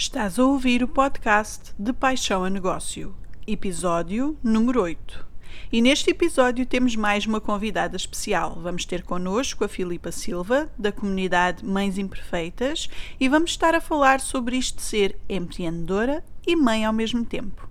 Estás 0.00 0.38
a 0.38 0.44
ouvir 0.44 0.80
o 0.84 0.86
podcast 0.86 1.74
de 1.76 1.92
Paixão 1.92 2.44
a 2.44 2.48
Negócio, 2.48 3.16
episódio 3.44 4.38
número 4.44 4.80
8. 4.80 5.26
E 5.72 5.82
neste 5.82 6.10
episódio 6.10 6.64
temos 6.64 6.94
mais 6.94 7.26
uma 7.26 7.40
convidada 7.40 7.96
especial. 7.96 8.60
Vamos 8.62 8.84
ter 8.84 9.02
connosco 9.02 9.64
a 9.64 9.68
Filipa 9.68 10.12
Silva, 10.12 10.70
da 10.78 10.92
comunidade 10.92 11.64
Mães 11.64 11.98
Imperfeitas, 11.98 12.88
e 13.18 13.28
vamos 13.28 13.50
estar 13.50 13.74
a 13.74 13.80
falar 13.80 14.20
sobre 14.20 14.56
isto 14.56 14.76
de 14.76 14.82
ser 14.82 15.18
empreendedora 15.28 16.24
e 16.46 16.54
mãe 16.54 16.84
ao 16.84 16.92
mesmo 16.92 17.24
tempo. 17.24 17.68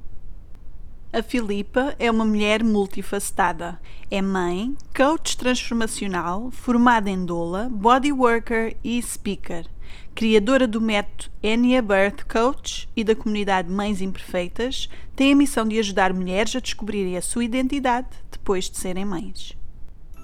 A 1.13 1.23
Filipa 1.23 1.95
é 1.97 2.11
uma 2.11 2.25
mulher 2.25 2.61
multifacetada. 2.61 3.79
É 4.11 4.21
mãe, 4.21 4.75
coach 4.93 5.37
transformacional, 5.37 6.51
formada 6.51 7.09
em 7.09 7.25
doula, 7.25 7.69
bodyworker 7.71 8.75
e 8.83 9.01
speaker 9.01 9.65
criadora 10.13 10.67
do 10.67 10.81
método 10.81 11.31
Enya 11.41 11.81
Birth 11.81 12.23
Coach 12.27 12.89
e 12.95 13.03
da 13.03 13.15
comunidade 13.15 13.71
Mães 13.71 14.01
Imperfeitas, 14.01 14.89
tem 15.15 15.33
a 15.33 15.35
missão 15.35 15.67
de 15.67 15.79
ajudar 15.79 16.13
mulheres 16.13 16.55
a 16.55 16.59
descobrirem 16.59 17.17
a 17.17 17.21
sua 17.21 17.43
identidade 17.43 18.07
depois 18.31 18.69
de 18.69 18.77
serem 18.77 19.05
mães. 19.05 19.57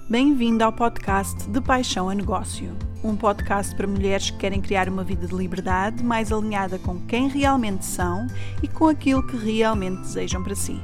Bem-vindo 0.08 0.62
ao 0.62 0.72
podcast 0.72 1.48
De 1.48 1.60
Paixão 1.62 2.10
a 2.10 2.14
Negócio, 2.14 2.76
um 3.02 3.16
podcast 3.16 3.74
para 3.74 3.86
mulheres 3.86 4.28
que 4.28 4.36
querem 4.36 4.60
criar 4.60 4.86
uma 4.86 5.02
vida 5.02 5.26
de 5.26 5.34
liberdade 5.34 6.04
mais 6.04 6.30
alinhada 6.30 6.78
com 6.78 7.00
quem 7.06 7.26
realmente 7.26 7.86
são 7.86 8.26
e 8.62 8.68
com 8.68 8.88
aquilo 8.88 9.26
que 9.26 9.36
realmente 9.36 10.02
desejam 10.02 10.42
para 10.42 10.54
si. 10.54 10.78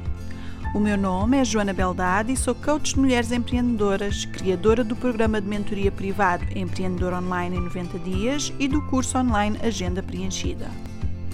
O 0.73 0.79
meu 0.79 0.97
nome 0.97 1.35
é 1.35 1.43
Joana 1.43 1.73
Beldade 1.73 2.31
e 2.31 2.37
sou 2.37 2.55
coach 2.55 2.93
de 2.93 2.99
mulheres 3.01 3.33
empreendedoras, 3.33 4.23
criadora 4.23 4.85
do 4.85 4.95
programa 4.95 5.41
de 5.41 5.47
mentoria 5.47 5.91
privado 5.91 6.45
Empreendedor 6.55 7.11
Online 7.11 7.57
em 7.57 7.59
90 7.59 7.99
dias 7.99 8.53
e 8.57 8.69
do 8.69 8.81
curso 8.83 9.17
online 9.17 9.59
Agenda 9.61 10.01
Preenchida. 10.01 10.71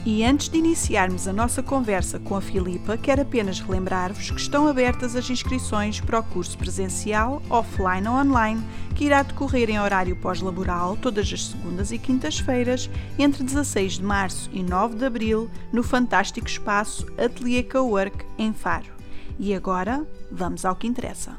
E 0.04 0.24
antes 0.24 0.50
de 0.50 0.58
iniciarmos 0.58 1.28
a 1.28 1.34
nossa 1.34 1.62
conversa 1.62 2.18
com 2.18 2.36
a 2.36 2.42
Filipa, 2.42 2.98
quero 2.98 3.22
apenas 3.22 3.60
relembrar-vos 3.60 4.32
que 4.32 4.42
estão 4.42 4.68
abertas 4.68 5.16
as 5.16 5.30
inscrições 5.30 6.02
para 6.02 6.20
o 6.20 6.24
curso 6.24 6.58
presencial, 6.58 7.40
offline 7.48 8.08
ou 8.08 8.16
online, 8.16 8.64
que 8.96 9.06
irá 9.06 9.22
decorrer 9.22 9.70
em 9.70 9.80
horário 9.80 10.16
pós-laboral 10.16 10.98
todas 10.98 11.32
as 11.32 11.46
segundas 11.46 11.92
e 11.92 12.00
quintas-feiras, 12.00 12.90
entre 13.20 13.44
16 13.44 14.00
de 14.00 14.04
março 14.04 14.50
e 14.52 14.64
9 14.64 14.96
de 14.96 15.06
abril, 15.06 15.48
no 15.72 15.84
fantástico 15.84 16.48
espaço 16.48 17.06
Atelier 17.20 17.68
Cowork, 17.70 18.26
em 18.40 18.52
Faro. 18.52 18.97
E 19.40 19.54
agora, 19.54 20.04
vamos 20.32 20.66
ao 20.66 20.76
que 20.76 20.88
interessa. 20.88 21.38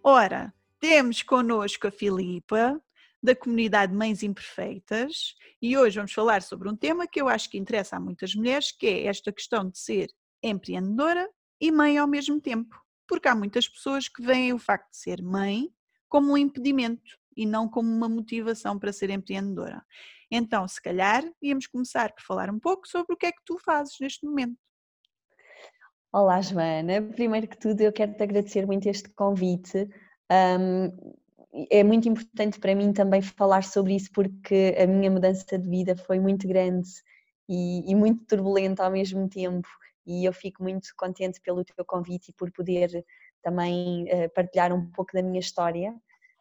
Ora, 0.00 0.54
temos 0.78 1.20
connosco 1.20 1.88
a 1.88 1.90
Filipa, 1.90 2.80
da 3.20 3.34
comunidade 3.34 3.92
Mães 3.92 4.22
Imperfeitas, 4.22 5.34
e 5.60 5.76
hoje 5.76 5.96
vamos 5.96 6.12
falar 6.12 6.42
sobre 6.42 6.68
um 6.68 6.76
tema 6.76 7.08
que 7.08 7.20
eu 7.20 7.28
acho 7.28 7.50
que 7.50 7.58
interessa 7.58 7.96
a 7.96 8.00
muitas 8.00 8.36
mulheres, 8.36 8.70
que 8.70 8.86
é 8.86 9.06
esta 9.06 9.32
questão 9.32 9.68
de 9.68 9.76
ser 9.80 10.06
empreendedora 10.40 11.28
e 11.60 11.72
mãe 11.72 11.98
ao 11.98 12.06
mesmo 12.06 12.40
tempo. 12.40 12.80
Porque 13.08 13.26
há 13.26 13.34
muitas 13.34 13.68
pessoas 13.68 14.08
que 14.08 14.22
veem 14.22 14.52
o 14.52 14.60
facto 14.60 14.92
de 14.92 14.98
ser 14.98 15.20
mãe 15.20 15.68
como 16.08 16.34
um 16.34 16.36
impedimento 16.36 17.18
e 17.36 17.44
não 17.44 17.68
como 17.68 17.92
uma 17.92 18.08
motivação 18.08 18.78
para 18.78 18.92
ser 18.92 19.10
empreendedora. 19.10 19.84
Então, 20.30 20.68
se 20.68 20.80
calhar, 20.80 21.24
íamos 21.42 21.66
começar 21.66 22.12
por 22.12 22.22
falar 22.22 22.48
um 22.48 22.60
pouco 22.60 22.86
sobre 22.86 23.12
o 23.12 23.16
que 23.16 23.26
é 23.26 23.32
que 23.32 23.42
tu 23.44 23.58
fazes 23.58 23.96
neste 24.00 24.24
momento. 24.24 24.65
Olá, 26.16 26.40
Joana. 26.40 27.02
Primeiro 27.14 27.46
que 27.46 27.58
tudo, 27.58 27.82
eu 27.82 27.92
quero 27.92 28.14
te 28.14 28.22
agradecer 28.22 28.66
muito 28.66 28.88
este 28.88 29.06
convite. 29.10 29.86
Um, 30.32 30.90
é 31.70 31.84
muito 31.84 32.08
importante 32.08 32.58
para 32.58 32.74
mim 32.74 32.90
também 32.90 33.20
falar 33.20 33.62
sobre 33.62 33.94
isso 33.96 34.10
porque 34.14 34.74
a 34.82 34.86
minha 34.86 35.10
mudança 35.10 35.58
de 35.58 35.68
vida 35.68 35.94
foi 35.94 36.18
muito 36.18 36.48
grande 36.48 36.88
e, 37.46 37.84
e, 37.86 37.94
muito 37.94 38.24
turbulenta 38.24 38.82
ao 38.82 38.90
mesmo 38.90 39.28
tempo 39.28 39.68
e 40.06 40.24
eu 40.24 40.32
fico 40.32 40.62
muito 40.62 40.88
contente 40.96 41.38
pelo 41.42 41.62
teu 41.62 41.84
convite 41.84 42.30
e 42.30 42.32
por 42.32 42.50
poder 42.50 43.04
também 43.42 44.04
uh, 44.04 44.32
partilhar 44.34 44.72
um 44.72 44.90
pouco 44.92 45.12
da 45.12 45.20
minha 45.20 45.40
história. 45.40 45.94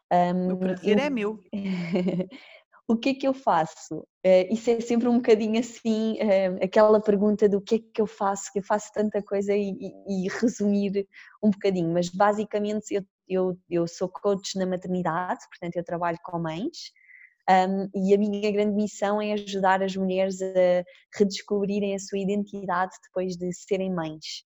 Um, 0.09 0.53
o 0.53 0.57
prazer 0.57 0.97
eu... 0.97 1.03
é 1.03 1.09
meu. 1.09 1.43
o 2.87 2.95
que 2.95 3.09
é 3.09 3.13
que 3.15 3.27
eu 3.27 3.33
faço? 3.33 3.99
Uh, 4.25 4.53
isso 4.53 4.69
é 4.69 4.79
sempre 4.79 5.07
um 5.07 5.17
bocadinho 5.17 5.59
assim, 5.59 6.13
uh, 6.13 6.63
aquela 6.63 7.01
pergunta 7.01 7.49
do 7.49 7.61
que 7.61 7.75
é 7.75 7.79
que 7.79 8.01
eu 8.01 8.07
faço, 8.07 8.51
que 8.51 8.59
eu 8.59 8.63
faço 8.63 8.91
tanta 8.93 9.21
coisa 9.23 9.53
e, 9.55 9.71
e, 9.71 10.25
e 10.25 10.29
resumir 10.41 11.07
um 11.43 11.49
bocadinho, 11.49 11.91
mas 11.91 12.09
basicamente 12.09 12.93
eu, 12.93 13.03
eu, 13.27 13.59
eu, 13.69 13.87
sou 13.87 14.07
coach 14.09 14.57
na 14.57 14.65
maternidade, 14.65 15.41
portanto 15.49 15.75
eu 15.75 15.83
trabalho 15.83 16.19
com 16.23 16.39
mães 16.39 16.91
um, 17.49 17.89
e 17.93 18.13
a 18.13 18.17
minha 18.17 18.51
grande 18.51 18.75
missão 18.75 19.21
é 19.21 19.33
ajudar 19.33 19.83
as 19.83 19.95
mulheres 19.95 20.41
a 20.41 20.83
redescobrirem 21.15 21.93
a 21.93 21.99
sua 21.99 22.19
identidade 22.19 22.95
depois 23.03 23.35
de 23.37 23.53
serem 23.53 23.93
mães. 23.93 24.43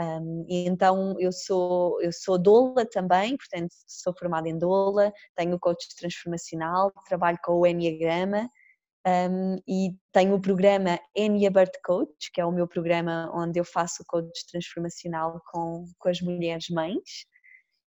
Um, 0.00 0.44
então 0.48 1.14
eu 1.20 1.30
sou 1.30 2.02
eu 2.02 2.10
sou 2.12 2.36
doula 2.36 2.84
também, 2.84 3.36
portanto 3.36 3.72
sou 3.86 4.12
formada 4.18 4.48
em 4.48 4.58
doula, 4.58 5.12
tenho 5.36 5.58
coach 5.58 5.86
transformacional, 5.96 6.92
trabalho 7.06 7.38
com 7.44 7.52
o 7.60 7.66
Enneagrama 7.66 8.50
um, 9.06 9.56
e 9.68 9.94
tenho 10.12 10.34
o 10.34 10.40
programa 10.40 10.98
Enya 11.14 11.50
Birth 11.50 11.78
Coach, 11.84 12.32
que 12.32 12.40
é 12.40 12.44
o 12.44 12.50
meu 12.50 12.66
programa 12.66 13.30
onde 13.34 13.60
eu 13.60 13.64
faço 13.64 14.02
coach 14.08 14.46
transformacional 14.50 15.40
com, 15.52 15.84
com 15.98 16.08
as 16.08 16.20
mulheres 16.20 16.68
mães. 16.70 17.26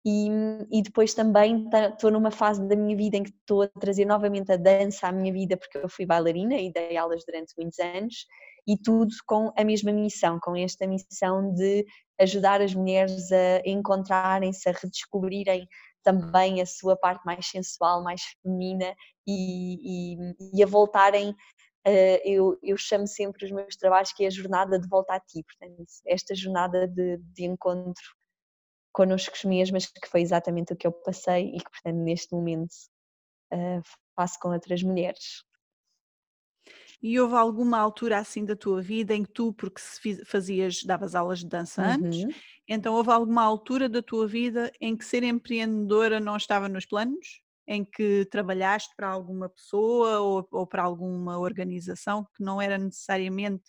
E, 0.09 0.29
e 0.71 0.83
depois 0.83 1.15
também 1.15 1.69
estou 1.93 2.13
numa 2.13 2.31
fase 2.31 2.65
da 2.69 2.77
minha 2.77 2.97
vida 2.97 3.17
em 3.17 3.25
que 3.25 3.31
estou 3.31 3.63
a 3.63 3.69
trazer 3.69 4.05
novamente 4.05 4.53
a 4.53 4.57
dança 4.57 5.09
à 5.09 5.13
minha 5.13 5.33
vida, 5.33 5.57
porque 5.57 5.79
eu 5.79 5.89
fui 5.89 6.07
bailarina 6.07 6.55
e 6.55 6.73
dei 6.73 6.97
aulas 6.97 7.25
durante 7.27 7.53
muitos 7.59 7.81
anos, 7.81 8.15
e 8.69 8.79
tudo 8.79 9.13
com 9.27 9.53
a 9.59 9.65
mesma 9.65 9.91
missão, 9.91 10.39
com 10.41 10.55
esta 10.55 10.87
missão 10.87 11.53
de 11.53 11.85
ajudar 12.21 12.63
as 12.63 12.73
mulheres 12.73 13.33
a 13.33 13.63
encontrarem-se, 13.67 14.69
a 14.69 14.73
redescobrirem 14.73 15.67
também 16.05 16.63
a 16.63 16.67
sua 16.67 16.97
parte 16.97 17.25
mais 17.27 17.45
sensual, 17.49 18.05
mais 18.05 18.23
feminina 18.41 18.95
e, 19.27 20.15
e, 20.15 20.35
e 20.55 20.63
a 20.63 20.67
voltarem. 20.67 21.31
Uh, 21.85 22.19
eu, 22.25 22.59
eu, 22.63 22.77
chamo 22.77 23.09
sempre 23.09 23.45
os 23.45 23.51
meus 23.51 23.77
trabalhos 23.77 24.13
que 24.13 24.25
é 24.25 24.29
a 24.29 24.31
jornada 24.31 24.79
de 24.79 24.89
volta 24.89 25.15
a 25.15 25.21
ti, 25.21 25.43
portanto, 25.43 25.85
esta 26.07 26.35
jornada 26.35 26.87
de, 26.87 27.19
de 27.19 27.45
encontro 27.45 28.05
connosco 28.97 29.37
mesmas, 29.47 29.85
que 29.85 30.09
foi 30.09 30.23
exatamente 30.23 30.73
o 30.73 30.77
que 30.77 30.87
eu 30.87 30.93
passei 30.93 31.55
e 31.55 31.59
que, 31.59 31.71
portanto, 31.71 31.99
neste 31.99 32.35
momento 32.35 32.73
uh, 33.53 33.83
faço 34.17 34.39
com 34.41 34.49
outras 34.49 34.83
mulheres. 34.83 35.45
E 37.03 37.21
houve 37.21 37.35
alguma 37.35 37.79
altura 37.79 38.17
assim 38.17 38.43
da 38.43 38.57
tua 38.57 38.81
vida 38.81 39.15
em 39.15 39.23
que 39.23 39.31
tu, 39.31 39.53
porque 39.53 39.83
fazias, 40.25 40.83
davas 40.83 41.15
aulas 41.15 41.41
de 41.41 41.47
dança 41.47 41.83
antes, 41.83 42.25
uhum. 42.25 42.31
então 42.67 42.95
houve 42.95 43.11
alguma 43.11 43.43
altura 43.43 43.87
da 43.87 44.01
tua 44.03 44.27
vida 44.27 44.73
em 44.81 44.97
que 44.97 45.05
ser 45.05 45.23
empreendedora 45.23 46.19
não 46.19 46.35
estava 46.35 46.67
nos 46.67 46.87
planos? 46.87 47.43
Em 47.69 47.85
que 47.85 48.25
trabalhaste 48.31 48.95
para 48.97 49.11
alguma 49.11 49.51
pessoa 49.51 50.21
ou, 50.21 50.49
ou 50.51 50.67
para 50.67 50.85
alguma 50.85 51.39
organização 51.39 52.25
que 52.35 52.43
não 52.43 52.63
era 52.63 52.79
necessariamente 52.79 53.65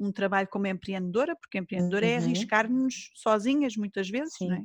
um 0.00 0.10
trabalho 0.10 0.48
como 0.48 0.66
empreendedora, 0.66 1.36
porque 1.36 1.58
empreendedora 1.58 2.06
é 2.06 2.10
uhum. 2.10 2.14
é 2.14 2.24
arriscar-nos 2.24 3.10
sozinhas 3.14 3.76
muitas 3.76 4.08
vezes, 4.08 4.34
Sim. 4.36 4.48
não 4.48 4.56
é? 4.56 4.64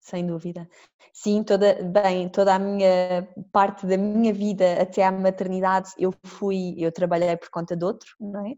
sem 0.00 0.26
dúvida. 0.26 0.68
Sim, 1.12 1.42
toda, 1.42 1.74
bem, 1.82 2.28
toda 2.28 2.54
a 2.54 2.58
minha 2.58 3.28
parte 3.52 3.86
da 3.86 3.96
minha 3.96 4.32
vida 4.32 4.80
até 4.80 5.04
à 5.04 5.12
maternidade 5.12 5.90
eu 5.98 6.14
fui, 6.24 6.74
eu 6.78 6.90
trabalhei 6.90 7.36
por 7.36 7.50
conta 7.50 7.76
de 7.76 7.84
outro, 7.84 8.08
não 8.18 8.46
é? 8.46 8.54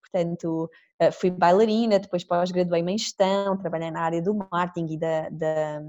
Portanto, 0.00 0.70
eh, 0.98 1.10
fui 1.10 1.30
bailarina, 1.30 1.98
depois 1.98 2.22
pós-graduei-me 2.24 2.92
em 2.92 2.98
gestão, 2.98 3.56
trabalhei 3.56 3.90
na 3.90 4.00
área 4.00 4.22
do 4.22 4.34
marketing 4.34 4.94
e 4.94 4.98
da, 4.98 5.28
da, 5.30 5.80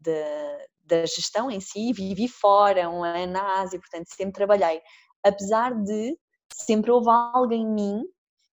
da, 0.00 0.58
da 0.86 1.06
gestão 1.06 1.50
em 1.50 1.60
si, 1.60 1.92
vivi 1.92 2.28
fora, 2.28 2.88
um 2.88 3.02
ano 3.02 3.32
na 3.32 3.60
Ásia, 3.60 3.78
portanto 3.78 4.06
sempre 4.08 4.34
trabalhei. 4.34 4.80
Apesar 5.24 5.74
de 5.74 6.16
sempre 6.52 6.90
houve 6.90 7.10
algo 7.10 7.52
em 7.52 7.66
mim, 7.66 8.04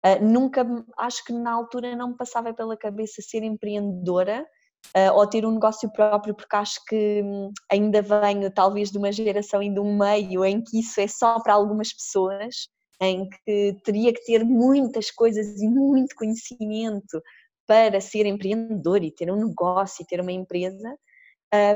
eh, 0.05 0.21
nunca, 0.21 0.67
acho 0.99 1.25
que 1.25 1.33
na 1.33 1.53
altura 1.53 1.97
não 1.97 2.11
me 2.11 2.17
passava 2.17 2.53
pela 2.53 2.77
cabeça 2.77 3.23
ser 3.23 3.43
empreendedora, 3.43 4.47
uh, 4.97 5.13
ou 5.15 5.27
ter 5.27 5.47
um 5.47 5.53
negócio 5.53 5.91
próprio, 5.91 6.35
porque 6.35 6.57
acho 6.57 6.85
que 6.87 7.23
hum, 7.23 7.51
ainda 7.71 8.03
venho 8.03 8.51
talvez 8.53 8.91
de 8.91 8.99
uma 8.99 9.13
geração 9.13 9.63
e 9.63 9.73
de 9.73 9.81
um 9.81 9.97
meio 9.97 10.45
em 10.45 10.63
que 10.63 10.81
isso 10.81 11.01
é 11.01 11.07
só 11.07 11.41
para 11.41 11.55
algumas 11.55 11.93
pessoas, 11.93 12.69
em 13.01 13.29
que 13.29 13.77
teria 13.85 14.13
que 14.13 14.25
ter 14.25 14.45
muitas 14.45 15.11
coisas 15.11 15.61
e 15.61 15.69
muito 15.69 16.15
conhecimento 16.15 17.21
para 17.67 18.01
ser 18.01 18.27
empreendedor 18.27 19.03
e 19.03 19.11
ter 19.11 19.31
um 19.31 19.47
negócio 19.47 20.03
e 20.03 20.07
ter 20.07 20.21
uma 20.21 20.33
empresa. 20.33 20.97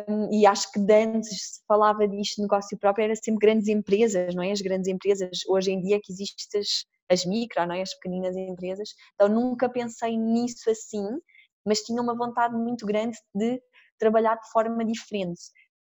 Um, 0.08 0.32
e 0.32 0.44
acho 0.44 0.70
que 0.72 0.80
antes 0.92 1.28
se 1.28 1.60
falava 1.66 2.06
disto, 2.06 2.42
negócio 2.42 2.76
próprio, 2.78 3.04
era 3.04 3.16
sempre 3.16 3.46
grandes 3.46 3.69
empresas, 3.69 4.34
não 4.34 4.42
é? 4.42 4.50
As 4.50 4.60
grandes 4.60 4.88
empresas, 4.88 5.40
hoje 5.48 5.70
em 5.72 5.80
dia 5.80 6.00
que 6.02 6.12
existem 6.12 6.60
as, 7.10 7.25
micro, 7.25 7.66
não 7.66 7.75
é? 7.75 7.82
As 7.82 7.94
pequeninas 7.94 8.37
empresas. 8.37 8.90
Então 9.14 9.28
nunca 9.28 9.69
pensei 9.69 10.16
nisso 10.16 10.70
assim, 10.70 11.06
mas 11.64 11.81
tinha 11.81 12.00
uma 12.02 12.16
vontade 12.16 12.55
muito 12.55 12.87
grande 12.87 13.19
de 13.34 13.60
trabalhar 13.99 14.37
de 14.37 14.50
forma 14.50 14.84
diferente. 14.84 15.40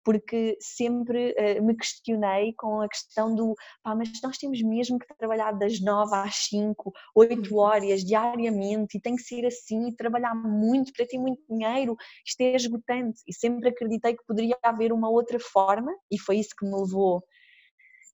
porque 0.04 0.56
sempre 0.60 1.32
uh, 1.38 1.62
me 1.62 1.76
questionei 1.76 2.52
com 2.54 2.80
a 2.80 2.88
questão 2.88 3.34
do 3.36 3.54
pá, 3.84 3.94
mas 3.94 4.10
nós 4.20 4.36
temos 4.36 4.60
mesmo 4.60 4.98
que 4.98 5.06
trabalhar 5.16 5.52
das 5.52 5.80
9 5.80 6.14
às 6.16 6.34
5, 6.48 6.92
8 7.14 7.50
uhum. 7.52 7.58
horas 7.58 8.04
diariamente 8.04 8.98
e 8.98 9.00
tem 9.00 9.14
que 9.14 9.22
ser 9.22 9.46
assim 9.46 9.88
e 9.88 9.96
trabalhar 9.96 10.34
muito 10.34 10.92
para 10.92 11.06
ter 11.06 11.18
muito 11.18 11.40
dinheiro, 11.48 11.96
isto 12.26 12.40
é 12.40 12.56
esgotante 12.56 13.20
e 13.28 13.32
sempre 13.32 13.68
acreditei 13.68 14.16
que 14.16 14.24
poderia 14.26 14.58
haver 14.60 14.92
uma 14.92 15.08
outra 15.08 15.38
forma 15.38 15.92
e 16.10 16.18
foi 16.18 16.38
isso 16.38 16.50
que 16.58 16.66
me 16.66 16.74
levou 16.74 17.22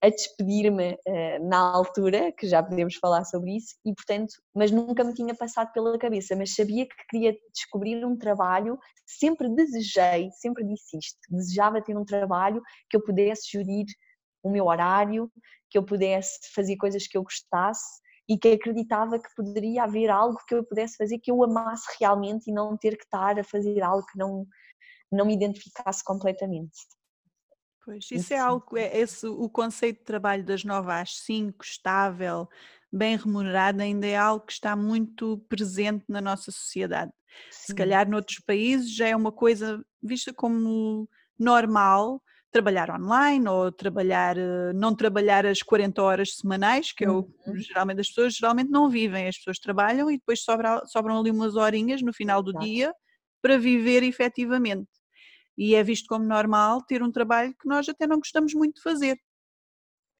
a 0.00 0.08
despedir-me 0.08 0.94
uh, 0.94 1.48
na 1.48 1.58
altura, 1.58 2.32
que 2.32 2.46
já 2.46 2.62
podemos 2.62 2.94
falar 2.96 3.24
sobre 3.24 3.56
isso, 3.56 3.74
e 3.84 3.92
portanto, 3.94 4.32
mas 4.54 4.70
nunca 4.70 5.02
me 5.02 5.12
tinha 5.12 5.34
passado 5.34 5.72
pela 5.72 5.98
cabeça, 5.98 6.36
mas 6.36 6.54
sabia 6.54 6.86
que 6.86 6.94
queria 7.10 7.36
descobrir 7.52 8.04
um 8.04 8.16
trabalho, 8.16 8.78
sempre 9.06 9.48
desejei, 9.48 10.30
sempre 10.32 10.64
disse 10.64 10.96
isto, 10.96 11.18
desejava 11.28 11.82
ter 11.82 11.96
um 11.96 12.04
trabalho 12.04 12.62
que 12.88 12.96
eu 12.96 13.02
pudesse 13.02 13.50
gerir 13.50 13.86
o 14.42 14.50
meu 14.50 14.66
horário, 14.66 15.30
que 15.68 15.76
eu 15.76 15.84
pudesse 15.84 16.38
fazer 16.54 16.76
coisas 16.76 17.06
que 17.06 17.18
eu 17.18 17.22
gostasse 17.22 18.00
e 18.28 18.38
que 18.38 18.52
acreditava 18.52 19.18
que 19.18 19.28
poderia 19.34 19.84
haver 19.84 20.10
algo 20.10 20.38
que 20.46 20.54
eu 20.54 20.64
pudesse 20.64 20.96
fazer 20.96 21.18
que 21.18 21.30
eu 21.30 21.42
amasse 21.42 21.86
realmente 21.98 22.50
e 22.50 22.52
não 22.52 22.76
ter 22.76 22.96
que 22.96 23.04
estar 23.04 23.38
a 23.38 23.44
fazer 23.44 23.82
algo 23.82 24.06
que 24.06 24.18
não, 24.18 24.46
não 25.10 25.24
me 25.24 25.34
identificasse 25.34 26.04
completamente. 26.04 26.76
Pois, 27.88 28.06
isso 28.12 28.35
é 28.35 28.38
algo, 28.38 28.76
é 28.76 28.99
esse, 28.99 29.26
o 29.26 29.49
conceito 29.49 30.00
de 30.00 30.05
trabalho 30.05 30.44
das 30.44 30.62
9 30.62 30.93
às 30.93 31.20
5, 31.20 31.64
estável, 31.64 32.46
bem 32.93 33.17
remunerado, 33.17 33.81
ainda 33.81 34.06
é 34.06 34.14
algo 34.14 34.44
que 34.44 34.52
está 34.52 34.76
muito 34.76 35.38
presente 35.49 36.05
na 36.06 36.20
nossa 36.20 36.52
sociedade. 36.52 37.11
Sim. 37.50 37.69
Se 37.69 37.75
calhar 37.75 38.06
noutros 38.06 38.40
países 38.40 38.94
já 38.94 39.08
é 39.08 39.17
uma 39.17 39.32
coisa 39.32 39.82
vista 40.02 40.35
como 40.35 41.08
normal, 41.38 42.23
trabalhar 42.52 42.90
online 42.90 43.49
ou 43.49 43.73
trabalhar, 43.73 44.37
eh, 44.37 44.75
não 44.75 44.94
trabalhar 44.94 45.46
as 45.46 45.62
40 45.62 46.02
horas 46.02 46.37
semanais, 46.37 46.93
que 46.93 47.06
é 47.06 47.11
o 47.11 47.20
uhum. 47.20 47.56
geralmente 47.56 48.02
as 48.02 48.08
pessoas 48.08 48.35
geralmente 48.35 48.69
não 48.70 48.90
vivem, 48.90 49.29
as 49.29 49.38
pessoas 49.38 49.58
trabalham 49.58 50.11
e 50.11 50.19
depois 50.19 50.43
sobra, 50.43 50.82
sobram 50.85 51.20
ali 51.20 51.31
umas 51.31 51.56
horinhas 51.56 52.02
no 52.02 52.12
final 52.12 52.43
do 52.43 52.50
Exato. 52.50 52.67
dia 52.67 52.93
para 53.40 53.56
viver 53.56 54.02
efetivamente 54.02 54.90
e 55.58 55.75
é 55.75 55.82
visto 55.82 56.06
como 56.06 56.25
normal 56.25 56.81
ter 56.82 57.02
um 57.02 57.10
trabalho 57.10 57.52
que 57.60 57.66
nós 57.66 57.88
até 57.88 58.06
não 58.06 58.19
gostamos 58.19 58.55
muito 58.55 58.76
de 58.76 58.82
fazer. 58.82 59.19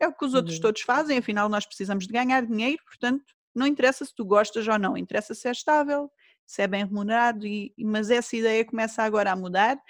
É 0.00 0.08
o 0.08 0.12
que 0.12 0.25
os 0.25 0.35
outros 0.35 0.56
uhum. 0.56 0.62
todos 0.62 0.82
fazem, 0.82 1.19
afinal 1.19 1.49
nós 1.49 1.64
precisamos 1.64 2.06
de 2.06 2.12
ganhar 2.12 2.44
dinheiro, 2.44 2.82
portanto 2.85 3.25
não 3.55 3.67
interessa 3.67 4.05
se 4.05 4.14
tu 4.14 4.25
gostas 4.25 4.67
ou 4.67 4.79
não, 4.79 4.96
interessa 4.96 5.35
se 5.35 5.49
é 5.49 5.52
estável, 5.52 6.11
se 6.46 6.62
é 6.62 6.67
bem 6.67 6.85
remunerado, 6.85 7.46
e, 7.46 7.73
mas 7.79 8.11
essa 8.11 8.37
ideia 8.37 8.64
começa 8.64 9.02
agora 9.02 9.32
a 9.32 9.37
mudar 9.37 9.81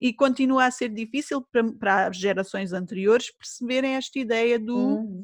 e 0.00 0.12
continua 0.12 0.66
a 0.66 0.70
ser 0.70 0.88
difícil 0.90 1.42
para, 1.42 1.72
para 1.72 2.06
as 2.08 2.16
gerações 2.16 2.72
anteriores 2.72 3.30
perceberem 3.30 3.94
esta 3.94 4.18
ideia 4.18 4.58
do 4.58 4.76
uhum. 4.76 5.22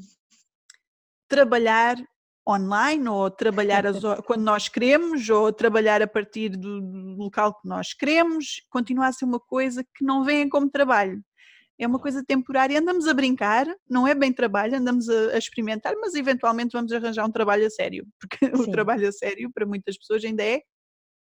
trabalhar 1.28 1.96
online 2.48 3.08
ou 3.08 3.30
trabalhar 3.30 3.86
as, 3.86 4.00
quando 4.24 4.42
nós 4.42 4.68
queremos 4.68 5.28
ou 5.28 5.52
trabalhar 5.52 6.02
a 6.02 6.06
partir 6.06 6.50
do, 6.50 6.80
do, 6.80 7.16
local 7.16 7.54
que 7.60 7.68
nós 7.68 7.92
queremos, 7.92 8.62
continua 8.70 9.06
a 9.06 9.12
ser 9.12 9.24
uma 9.24 9.38
coisa 9.38 9.84
que 9.84 10.04
não 10.04 10.24
vem 10.24 10.48
como 10.48 10.70
trabalho. 10.70 11.22
É 11.78 11.86
uma 11.86 11.98
coisa 11.98 12.22
temporária, 12.22 12.78
andamos 12.78 13.08
a 13.08 13.14
brincar, 13.14 13.66
não 13.88 14.06
é 14.06 14.14
bem 14.14 14.32
trabalho, 14.32 14.76
andamos 14.76 15.08
a, 15.08 15.34
a 15.34 15.38
experimentar, 15.38 15.94
mas 15.98 16.14
eventualmente 16.14 16.72
vamos 16.72 16.92
arranjar 16.92 17.24
um 17.24 17.32
trabalho 17.32 17.66
a 17.66 17.70
sério, 17.70 18.06
porque 18.20 18.46
sim. 18.46 18.62
o 18.62 18.70
trabalho 18.70 19.08
a 19.08 19.12
sério 19.12 19.50
para 19.52 19.64
muitas 19.64 19.96
pessoas 19.96 20.24
ainda 20.24 20.42
é 20.42 20.60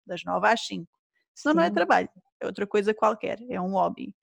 das 0.06 0.25
9 0.25 0.49
às 0.49 0.67
5. 0.67 0.87
Senão 1.35 1.53
sim. 1.53 1.56
não 1.59 1.65
é 1.65 1.70
trabalho, 1.70 2.09
é 2.41 2.47
outra 2.47 2.67
coisa 2.67 2.93
qualquer, 2.93 3.38
é 3.49 3.61
um 3.61 3.73
hobby. 3.73 4.15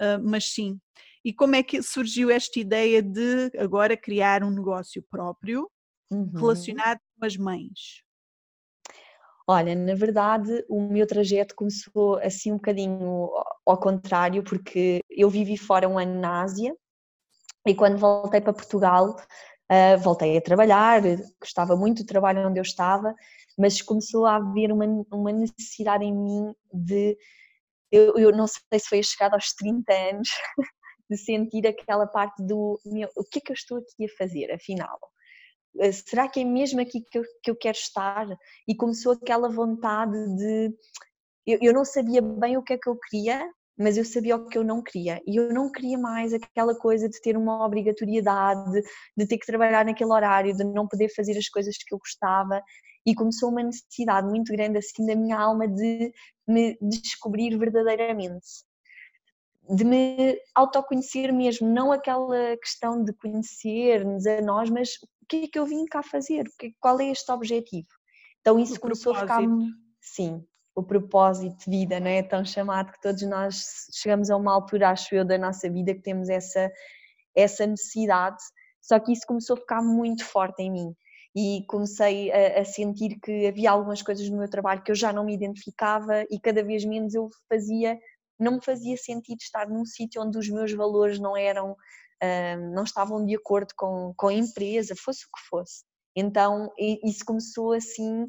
Uh, 0.00 0.18
mas 0.22 0.52
sim. 0.52 0.80
E 1.24 1.32
como 1.32 1.54
é 1.54 1.62
que 1.62 1.82
surgiu 1.82 2.30
esta 2.30 2.58
ideia 2.58 3.02
de 3.02 3.52
agora 3.58 3.96
criar 3.96 4.42
um 4.42 4.50
negócio 4.50 5.04
próprio 5.10 5.70
uhum. 6.10 6.30
relacionado 6.34 6.98
com 7.18 7.26
as 7.26 7.36
mães? 7.36 8.02
Olha, 9.46 9.74
na 9.74 9.94
verdade, 9.94 10.64
o 10.68 10.80
meu 10.80 11.06
trajeto 11.06 11.56
começou 11.56 12.18
assim 12.18 12.52
um 12.52 12.56
bocadinho 12.56 13.28
ao 13.66 13.80
contrário, 13.80 14.44
porque 14.44 15.00
eu 15.10 15.28
vivi 15.28 15.56
fora 15.56 15.88
um 15.88 15.98
ano 15.98 16.20
na 16.20 16.42
Ásia 16.42 16.74
e 17.66 17.74
quando 17.74 17.98
voltei 17.98 18.40
para 18.40 18.52
Portugal, 18.52 19.16
uh, 19.70 19.98
voltei 19.98 20.36
a 20.36 20.40
trabalhar, 20.40 21.02
gostava 21.40 21.76
muito 21.76 22.02
do 22.02 22.06
trabalho 22.06 22.48
onde 22.48 22.58
eu 22.58 22.62
estava, 22.62 23.14
mas 23.58 23.82
começou 23.82 24.24
a 24.24 24.36
haver 24.36 24.72
uma, 24.72 24.86
uma 25.12 25.32
necessidade 25.32 26.04
em 26.04 26.14
mim 26.14 26.54
de. 26.72 27.16
Eu, 27.92 28.16
eu 28.16 28.32
não 28.32 28.46
sei 28.46 28.78
se 28.78 28.88
foi 28.88 29.00
a 29.00 29.02
chegada 29.02 29.34
aos 29.34 29.52
30 29.54 29.92
anos, 29.92 30.28
de 31.10 31.16
sentir 31.16 31.66
aquela 31.66 32.06
parte 32.06 32.40
do 32.46 32.80
meu, 32.86 33.08
o 33.16 33.24
que 33.24 33.40
é 33.40 33.42
que 33.42 33.50
eu 33.50 33.54
estou 33.54 33.78
aqui 33.78 34.04
a 34.04 34.16
fazer, 34.16 34.52
afinal? 34.52 34.96
Eh, 35.78 35.92
será 35.92 36.28
que 36.28 36.40
é 36.40 36.44
mesmo 36.44 36.80
aqui 36.80 37.00
que 37.10 37.18
eu, 37.18 37.24
que 37.42 37.50
eu 37.50 37.56
quero 37.56 37.76
estar? 37.76 38.26
E 38.68 38.74
começou 38.74 39.12
aquela 39.12 39.48
vontade 39.48 40.12
de. 40.36 40.74
Eu, 41.46 41.58
eu 41.62 41.72
não 41.72 41.84
sabia 41.84 42.22
bem 42.22 42.56
o 42.56 42.62
que 42.62 42.74
é 42.74 42.78
que 42.78 42.88
eu 42.88 42.96
queria, 42.96 43.50
mas 43.78 43.96
eu 43.96 44.04
sabia 44.04 44.36
o 44.36 44.46
que 44.48 44.58
eu 44.58 44.64
não 44.64 44.82
queria. 44.82 45.20
E 45.26 45.36
eu 45.36 45.52
não 45.52 45.70
queria 45.70 45.98
mais 45.98 46.32
aquela 46.34 46.76
coisa 46.76 47.08
de 47.08 47.20
ter 47.20 47.36
uma 47.36 47.64
obrigatoriedade, 47.64 48.82
de, 49.16 49.26
ter 49.26 49.38
que 49.38 49.46
trabalhar 49.46 49.84
naquele 49.84 50.12
horário, 50.12 50.56
de 50.56 50.64
não 50.64 50.86
poder 50.88 51.08
fazer 51.14 51.36
as 51.38 51.48
coisas 51.48 51.76
que 51.76 51.94
eu 51.94 51.98
gostava. 51.98 52.62
E 53.06 53.14
começou 53.14 53.50
uma 53.50 53.62
necessidade 53.62 54.28
muito 54.28 54.52
grande 54.52 54.78
assim 54.78 55.06
da 55.06 55.16
minha 55.16 55.38
alma 55.38 55.66
de 55.66 56.12
me 56.46 56.76
descobrir 56.82 57.56
verdadeiramente 57.58 58.46
de 59.72 59.84
me 59.84 60.36
autoconhecer 60.54 61.32
mesmo, 61.32 61.68
não 61.68 61.92
aquela 61.92 62.56
questão 62.56 63.04
de 63.04 63.12
conhecer-nos 63.12 64.26
a 64.26 64.40
nós, 64.40 64.68
mas 64.68 64.90
que 65.30 65.44
é 65.44 65.46
que 65.46 65.58
eu 65.58 65.64
vim 65.64 65.86
cá 65.86 66.02
fazer? 66.02 66.44
Qual 66.80 67.00
é 67.00 67.10
este 67.10 67.30
objetivo? 67.30 67.86
Então 68.40 68.58
isso 68.58 68.74
o 68.74 68.80
começou 68.80 69.14
propósito. 69.14 69.32
a 69.32 69.42
ficar. 69.42 69.80
Sim, 70.00 70.44
o 70.74 70.82
propósito 70.82 71.70
de 71.70 71.78
vida, 71.78 72.00
não 72.00 72.08
é? 72.08 72.22
Tão 72.22 72.44
chamado 72.44 72.90
que 72.90 73.00
todos 73.00 73.22
nós 73.22 73.64
chegamos 73.94 74.28
a 74.28 74.36
uma 74.36 74.52
altura, 74.52 74.90
acho 74.90 75.14
eu, 75.14 75.24
da 75.24 75.38
nossa 75.38 75.70
vida 75.70 75.94
que 75.94 76.02
temos 76.02 76.28
essa, 76.28 76.70
essa 77.36 77.66
necessidade, 77.66 78.42
só 78.80 78.98
que 78.98 79.12
isso 79.12 79.26
começou 79.26 79.54
a 79.54 79.60
ficar 79.60 79.82
muito 79.82 80.24
forte 80.24 80.62
em 80.62 80.70
mim 80.70 80.94
e 81.36 81.64
comecei 81.68 82.32
a, 82.32 82.60
a, 82.60 82.64
sentir 82.64 83.20
que 83.20 83.46
havia 83.46 83.70
algumas 83.70 84.02
coisas 84.02 84.28
no 84.28 84.38
meu 84.38 84.50
trabalho 84.50 84.82
que 84.82 84.90
eu 84.90 84.96
já 84.96 85.12
não 85.12 85.24
me 85.24 85.34
identificava 85.34 86.24
e 86.28 86.40
cada 86.40 86.64
vez 86.64 86.84
menos 86.84 87.14
eu 87.14 87.28
fazia, 87.48 87.96
não 88.40 88.56
me 88.56 88.64
fazia 88.64 88.96
sentido 88.96 89.38
estar 89.40 89.68
num 89.68 89.84
sítio 89.84 90.22
onde 90.22 90.38
os 90.38 90.48
meus 90.48 90.72
valores 90.72 91.18
não 91.18 91.36
eram 91.36 91.76
não 92.74 92.84
estavam 92.84 93.24
de 93.24 93.34
acordo 93.34 93.72
com, 93.74 94.12
com 94.14 94.28
a 94.28 94.34
empresa, 94.34 94.94
fosse 94.94 95.24
o 95.24 95.28
que 95.28 95.48
fosse. 95.48 95.84
Então 96.14 96.70
isso 96.76 97.24
começou 97.24 97.72
assim 97.72 98.26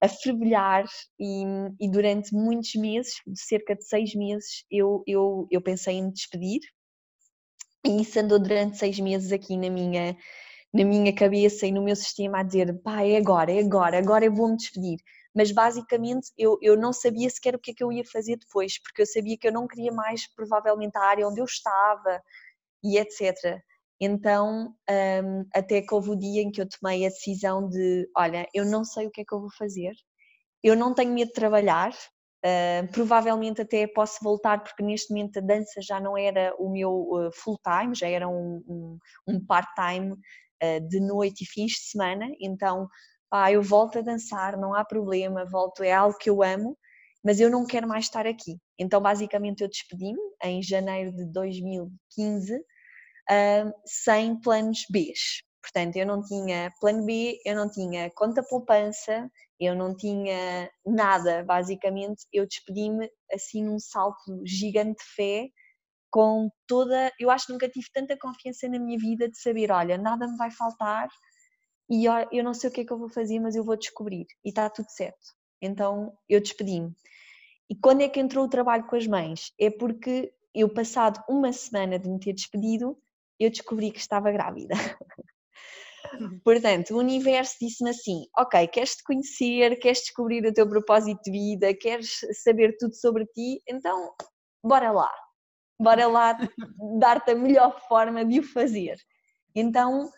a 0.00 0.08
fervilhar 0.08 0.84
e, 1.18 1.44
e, 1.80 1.90
durante 1.90 2.32
muitos 2.34 2.74
meses, 2.74 3.14
cerca 3.34 3.74
de 3.74 3.84
seis 3.84 4.14
meses, 4.14 4.64
eu, 4.70 5.02
eu, 5.06 5.46
eu 5.50 5.60
pensei 5.60 5.94
em 5.94 6.06
me 6.06 6.12
despedir 6.12 6.60
e 7.84 8.02
isso 8.02 8.18
andou 8.18 8.38
durante 8.38 8.76
seis 8.76 8.98
meses 9.00 9.32
aqui 9.32 9.56
na 9.56 9.70
minha, 9.70 10.16
na 10.72 10.84
minha 10.84 11.12
cabeça 11.12 11.66
e 11.66 11.72
no 11.72 11.82
meu 11.82 11.96
sistema 11.96 12.40
a 12.40 12.42
dizer 12.42 12.72
pá, 12.82 13.02
é 13.02 13.16
agora, 13.16 13.52
é 13.52 13.60
agora, 13.60 13.98
agora 13.98 14.24
eu 14.24 14.34
vou 14.34 14.48
me 14.48 14.56
despedir. 14.56 14.98
Mas 15.38 15.52
basicamente 15.52 16.32
eu, 16.36 16.58
eu 16.60 16.76
não 16.76 16.92
sabia 16.92 17.30
sequer 17.30 17.54
o 17.54 17.60
que 17.60 17.70
é 17.70 17.74
que 17.74 17.84
eu 17.84 17.92
ia 17.92 18.04
fazer 18.04 18.36
depois, 18.36 18.82
porque 18.82 19.02
eu 19.02 19.06
sabia 19.06 19.38
que 19.38 19.46
eu 19.46 19.52
não 19.52 19.68
queria 19.68 19.92
mais 19.92 20.26
provavelmente 20.34 20.98
a 20.98 21.02
área 21.02 21.28
onde 21.28 21.40
eu 21.40 21.44
estava, 21.44 22.20
e 22.82 22.98
etc. 22.98 23.62
Então, 24.00 24.74
um, 24.90 25.44
até 25.54 25.80
que 25.80 25.94
houve 25.94 26.10
o 26.10 26.16
dia 26.16 26.42
em 26.42 26.50
que 26.50 26.60
eu 26.60 26.68
tomei 26.68 27.06
a 27.06 27.08
decisão 27.08 27.68
de: 27.68 28.10
olha, 28.16 28.48
eu 28.52 28.64
não 28.64 28.82
sei 28.82 29.06
o 29.06 29.12
que 29.12 29.20
é 29.20 29.24
que 29.24 29.32
eu 29.32 29.40
vou 29.40 29.50
fazer, 29.56 29.92
eu 30.60 30.74
não 30.74 30.92
tenho 30.92 31.12
medo 31.12 31.28
de 31.28 31.34
trabalhar, 31.34 31.92
uh, 31.92 32.92
provavelmente 32.92 33.60
até 33.62 33.86
posso 33.86 34.18
voltar, 34.20 34.64
porque 34.64 34.82
neste 34.82 35.12
momento 35.12 35.38
a 35.38 35.42
dança 35.42 35.80
já 35.80 36.00
não 36.00 36.18
era 36.18 36.52
o 36.58 36.68
meu 36.68 36.90
uh, 37.12 37.30
full-time, 37.32 37.94
já 37.94 38.08
era 38.08 38.28
um, 38.28 38.64
um, 38.68 38.98
um 39.28 39.46
part-time 39.46 40.12
uh, 40.12 40.88
de 40.88 40.98
noite 40.98 41.44
e 41.44 41.46
fins 41.46 41.72
de 41.74 41.90
semana, 41.90 42.26
então, 42.40 42.88
pá, 43.30 43.52
eu 43.52 43.62
volto 43.62 43.98
a 43.98 44.02
dançar, 44.02 44.56
não 44.56 44.74
há 44.74 44.84
problema, 44.84 45.44
volto, 45.44 45.82
é 45.82 45.92
algo 45.92 46.16
que 46.18 46.30
eu 46.30 46.42
amo, 46.42 46.76
mas 47.24 47.40
eu 47.40 47.50
não 47.50 47.66
quero 47.66 47.86
mais 47.86 48.04
estar 48.04 48.26
aqui. 48.26 48.58
Então, 48.78 49.00
basicamente, 49.00 49.62
eu 49.62 49.68
despedi-me 49.68 50.20
em 50.42 50.62
janeiro 50.62 51.12
de 51.12 51.24
2015 51.26 52.56
uh, 52.56 53.72
sem 53.84 54.40
planos 54.40 54.84
B. 54.90 55.12
Portanto, 55.60 55.96
eu 55.96 56.06
não 56.06 56.22
tinha 56.22 56.72
plano 56.80 57.04
B, 57.04 57.38
eu 57.44 57.54
não 57.54 57.70
tinha 57.70 58.10
conta 58.14 58.42
poupança, 58.42 59.30
eu 59.60 59.74
não 59.74 59.94
tinha 59.94 60.70
nada, 60.86 61.44
basicamente. 61.44 62.24
Eu 62.32 62.46
despedi-me 62.46 63.10
assim 63.32 63.64
num 63.64 63.78
salto 63.78 64.42
gigante 64.46 65.04
de 65.04 65.14
fé, 65.14 65.48
com 66.10 66.48
toda. 66.66 67.12
Eu 67.18 67.30
acho 67.30 67.46
que 67.46 67.52
nunca 67.52 67.68
tive 67.68 67.86
tanta 67.92 68.16
confiança 68.16 68.68
na 68.68 68.78
minha 68.78 68.98
vida 68.98 69.28
de 69.28 69.38
saber: 69.38 69.70
olha, 69.70 69.98
nada 69.98 70.26
me 70.26 70.36
vai 70.36 70.50
faltar 70.50 71.08
e 71.88 72.04
eu 72.06 72.44
não 72.44 72.52
sei 72.54 72.70
o 72.70 72.72
que 72.72 72.82
é 72.82 72.84
que 72.84 72.92
eu 72.92 72.98
vou 72.98 73.08
fazer, 73.08 73.40
mas 73.40 73.56
eu 73.56 73.64
vou 73.64 73.76
descobrir 73.76 74.26
e 74.44 74.50
está 74.50 74.68
tudo 74.68 74.90
certo. 74.90 75.34
Então 75.60 76.16
eu 76.28 76.40
despedi-me. 76.40 76.94
E 77.70 77.74
quando 77.74 78.02
é 78.02 78.08
que 78.08 78.20
entrou 78.20 78.44
o 78.44 78.48
trabalho 78.48 78.86
com 78.86 78.96
as 78.96 79.06
mães? 79.06 79.52
É 79.58 79.70
porque 79.70 80.32
eu 80.54 80.68
passado 80.68 81.22
uma 81.28 81.52
semana 81.52 81.98
de 81.98 82.08
me 82.08 82.18
ter 82.18 82.32
despedido, 82.32 82.96
eu 83.38 83.50
descobri 83.50 83.90
que 83.90 83.98
estava 84.00 84.30
grávida. 84.30 84.74
Portanto, 86.44 86.94
o 86.94 86.98
universo 86.98 87.56
disse-me 87.60 87.90
assim: 87.90 88.26
Ok, 88.36 88.66
queres 88.68 88.96
te 88.96 89.04
conhecer, 89.04 89.78
queres 89.78 90.00
descobrir 90.00 90.44
o 90.46 90.52
teu 90.52 90.68
propósito 90.68 91.22
de 91.22 91.30
vida, 91.30 91.74
queres 91.74 92.20
saber 92.42 92.76
tudo 92.78 92.94
sobre 92.94 93.26
ti, 93.26 93.62
então 93.68 94.12
bora 94.64 94.90
lá, 94.90 95.12
bora 95.78 96.06
lá 96.06 96.38
dar-te 96.98 97.32
a 97.32 97.34
melhor 97.34 97.80
forma 97.88 98.24
de 98.24 98.40
o 98.40 98.42
fazer. 98.42 98.96
Então, 99.54 100.10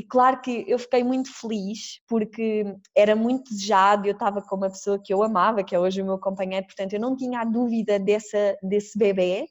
é 0.00 0.06
claro 0.08 0.40
que 0.40 0.64
eu 0.66 0.78
fiquei 0.78 1.04
muito 1.04 1.32
feliz 1.32 2.00
porque 2.08 2.64
era 2.96 3.14
muito 3.14 3.50
desejado, 3.50 4.06
eu 4.06 4.12
estava 4.12 4.40
com 4.42 4.56
uma 4.56 4.70
pessoa 4.70 5.00
que 5.02 5.12
eu 5.12 5.22
amava, 5.22 5.62
que 5.62 5.74
é 5.74 5.78
hoje 5.80 6.00
o 6.00 6.04
meu 6.04 6.18
companheiro, 6.18 6.66
portanto 6.66 6.92
eu 6.92 7.00
não 7.00 7.16
tinha 7.16 7.40
a 7.40 7.44
dúvida 7.44 7.98
dessa, 7.98 8.56
desse 8.62 8.98
bebê, 8.98 9.46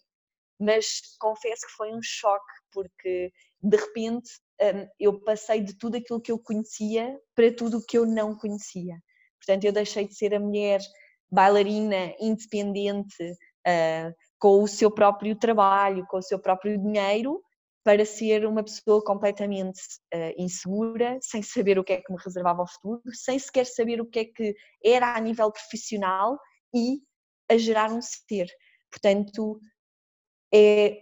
mas 0.59 1.01
confesso 1.19 1.67
que 1.67 1.73
foi 1.73 1.93
um 1.93 2.01
choque 2.01 2.53
porque 2.71 3.31
de 3.61 3.77
repente 3.77 4.29
hum, 4.61 4.87
eu 4.99 5.19
passei 5.21 5.61
de 5.61 5.77
tudo 5.77 5.97
aquilo 5.97 6.21
que 6.21 6.31
eu 6.31 6.39
conhecia 6.39 7.17
para 7.35 7.53
tudo 7.53 7.77
o 7.77 7.85
que 7.85 7.97
eu 7.97 8.05
não 8.05 8.35
conhecia. 8.35 8.95
Portanto, 9.39 9.63
eu 9.63 9.71
deixei 9.71 10.07
de 10.07 10.15
ser 10.15 10.35
a 10.35 10.39
mulher 10.39 10.81
bailarina 11.31 12.13
independente, 12.19 13.23
uh, 13.23 14.13
com 14.37 14.63
o 14.63 14.67
seu 14.67 14.89
próprio 14.89 15.35
trabalho, 15.35 16.05
com 16.07 16.17
o 16.17 16.21
seu 16.21 16.39
próprio 16.39 16.77
dinheiro, 16.77 17.41
para 17.89 18.05
ser 18.05 18.45
uma 18.45 18.63
pessoa 18.63 19.03
completamente 19.03 19.81
uh, 20.13 20.31
insegura, 20.37 21.17
sem 21.23 21.41
saber 21.41 21.79
o 21.79 21.83
que 21.83 21.93
é 21.93 21.97
que 21.99 22.13
me 22.13 22.19
reservava 22.23 22.61
ao 22.61 22.67
futuro, 22.67 23.01
sem 23.15 23.39
sequer 23.39 23.65
saber 23.65 23.99
o 23.99 24.05
que 24.05 24.19
é 24.19 24.25
que 24.25 24.55
era 24.85 25.15
a 25.15 25.19
nível 25.19 25.51
profissional 25.51 26.39
e 26.71 27.01
a 27.49 27.57
gerar 27.57 27.91
um 27.91 27.99
ser. 27.99 28.45
Portanto, 28.91 29.59
é 30.53 31.01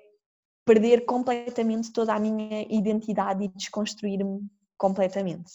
perder 0.66 1.04
completamente 1.04 1.92
toda 1.92 2.14
a 2.14 2.20
minha 2.22 2.66
identidade 2.70 3.44
e 3.44 3.50
desconstruir-me 3.50 4.48
completamente. 4.78 5.52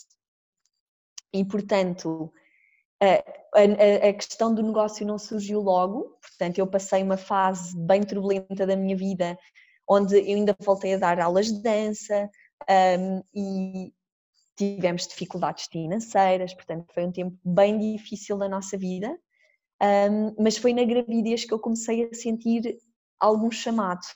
E, 1.32 1.46
portanto, 1.46 2.30
a, 3.00 3.58
a, 3.58 4.08
a, 4.10 4.12
questão 4.12 4.54
do 4.54 4.62
negócio 4.62 5.06
não 5.06 5.18
surgiu 5.18 5.62
logo, 5.62 6.18
portanto, 6.20 6.58
eu 6.58 6.66
passei 6.66 7.02
uma 7.02 7.16
fase 7.16 7.74
bem 7.74 8.02
turbulenta 8.02 8.66
da 8.66 8.76
minha 8.76 8.94
vida, 8.94 9.38
onde 9.88 10.16
eu 10.16 10.36
ainda 10.36 10.56
voltei 10.60 10.94
a 10.94 10.98
dar 10.98 11.20
aulas 11.20 11.46
de 11.46 11.62
dança 11.62 12.30
um, 12.98 13.22
e 13.34 13.92
tivemos 14.56 15.06
dificuldades 15.06 15.66
financeiras, 15.66 16.54
portanto, 16.54 16.86
foi 16.92 17.04
um 17.04 17.12
tempo 17.12 17.36
bem 17.44 17.78
difícil 17.78 18.36
da 18.38 18.48
nossa 18.48 18.76
vida, 18.76 19.18
um, 20.10 20.34
mas 20.42 20.56
foi 20.56 20.72
na 20.72 20.84
gravidez 20.84 21.44
que 21.44 21.52
eu 21.52 21.58
comecei 21.58 22.04
a 22.04 22.14
sentir 22.14 22.78
algum 23.18 23.50
chamado 23.50 24.06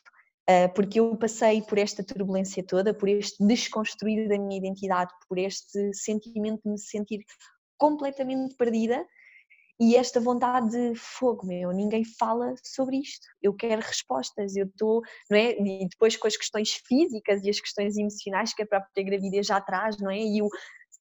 ah, 0.49 0.69
porque 0.69 1.01
eu 1.01 1.17
passei 1.17 1.61
por 1.61 1.77
esta 1.77 2.05
turbulência 2.05 2.63
toda, 2.65 2.95
por 2.95 3.09
este 3.09 3.45
desconstruir 3.45 4.29
da 4.29 4.39
minha 4.39 4.57
identidade, 4.57 5.13
por 5.29 5.39
este 5.39 5.93
sentimento 5.93 6.63
de 6.65 6.71
me 6.71 6.79
sentir 6.79 7.25
completamente 7.77 8.55
perdida 8.55 9.05
e 9.79 9.95
esta 9.95 10.19
vontade 10.19 10.71
de 10.71 10.95
fogo, 10.95 11.47
meu, 11.47 11.71
ninguém 11.71 12.03
fala 12.03 12.55
sobre 12.65 12.97
isto, 12.99 13.27
eu 13.43 13.53
quero 13.55 13.83
respostas, 13.83 14.57
eu 14.57 14.65
estou, 14.65 15.03
não 15.31 15.37
é? 15.37 15.53
E 15.53 15.87
depois 15.89 16.17
com 16.17 16.27
as 16.27 16.37
questões 16.37 16.73
físicas 16.87 17.45
e 17.45 17.51
as 17.51 17.61
questões 17.61 17.97
emocionais 17.97 18.55
que 18.55 18.63
a 18.63 18.67
própria 18.67 19.05
gravidez 19.05 19.47
já 19.47 19.61
traz, 19.61 19.99
não 19.99 20.11
é? 20.11 20.19
E 20.19 20.41
o 20.41 20.49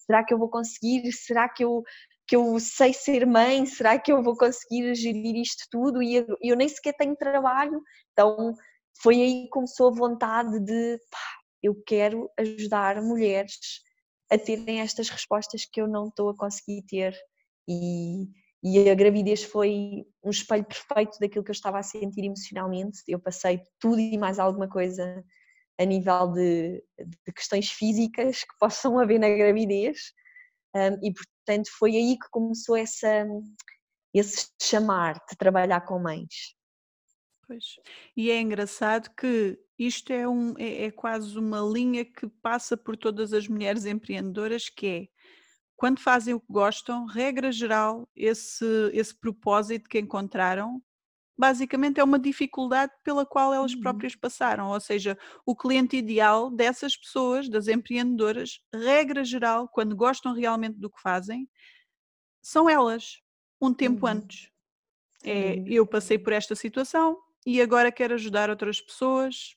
será 0.06 0.24
que 0.24 0.32
eu 0.32 0.38
vou 0.38 0.48
conseguir? 0.48 1.12
Será 1.12 1.48
que 1.48 1.64
eu 1.64 1.82
que 2.26 2.36
eu 2.36 2.58
sei 2.60 2.94
ser 2.94 3.26
mãe? 3.26 3.66
Será 3.66 3.98
que 3.98 4.10
eu 4.12 4.22
vou 4.22 4.36
conseguir 4.36 4.94
gerir 4.94 5.36
isto 5.36 5.64
tudo? 5.70 6.02
E 6.02 6.16
eu, 6.16 6.36
eu 6.40 6.56
nem 6.56 6.68
sequer 6.68 6.94
tenho 6.94 7.16
trabalho, 7.16 7.82
então 8.12 8.54
foi 9.02 9.16
aí 9.20 9.42
que 9.44 9.50
começou 9.50 9.88
a 9.88 9.94
vontade 9.94 10.60
de 10.60 10.98
pá, 11.10 11.18
eu 11.62 11.74
quero 11.86 12.30
ajudar 12.38 13.02
mulheres 13.02 13.82
a 14.30 14.38
terem 14.38 14.80
estas 14.80 15.10
respostas 15.10 15.66
que 15.70 15.80
eu 15.80 15.86
não 15.86 16.08
estou 16.08 16.30
a 16.30 16.36
conseguir 16.36 16.82
ter 16.82 17.14
e, 17.68 18.28
e 18.62 18.88
a 18.88 18.95
gravidez 18.95 19.42
foi 19.42 20.07
um 20.23 20.31
espelho 20.31 20.64
perfeito 20.64 21.19
daquilo 21.19 21.45
que 21.45 21.50
eu 21.50 21.54
estava 21.54 21.78
a 21.78 21.83
sentir 21.83 22.25
emocionalmente. 22.25 23.02
Eu 23.09 23.19
passei 23.19 23.61
tudo 23.81 23.99
e 23.99 24.16
mais 24.16 24.38
alguma 24.38 24.69
coisa 24.69 25.25
a 25.81 25.85
nível 25.85 26.28
de, 26.28 26.85
de 26.99 27.33
questões 27.35 27.71
físicas 27.71 28.45
que 28.45 28.57
possam 28.61 28.99
haver 28.99 29.19
na 29.19 29.28
gravidez 29.28 30.12
um, 30.75 31.07
e 31.07 31.12
portanto 31.12 31.69
foi 31.78 31.97
aí 31.97 32.16
que 32.19 32.28
começou 32.31 32.76
essa, 32.76 33.26
esse 34.14 34.49
chamar 34.61 35.14
de 35.28 35.37
trabalhar 35.37 35.81
com 35.83 35.99
mães. 35.99 36.54
Pois. 37.47 37.64
E 38.16 38.31
é 38.31 38.40
engraçado 38.40 39.11
que 39.14 39.59
isto 39.78 40.12
é, 40.12 40.26
um, 40.28 40.54
é, 40.59 40.85
é 40.85 40.90
quase 40.90 41.37
uma 41.38 41.61
linha 41.61 42.04
que 42.04 42.28
passa 42.40 42.76
por 42.76 42.97
todas 42.97 43.33
as 43.33 43.49
mulheres 43.49 43.85
empreendedoras, 43.85 44.69
que 44.69 44.87
é 44.87 45.09
quando 45.82 45.98
fazem 45.98 46.32
o 46.32 46.38
que 46.38 46.46
gostam, 46.48 47.06
regra 47.06 47.50
geral, 47.50 48.08
esse, 48.14 48.64
esse 48.92 49.12
propósito 49.12 49.90
que 49.90 49.98
encontraram, 49.98 50.80
basicamente 51.36 51.98
é 51.98 52.04
uma 52.04 52.20
dificuldade 52.20 52.92
pela 53.02 53.26
qual 53.26 53.52
elas 53.52 53.74
uhum. 53.74 53.80
próprias 53.80 54.14
passaram. 54.14 54.68
Ou 54.68 54.78
seja, 54.78 55.18
o 55.44 55.56
cliente 55.56 55.96
ideal 55.96 56.52
dessas 56.52 56.96
pessoas, 56.96 57.48
das 57.48 57.66
empreendedoras, 57.66 58.60
regra 58.72 59.24
geral, 59.24 59.66
quando 59.66 59.96
gostam 59.96 60.32
realmente 60.32 60.78
do 60.78 60.88
que 60.88 61.02
fazem, 61.02 61.50
são 62.40 62.70
elas, 62.70 63.20
um 63.60 63.74
tempo 63.74 64.06
uhum. 64.06 64.12
antes. 64.12 64.52
É, 65.24 65.64
eu 65.66 65.84
passei 65.84 66.16
por 66.16 66.32
esta 66.32 66.54
situação, 66.54 67.18
e 67.44 67.60
agora 67.60 67.90
quero 67.90 68.14
ajudar 68.14 68.50
outras 68.50 68.80
pessoas 68.80 69.56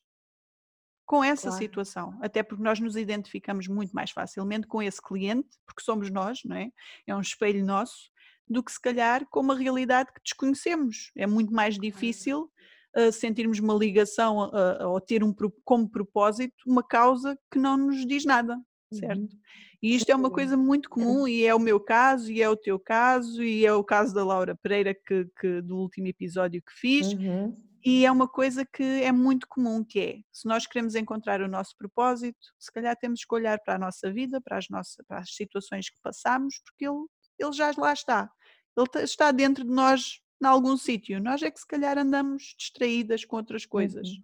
com 1.06 1.24
essa 1.24 1.50
claro. 1.50 1.58
situação, 1.58 2.18
até 2.22 2.42
porque 2.42 2.64
nós 2.64 2.80
nos 2.80 2.96
identificamos 2.96 3.68
muito 3.68 3.92
mais 3.92 4.12
facilmente 4.12 4.68
com 4.68 4.82
esse 4.82 5.02
cliente, 5.02 5.50
porque 5.66 5.84
somos 5.84 6.10
nós, 6.10 6.40
não 6.44 6.56
é? 6.56 6.70
É 7.06 7.16
um 7.16 7.22
espelho 7.22 7.64
nosso, 7.64 8.10
do 8.48 8.64
que 8.64 8.72
se 8.72 8.82
calhar 8.82 9.26
com 9.30 9.40
uma 9.40 9.56
realidade 9.56 10.12
que 10.14 10.22
desconhecemos. 10.24 11.12
É 11.16 11.28
muito 11.28 11.54
mais 11.54 11.78
difícil 11.78 12.52
uh, 12.98 13.12
sentirmos 13.12 13.60
uma 13.60 13.74
ligação 13.74 14.50
uh, 14.50 14.88
ou 14.88 15.00
ter 15.00 15.24
um, 15.24 15.34
como 15.64 15.90
propósito 15.90 16.56
uma 16.66 16.84
causa 16.84 17.38
que 17.52 17.60
não 17.60 17.78
nos 17.78 18.06
diz 18.06 18.26
nada, 18.26 18.60
certo? 18.92 19.22
Uhum. 19.22 19.40
E 19.82 19.96
isto 19.96 20.10
é 20.10 20.16
uma 20.16 20.32
coisa 20.32 20.58
muito 20.58 20.90
comum 20.90 21.28
e 21.28 21.46
é 21.46 21.54
o 21.54 21.60
meu 21.60 21.80
caso 21.80 22.32
e 22.32 22.42
é 22.42 22.50
o 22.50 22.56
teu 22.56 22.80
caso 22.80 23.44
e 23.44 23.66
é 23.66 23.74
o 23.74 23.84
caso 23.84 24.16
da 24.16 24.26
Laura 24.26 24.56
Pereira 24.56 24.96
que, 24.96 25.28
que 25.40 25.62
do 25.62 25.78
último 25.78 26.08
episódio 26.08 26.62
que 26.62 26.74
fiz. 26.74 27.14
Uhum. 27.14 27.56
E 27.86 28.04
é 28.04 28.12
uma 28.12 28.28
coisa 28.28 28.66
que 28.66 28.82
é 28.82 29.12
muito 29.12 29.48
comum, 29.48 29.84
que 29.84 30.00
é, 30.00 30.20
se 30.32 30.48
nós 30.48 30.66
queremos 30.66 30.96
encontrar 30.96 31.40
o 31.40 31.48
nosso 31.48 31.78
propósito, 31.78 32.40
se 32.58 32.72
calhar 32.72 32.96
temos 32.98 33.24
que 33.24 33.36
olhar 33.36 33.60
para 33.60 33.76
a 33.76 33.78
nossa 33.78 34.12
vida, 34.12 34.42
para 34.42 34.58
as, 34.58 34.68
nossas, 34.70 35.06
para 35.08 35.20
as 35.20 35.36
situações 35.36 35.88
que 35.88 36.02
passamos, 36.02 36.60
porque 36.66 36.88
ele, 36.88 37.06
ele 37.38 37.52
já 37.52 37.72
lá 37.78 37.94
está. 37.94 38.28
Ele 38.76 39.04
está 39.04 39.32
dentro 39.32 39.64
de 39.64 39.70
nós, 39.70 40.20
em 40.42 40.48
algum 40.48 40.76
sítio. 40.76 41.22
Nós 41.22 41.44
é 41.44 41.52
que 41.52 41.60
se 41.60 41.68
calhar 41.68 41.96
andamos 41.96 42.56
distraídas 42.58 43.24
com 43.24 43.36
outras 43.36 43.68
coisas. 43.68 44.10
Uhum. 44.10 44.24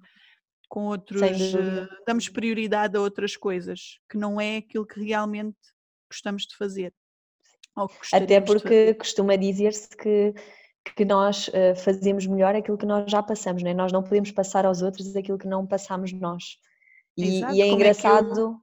Com 0.67 0.85
outros, 0.85 1.21
uh, 1.21 1.87
damos 2.07 2.29
prioridade 2.29 2.97
a 2.97 3.01
outras 3.01 3.37
coisas, 3.37 3.99
que 4.09 4.17
não 4.17 4.41
é 4.41 4.57
aquilo 4.57 4.87
que 4.87 4.99
realmente 4.99 5.59
gostamos 6.09 6.47
de 6.47 6.57
fazer. 6.57 6.91
Até 8.11 8.41
porque 8.41 8.95
costuma 8.95 9.35
dizer-se 9.35 9.89
que 9.89 10.33
que 10.95 11.05
nós 11.05 11.47
uh, 11.49 11.75
fazemos 11.75 12.25
melhor 12.25 12.55
aquilo 12.55 12.77
que 12.77 12.85
nós 12.85 13.09
já 13.09 13.21
passamos, 13.21 13.61
né? 13.63 13.73
nós 13.73 13.91
não 13.91 14.01
podemos 14.01 14.31
passar 14.31 14.65
aos 14.65 14.81
outros 14.81 15.15
aquilo 15.15 15.37
que 15.37 15.47
não 15.47 15.65
passamos 15.65 16.11
nós. 16.11 16.57
E, 17.17 17.39
e 17.39 17.61
é 17.61 17.65
como 17.65 17.75
engraçado. 17.75 18.31
É 18.31 18.41
eu, 18.41 18.61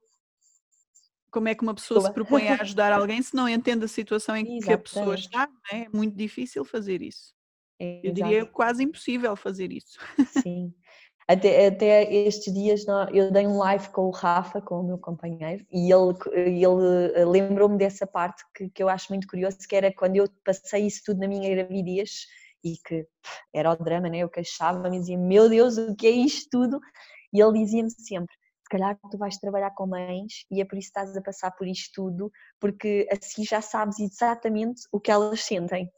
como 1.31 1.49
é 1.49 1.55
que 1.55 1.63
uma 1.63 1.75
pessoa 1.75 2.01
se 2.01 2.13
propõe 2.13 2.49
a 2.49 2.61
ajudar 2.63 2.93
alguém 2.93 3.21
se 3.23 3.35
não 3.35 3.49
entende 3.49 3.85
a 3.85 3.89
situação 3.89 4.35
em 4.37 4.41
Exatamente. 4.41 4.65
que 4.65 4.73
a 4.73 4.79
pessoa 4.79 5.15
está? 5.15 5.47
Né? 5.73 5.85
É 5.85 5.97
muito 5.97 6.17
difícil 6.17 6.65
fazer 6.65 7.03
isso. 7.03 7.35
É, 7.79 8.01
eu 8.03 8.13
diria 8.13 8.45
quase 8.47 8.83
impossível 8.83 9.37
fazer 9.37 9.73
isso. 9.73 9.99
Sim. 10.43 10.75
Até, 11.31 11.67
até 11.67 12.11
estes 12.11 12.55
dias 12.55 12.87
eu 13.13 13.31
dei 13.31 13.47
um 13.47 13.59
live 13.59 13.91
com 13.91 14.07
o 14.07 14.11
Rafa, 14.11 14.63
com 14.63 14.81
o 14.81 14.83
meu 14.83 14.97
companheiro, 14.97 15.63
e 15.71 15.93
ele, 15.93 16.15
ele 16.33 17.13
eh, 17.15 17.25
lembrou-me 17.27 17.77
dessa 17.77 18.07
parte 18.07 18.43
que, 18.55 18.71
que 18.71 18.83
eu 18.83 18.89
acho 18.89 19.13
muito 19.13 19.29
curioso, 19.29 19.59
que 19.69 19.77
era 19.77 19.93
quando 19.93 20.17
eu 20.17 20.27
passei 20.43 20.87
isso 20.87 21.03
tudo 21.05 21.21
na 21.21 21.29
minha 21.29 21.51
gravidez 21.51 22.27
e 22.65 22.79
que 22.79 23.07
era 23.53 23.71
o 23.71 23.77
drama, 23.77 24.09
né? 24.09 24.19
eu 24.19 24.29
queixava-me 24.31 24.97
e 24.97 25.01
dizia, 25.01 25.19
meu 25.19 25.51
Deus, 25.51 25.77
o 25.77 25.95
que 25.95 26.07
é 26.07 26.11
isto 26.11 26.49
tudo? 26.51 26.81
E 27.31 27.43
ele 27.43 27.59
dizia-me 27.63 27.91
sempre, 27.91 28.35
se 28.63 28.69
calhar 28.71 28.99
tu 29.11 29.19
vais 29.19 29.37
trabalhar 29.37 29.71
com 29.73 29.87
mães 29.87 30.47
e 30.51 30.63
é 30.63 30.65
por 30.65 30.79
isso 30.79 30.91
que 30.91 30.99
estás 30.99 31.15
a 31.15 31.21
passar 31.21 31.51
por 31.51 31.67
isto 31.67 31.93
tudo, 31.95 32.33
porque 32.59 33.07
assim 33.13 33.45
já 33.45 33.61
sabes 33.61 33.99
exatamente 33.99 34.81
o 34.91 34.99
que 34.99 35.11
elas 35.11 35.43
sentem. 35.43 35.91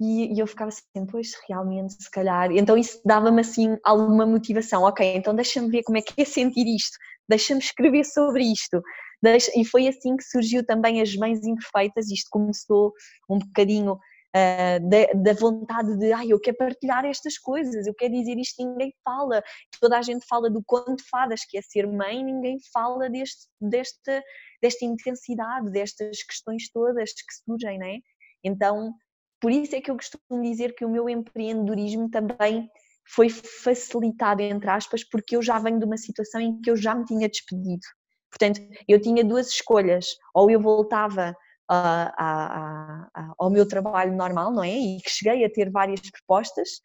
E, 0.00 0.34
e 0.34 0.38
eu 0.40 0.46
ficava 0.46 0.70
assim, 0.70 1.06
pois 1.10 1.32
realmente, 1.46 2.02
se 2.02 2.10
calhar. 2.10 2.50
Então 2.52 2.76
isso 2.78 3.00
dava-me 3.04 3.42
assim 3.42 3.76
alguma 3.84 4.24
motivação. 4.24 4.82
Ok, 4.84 5.14
então 5.14 5.34
deixa-me 5.34 5.70
ver 5.70 5.82
como 5.82 5.98
é 5.98 6.02
que 6.02 6.22
é 6.22 6.24
sentir 6.24 6.66
isto, 6.66 6.96
deixa-me 7.28 7.60
escrever 7.60 8.04
sobre 8.04 8.44
isto. 8.44 8.82
Deixa... 9.22 9.50
E 9.54 9.64
foi 9.64 9.86
assim 9.86 10.16
que 10.16 10.24
surgiu 10.24 10.64
também 10.64 11.02
As 11.02 11.14
Mães 11.14 11.44
Imperfeitas. 11.44 12.10
Isto 12.10 12.28
começou 12.30 12.92
um 13.28 13.38
bocadinho 13.38 13.92
uh, 13.92 14.88
da, 14.88 15.32
da, 15.32 15.38
vontade 15.38 15.96
de, 15.98 16.12
ai, 16.12 16.32
eu 16.32 16.40
quero 16.40 16.56
partilhar 16.56 17.04
estas 17.04 17.36
coisas, 17.38 17.86
eu 17.86 17.94
quero 17.94 18.14
dizer 18.14 18.38
isto 18.38 18.64
ninguém 18.64 18.94
fala. 19.04 19.42
Toda 19.80 19.98
a 19.98 20.02
gente 20.02 20.26
fala 20.26 20.48
do 20.50 20.60
de 20.60 21.04
fadas, 21.10 21.44
que 21.44 21.58
é 21.58 21.62
ser 21.62 21.86
mãe, 21.86 22.24
ninguém 22.24 22.58
fala 22.72 23.10
deste, 23.10 23.48
desta, 23.60 24.22
desta 24.62 24.84
intensidade, 24.84 25.70
destas 25.70 26.22
questões 26.22 26.70
todas 26.72 27.12
que 27.12 27.34
surgem, 27.44 27.78
não 27.78 27.86
é? 27.86 27.98
Então, 28.42 28.94
por 29.40 29.50
isso 29.50 29.74
é 29.74 29.80
que 29.80 29.90
eu 29.90 29.96
costumo 29.96 30.42
dizer 30.42 30.74
que 30.74 30.84
o 30.84 30.90
meu 30.90 31.08
empreendedorismo 31.08 32.10
também 32.10 32.70
foi 33.06 33.28
facilitado, 33.28 34.42
entre 34.42 34.70
aspas, 34.70 35.02
porque 35.02 35.36
eu 35.36 35.42
já 35.42 35.58
venho 35.58 35.78
de 35.78 35.84
uma 35.84 35.96
situação 35.96 36.40
em 36.40 36.60
que 36.60 36.70
eu 36.70 36.76
já 36.76 36.94
me 36.94 37.04
tinha 37.04 37.28
despedido. 37.28 37.82
Portanto, 38.30 38.60
eu 38.86 39.00
tinha 39.00 39.24
duas 39.24 39.48
escolhas, 39.48 40.06
ou 40.32 40.50
eu 40.50 40.60
voltava 40.60 41.34
ao 43.38 43.50
meu 43.50 43.66
trabalho 43.66 44.14
normal, 44.16 44.52
não 44.52 44.62
é? 44.62 44.76
E 44.76 45.00
que 45.00 45.10
cheguei 45.10 45.44
a 45.44 45.50
ter 45.50 45.70
várias 45.70 46.00
propostas, 46.10 46.80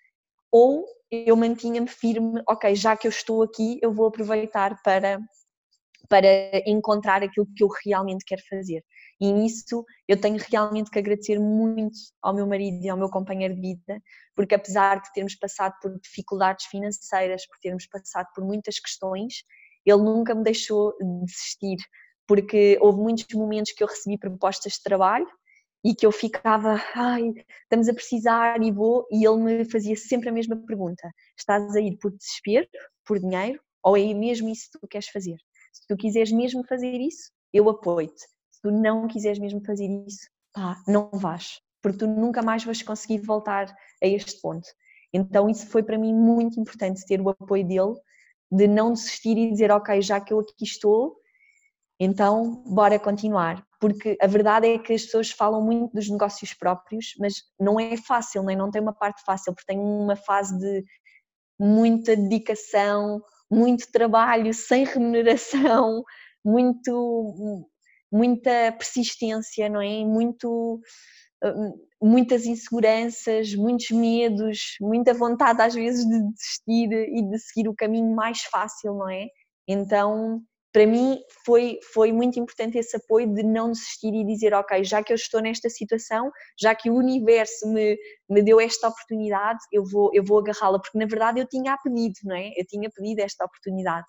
ou 0.52 0.86
eu 1.12 1.36
mantinha-me 1.36 1.88
firme, 1.88 2.42
ok, 2.48 2.76
já 2.76 2.96
que 2.96 3.08
eu 3.08 3.10
estou 3.10 3.44
aqui, 3.44 3.80
eu 3.82 3.94
vou 3.94 4.08
aproveitar 4.08 4.82
para, 4.82 5.20
para 6.10 6.28
encontrar 6.66 7.22
aquilo 7.24 7.48
que 7.56 7.64
eu 7.64 7.70
realmente 7.86 8.26
quero 8.26 8.42
fazer. 8.50 8.84
E 9.20 9.32
nisso 9.32 9.86
eu 10.08 10.20
tenho 10.20 10.38
realmente 10.50 10.92
que 10.92 11.00
agradecer 11.00 11.40
muito 11.40 11.96
ao 12.22 12.34
meu 12.34 12.46
marido 12.46 12.84
e 12.84 12.90
ao 12.90 12.98
meu 12.98 13.10
companheiro 13.10 13.56
de 13.56 13.62
vida, 13.62 14.02
porque 14.36 14.56
apesar 14.56 15.02
de 15.02 15.12
termos 15.14 15.36
passado 15.36 15.74
por 15.82 15.98
dificuldades 16.00 16.66
financeiras, 16.66 17.48
por 17.48 17.58
termos 17.60 17.88
passado 17.88 18.28
por 18.36 18.44
muitas 18.44 18.80
questões, 18.80 19.44
ele 19.86 20.02
nunca 20.04 20.36
me 20.36 20.44
deixou 20.44 20.94
desistir 21.26 21.78
porque 22.28 22.78
houve 22.82 23.00
muitos 23.00 23.26
momentos 23.34 23.72
que 23.74 23.84
eu 23.84 23.88
recebi 23.88 24.18
propostas 24.18 24.74
de 24.74 24.84
trabalho 24.84 25.28
e 25.84 25.94
que 25.94 26.06
eu 26.06 26.12
ficava, 26.12 26.82
ai, 26.96 27.32
estamos 27.64 27.88
a 27.88 27.94
precisar 27.94 28.62
e 28.62 28.72
vou, 28.72 29.06
e 29.12 29.26
ele 29.26 29.38
me 29.38 29.66
fazia 29.66 29.96
sempre 29.96 30.30
a 30.30 30.32
mesma 30.32 30.58
pergunta: 30.66 31.10
estás 31.38 31.76
a 31.76 31.80
ir 31.80 31.98
por 31.98 32.12
desespero, 32.12 32.68
por 33.06 33.20
dinheiro, 33.20 33.62
ou 33.84 33.96
é 33.96 34.14
mesmo 34.14 34.50
isso 34.50 34.70
que 34.72 34.80
tu 34.80 34.88
queres 34.88 35.08
fazer? 35.10 35.38
Se 35.72 35.86
tu 35.88 35.96
quiseres 35.96 36.32
mesmo 36.32 36.66
fazer 36.68 37.00
isso, 37.00 37.32
eu 37.54 37.70
apoio-te. 37.70 38.26
Tu 38.66 38.72
não 38.72 39.08
quiseres 39.08 39.38
mesmo 39.38 39.64
fazer 39.64 39.86
isso, 40.08 40.28
pá, 40.52 40.76
não 40.88 41.08
vais, 41.14 41.62
porque 41.84 42.00
tu 42.00 42.08
nunca 42.08 42.42
mais 42.42 42.64
vais 42.64 42.82
conseguir 42.82 43.20
voltar 43.20 43.68
a 44.04 44.08
este 44.08 44.42
ponto. 44.42 44.68
Então 45.14 45.48
isso 45.48 45.68
foi 45.68 45.84
para 45.84 46.00
mim 46.00 46.12
muito 46.12 46.60
importante, 46.60 47.06
ter 47.06 47.22
o 47.22 47.30
apoio 47.30 47.64
dele, 47.64 47.94
de 48.52 48.68
não 48.68 48.92
desistir 48.92 49.38
e 49.38 49.52
dizer, 49.52 49.70
ok, 49.70 50.02
já 50.02 50.20
que 50.20 50.34
eu 50.34 50.40
aqui 50.40 50.64
estou, 50.64 51.16
então, 52.00 52.64
bora 52.66 52.98
continuar, 52.98 53.64
porque 53.80 54.18
a 54.20 54.26
verdade 54.26 54.66
é 54.66 54.80
que 54.80 54.94
as 54.94 55.04
pessoas 55.04 55.30
falam 55.30 55.62
muito 55.62 55.94
dos 55.94 56.10
negócios 56.10 56.52
próprios, 56.56 57.14
mas 57.20 57.36
não 57.60 57.80
é 57.80 57.96
fácil, 57.98 58.42
nem 58.42 58.58
não 58.58 58.72
tem 58.72 58.82
uma 58.82 58.94
parte 58.94 59.24
fácil, 59.24 59.54
porque 59.54 59.72
tem 59.72 59.80
uma 59.80 60.16
fase 60.16 60.58
de 60.58 60.84
muita 61.60 62.16
dedicação, 62.16 63.22
muito 63.48 63.92
trabalho 63.92 64.52
sem 64.56 64.86
remuneração, 64.90 66.04
muito 66.44 67.70
muita 68.16 68.72
persistência, 68.78 69.68
não 69.68 69.82
é? 69.82 70.06
Muito 70.06 70.80
hum, 71.44 71.74
muitas 72.02 72.46
inseguranças, 72.46 73.54
muitos 73.56 73.90
medos, 73.92 74.78
muita 74.80 75.14
vontade 75.14 75.62
às 75.62 75.74
vezes 75.74 76.06
de 76.06 76.32
desistir 76.32 76.92
e 76.92 77.22
de 77.30 77.40
seguir 77.40 77.68
o 77.68 77.76
caminho 77.76 78.16
mais 78.16 78.42
fácil, 78.44 78.94
não 78.94 79.10
é? 79.10 79.28
Então, 79.68 80.42
para 80.72 80.86
mim 80.86 81.20
foi, 81.46 81.80
foi 81.94 82.12
muito 82.12 82.40
importante 82.40 82.78
esse 82.78 82.96
apoio 82.98 83.34
de 83.34 83.44
não 83.44 83.72
desistir 83.72 84.14
e 84.14 84.26
dizer, 84.26 84.54
ok, 84.54 84.84
já 84.84 85.02
que 85.04 85.12
eu 85.14 85.16
estou 85.16 85.42
nesta 85.42 85.70
situação, 85.70 86.32
já 86.60 86.76
que 86.76 86.90
o 86.90 86.96
universo 86.96 87.68
me, 87.68 87.98
me 88.30 88.44
deu 88.44 88.60
esta 88.60 88.88
oportunidade, 88.90 89.60
eu 89.72 89.84
vou, 89.86 90.12
eu 90.14 90.24
vou 90.24 90.40
agarrá-la, 90.40 90.80
porque 90.80 90.98
na 90.98 91.06
verdade 91.06 91.40
eu 91.40 91.48
tinha 91.48 91.78
pedido, 91.84 92.16
não 92.26 92.36
é? 92.36 92.50
Eu 92.58 92.66
tinha 92.68 92.90
pedido 92.90 93.20
esta 93.22 93.46
oportunidade. 93.46 94.08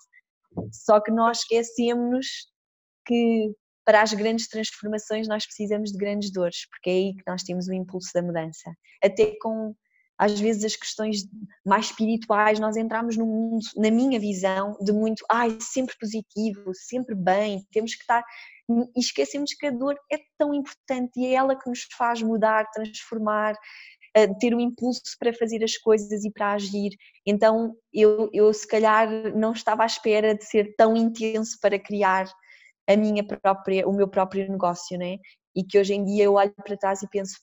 Só 0.71 0.99
que 1.01 1.11
nós 1.11 1.39
esquecemos 1.39 2.27
que 3.05 3.51
para 3.87 4.01
as 4.01 4.13
grandes 4.13 4.49
transformações 4.49 5.29
nós 5.29 5.45
precisamos 5.45 5.93
de 5.93 5.97
grandes 5.97 6.29
dores, 6.29 6.67
porque 6.69 6.89
é 6.89 6.93
aí 6.93 7.13
que 7.13 7.23
nós 7.25 7.41
temos 7.41 7.69
o 7.69 7.73
impulso 7.73 8.09
da 8.13 8.21
mudança. 8.21 8.69
Até 9.01 9.37
com 9.41 9.73
às 10.17 10.37
vezes 10.37 10.65
as 10.65 10.75
questões 10.75 11.25
mais 11.65 11.85
espirituais, 11.85 12.59
nós 12.59 12.75
entramos 12.75 13.15
num 13.15 13.25
mundo, 13.25 13.63
na 13.77 13.89
minha 13.89 14.19
visão, 14.19 14.75
de 14.81 14.91
muito, 14.91 15.23
ai, 15.31 15.57
sempre 15.61 15.95
positivo, 15.97 16.73
sempre 16.73 17.15
bem, 17.15 17.65
temos 17.71 17.95
que 17.95 18.01
estar. 18.01 18.25
E 18.67 18.99
esquecemos 18.99 19.53
que 19.53 19.67
a 19.67 19.71
dor 19.71 19.95
é 20.11 20.17
tão 20.37 20.53
importante 20.53 21.17
e 21.17 21.27
é 21.27 21.33
ela 21.35 21.57
que 21.57 21.69
nos 21.69 21.87
faz 21.97 22.21
mudar, 22.21 22.69
transformar, 22.71 23.55
eh, 24.13 24.27
ter 24.39 24.53
o 24.53 24.57
um 24.57 24.59
impulso 24.59 25.01
para 25.17 25.31
fazer 25.31 25.63
as 25.63 25.77
coisas 25.77 26.25
e 26.25 26.31
para 26.31 26.51
agir. 26.51 26.89
Então 27.25 27.73
eu, 27.93 28.29
eu 28.33 28.53
se 28.53 28.67
calhar 28.67 29.07
não 29.33 29.53
estava 29.53 29.83
à 29.83 29.85
espera 29.85 30.35
de 30.35 30.43
ser 30.43 30.75
tão 30.75 30.97
intenso 30.97 31.57
para 31.61 31.79
criar 31.79 32.27
a 32.87 32.95
minha 32.95 33.23
própria, 33.25 33.87
o 33.87 33.93
meu 33.93 34.07
próprio 34.07 34.49
negócio, 34.49 34.97
né? 34.97 35.17
E 35.55 35.63
que 35.63 35.77
hoje 35.77 35.93
em 35.93 36.05
dia 36.05 36.25
eu 36.25 36.33
olho 36.33 36.53
para 36.53 36.77
trás 36.77 37.01
e 37.01 37.09
penso, 37.09 37.37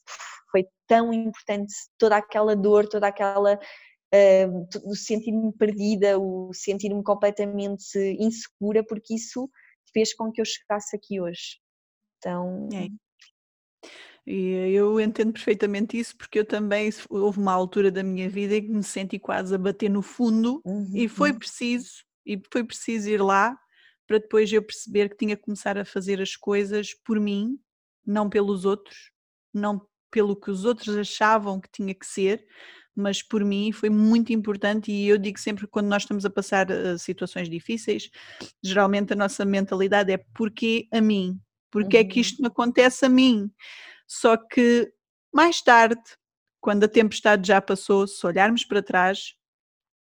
foi 0.51 0.67
tão 0.87 1.13
importante 1.13 1.73
toda 1.99 2.17
aquela 2.17 2.55
dor, 2.55 2.89
toda 2.89 3.09
aquela 3.09 3.55
uh, 3.55 4.91
o 4.91 4.95
sentir-me 4.95 5.53
perdida, 5.53 6.19
o 6.19 6.51
sentir-me 6.53 7.03
completamente 7.03 7.99
insegura, 8.19 8.85
porque 8.85 9.15
isso 9.15 9.51
fez 9.93 10.15
com 10.15 10.31
que 10.33 10.41
eu 10.41 10.45
chegasse 10.45 10.97
aqui 10.97 11.21
hoje. 11.21 11.59
Então. 12.19 12.69
É. 12.73 12.89
E 14.27 14.73
eu 14.75 14.99
entendo 14.99 15.35
perfeitamente 15.35 15.99
isso, 15.99 16.17
porque 16.17 16.39
eu 16.39 16.47
também 16.47 16.89
houve 17.11 17.39
uma 17.39 17.53
altura 17.53 17.91
da 17.91 18.03
minha 18.03 18.29
vida 18.29 18.57
em 18.57 18.63
que 18.63 18.73
me 18.73 18.83
senti 18.83 19.19
quase 19.19 19.55
a 19.55 19.59
bater 19.59 19.91
no 19.91 20.01
fundo 20.01 20.63
uhum. 20.65 20.91
e 20.95 21.07
foi 21.09 21.31
uhum. 21.31 21.39
preciso, 21.39 22.03
e 22.25 22.41
foi 22.51 22.65
preciso 22.65 23.11
ir 23.11 23.21
lá 23.21 23.55
para 24.07 24.19
depois 24.19 24.53
eu 24.53 24.63
perceber 24.63 25.09
que 25.09 25.17
tinha 25.17 25.37
que 25.37 25.43
começar 25.43 25.79
a 25.79 25.85
fazer 25.85 26.21
as 26.21 26.37
coisas 26.37 26.95
por 26.95 27.19
mim, 27.19 27.59
não 28.07 28.29
pelos 28.29 28.65
outros, 28.65 29.11
não 29.53 29.87
pelo 30.11 30.37
que 30.37 30.51
os 30.51 30.65
outros 30.65 30.97
achavam 30.97 31.61
que 31.61 31.69
tinha 31.71 31.95
que 31.95 32.07
ser, 32.07 32.47
mas 32.95 33.23
por 33.23 33.45
mim 33.45 33.73
foi 33.73 33.91
muito 33.91 34.33
importante 34.33 34.93
e 34.93 35.09
eu 35.09 35.19
digo 35.19 35.39
sempre 35.39 35.67
que 35.67 35.71
quando 35.71 35.89
nós 35.89 36.03
estamos 36.03 36.25
a 36.25 36.31
passar 36.31 36.71
uh, 36.71 36.99
situações 36.99 37.49
difíceis, 37.51 38.11
geralmente 38.63 39.13
a 39.13 39.17
nossa 39.17 39.45
mentalidade 39.45 40.13
é 40.13 40.19
porque 40.35 40.87
a 40.93 41.01
mim? 41.01 41.41
Porque 41.71 41.97
uhum. 41.97 42.03
é 42.03 42.05
que 42.05 42.17
uhum. 42.17 42.21
isto 42.21 42.43
me 42.43 42.49
acontece 42.49 43.05
a 43.05 43.09
mim? 43.09 43.51
Só 44.07 44.37
que 44.37 44.93
mais 45.33 45.61
tarde, 45.61 46.01
quando 46.61 46.85
a 46.85 46.89
tempestade 46.89 47.49
já 47.49 47.61
passou, 47.61 48.07
se 48.07 48.25
olharmos 48.25 48.65
para 48.65 48.83
trás, 48.83 49.35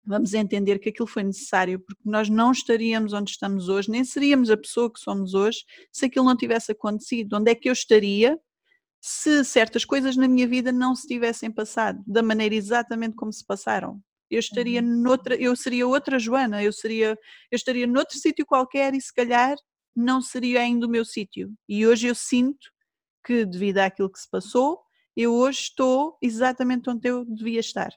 vamos 0.05 0.35
entender 0.35 0.79
que 0.79 0.89
aquilo 0.89 1.07
foi 1.07 1.23
necessário, 1.23 1.81
porque 1.81 2.03
nós 2.05 2.29
não 2.29 2.53
estaríamos 2.53 3.13
onde 3.13 3.31
estamos 3.31 3.69
hoje, 3.69 3.91
nem 3.91 4.05
seríamos 4.05 4.51
a 4.51 4.57
pessoa 4.57 4.93
que 4.93 5.01
somos 5.01 5.35
hoje 5.35 5.65
se 5.91 6.07
aquilo 6.07 6.25
não 6.25 6.37
tivesse 6.37 6.73
acontecido. 6.73 7.37
Onde 7.37 7.51
é 7.51 7.55
que 7.55 7.69
eu 7.69 7.73
estaria 7.73 8.39
se 9.01 9.45
certas 9.45 9.85
coisas 9.85 10.17
na 10.17 10.29
minha 10.29 10.47
vida 10.47 10.71
não 10.71 10.95
se 10.95 11.09
tivessem 11.09 11.51
passado 11.51 12.03
da 12.07 12.23
maneira 12.23 12.55
exatamente 12.55 13.17
como 13.17 13.33
se 13.33 13.45
passaram. 13.45 14.01
Eu 14.31 14.39
estaria 14.39 14.81
uhum. 14.81 15.03
noutra, 15.03 15.35
eu 15.35 15.55
seria 15.57 15.87
outra 15.87 16.19
Joana, 16.19 16.63
eu 16.63 16.73
seria, 16.73 17.19
eu 17.51 17.57
estaria 17.57 17.87
noutro 17.87 18.17
sítio 18.17 18.47
qualquer 18.47 18.95
e 18.95 19.01
se 19.01 19.13
calhar 19.13 19.57
não 19.95 20.23
seria 20.23 20.61
ainda 20.61 20.87
o 20.87 20.91
meu 20.91 21.05
sítio. 21.05 21.53
E 21.69 21.87
hoje 21.87 22.07
eu 22.07 22.15
sinto 22.15 22.71
que 23.27 23.45
devido 23.45 23.79
àquilo 23.79 24.11
que 24.11 24.21
se 24.21 24.31
passou, 24.31 24.81
eu 25.17 25.35
hoje 25.35 25.61
estou 25.63 26.17
exatamente 26.23 26.89
onde 26.89 27.09
eu 27.09 27.25
devia 27.25 27.61
estar. 27.61 27.93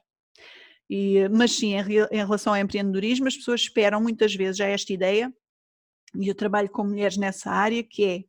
E, 0.88 1.28
mas 1.28 1.52
sim, 1.52 1.74
em, 1.74 1.82
em 2.10 2.16
relação 2.16 2.52
ao 2.52 2.60
empreendedorismo, 2.60 3.26
as 3.26 3.36
pessoas 3.36 3.62
esperam 3.62 4.00
muitas 4.00 4.34
vezes 4.34 4.56
já 4.56 4.66
esta 4.66 4.92
ideia, 4.92 5.32
e 6.14 6.28
eu 6.28 6.34
trabalho 6.34 6.70
com 6.70 6.84
mulheres 6.84 7.16
nessa 7.16 7.50
área, 7.50 7.82
que 7.82 8.04
é 8.04 8.24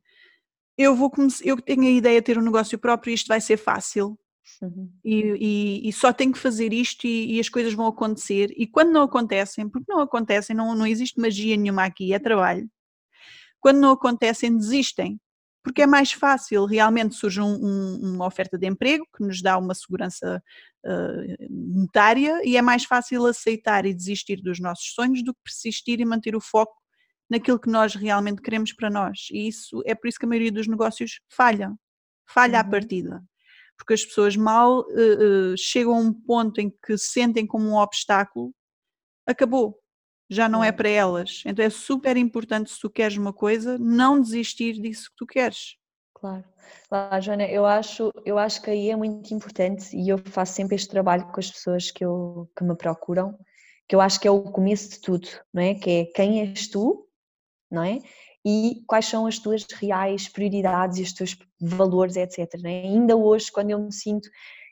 eu 0.76 0.94
vou 0.94 1.10
eu 1.42 1.60
tenho 1.60 1.82
a 1.82 1.90
ideia 1.90 2.20
de 2.20 2.24
ter 2.24 2.38
um 2.38 2.42
negócio 2.42 2.78
próprio 2.78 3.10
e 3.10 3.14
isto 3.14 3.26
vai 3.26 3.40
ser 3.40 3.56
fácil. 3.56 4.16
Uhum. 4.62 4.90
E, 5.04 5.20
e, 5.84 5.88
e, 5.88 5.92
só 5.92 6.12
tenho 6.12 6.32
que 6.32 6.38
fazer 6.38 6.72
isto 6.72 7.06
e, 7.06 7.36
e, 7.36 7.40
as 7.40 7.48
coisas 7.48 7.74
vão 7.74 7.86
acontecer. 7.86 8.50
E 8.56 8.66
quando 8.66 8.92
não 8.92 9.02
acontecem, 9.02 9.68
porque 9.68 9.92
não 9.92 10.00
acontecem, 10.00 10.54
não, 10.54 10.74
não 10.74 10.86
existe 10.86 11.20
magia 11.20 11.56
nenhuma 11.56 11.84
aqui, 11.84 12.12
é 12.14 12.18
trabalho. 12.18 12.68
Quando 13.60 13.78
não 13.78 13.90
acontecem, 13.90 14.56
desistem. 14.56 15.20
Porque 15.62 15.82
é 15.82 15.86
mais 15.86 16.12
fácil, 16.12 16.64
realmente 16.64 17.14
surge 17.14 17.40
um, 17.40 17.54
um, 17.54 18.14
uma 18.14 18.26
oferta 18.26 18.56
de 18.56 18.66
emprego 18.66 19.04
que 19.16 19.24
nos 19.24 19.42
dá 19.42 19.58
uma 19.58 19.74
segurança 19.74 20.42
uh, 20.86 21.46
monetária 21.50 22.40
e 22.44 22.56
é 22.56 22.62
mais 22.62 22.84
fácil 22.84 23.26
aceitar 23.26 23.84
e 23.84 23.92
desistir 23.92 24.40
dos 24.40 24.60
nossos 24.60 24.92
sonhos 24.94 25.22
do 25.22 25.34
que 25.34 25.40
persistir 25.44 26.00
e 26.00 26.04
manter 26.04 26.34
o 26.36 26.40
foco 26.40 26.74
naquilo 27.28 27.58
que 27.58 27.68
nós 27.68 27.94
realmente 27.94 28.40
queremos 28.40 28.72
para 28.72 28.88
nós. 28.88 29.28
E 29.30 29.48
isso 29.48 29.82
é 29.84 29.94
por 29.94 30.08
isso 30.08 30.18
que 30.18 30.24
a 30.24 30.28
maioria 30.28 30.52
dos 30.52 30.66
negócios 30.66 31.20
falha, 31.28 31.72
falha 32.26 32.60
uhum. 32.60 32.66
à 32.66 32.70
partida. 32.70 33.22
Porque 33.76 33.94
as 33.94 34.04
pessoas 34.04 34.36
mal 34.36 34.80
uh, 34.80 35.52
uh, 35.52 35.56
chegam 35.56 35.94
a 35.94 36.00
um 36.00 36.12
ponto 36.12 36.60
em 36.60 36.72
que 36.84 36.96
sentem 36.96 37.46
como 37.46 37.68
um 37.68 37.76
obstáculo, 37.76 38.52
acabou, 39.26 39.78
já 40.28 40.48
não 40.48 40.62
é 40.62 40.70
para 40.70 40.88
elas. 40.88 41.42
Então 41.46 41.64
é 41.64 41.70
super 41.70 42.16
importante, 42.16 42.70
se 42.70 42.80
tu 42.80 42.90
queres 42.90 43.16
uma 43.16 43.32
coisa, 43.32 43.78
não 43.78 44.20
desistir 44.20 44.74
disso 44.74 45.10
que 45.10 45.16
tu 45.16 45.26
queres. 45.26 45.76
Claro, 46.14 46.44
claro, 46.88 47.22
Joana, 47.22 47.46
eu 47.46 47.64
acho, 47.64 48.12
eu 48.24 48.38
acho 48.38 48.60
que 48.60 48.70
aí 48.70 48.90
é 48.90 48.96
muito 48.96 49.32
importante 49.32 49.96
e 49.96 50.08
eu 50.08 50.18
faço 50.18 50.54
sempre 50.54 50.74
este 50.74 50.88
trabalho 50.88 51.26
com 51.26 51.38
as 51.38 51.50
pessoas 51.50 51.90
que, 51.90 52.04
eu, 52.04 52.50
que 52.56 52.64
me 52.64 52.74
procuram, 52.76 53.38
que 53.88 53.94
eu 53.94 54.00
acho 54.00 54.18
que 54.18 54.26
é 54.26 54.30
o 54.30 54.42
começo 54.42 54.90
de 54.90 55.00
tudo, 55.00 55.28
não 55.54 55.62
é? 55.62 55.74
Que 55.74 55.90
é 55.90 56.04
quem 56.06 56.40
és 56.40 56.68
tu, 56.68 57.06
não 57.70 57.84
é? 57.84 58.00
E 58.44 58.82
quais 58.86 59.06
são 59.06 59.26
as 59.26 59.38
tuas 59.38 59.64
reais 59.74 60.28
prioridades 60.28 60.98
e 60.98 61.02
os 61.02 61.12
teus 61.12 61.36
valores, 61.60 62.16
etc. 62.16 62.48
É? 62.64 62.82
Ainda 62.82 63.16
hoje, 63.16 63.50
quando 63.52 63.70
eu 63.70 63.78
me 63.78 63.92
sinto 63.92 64.28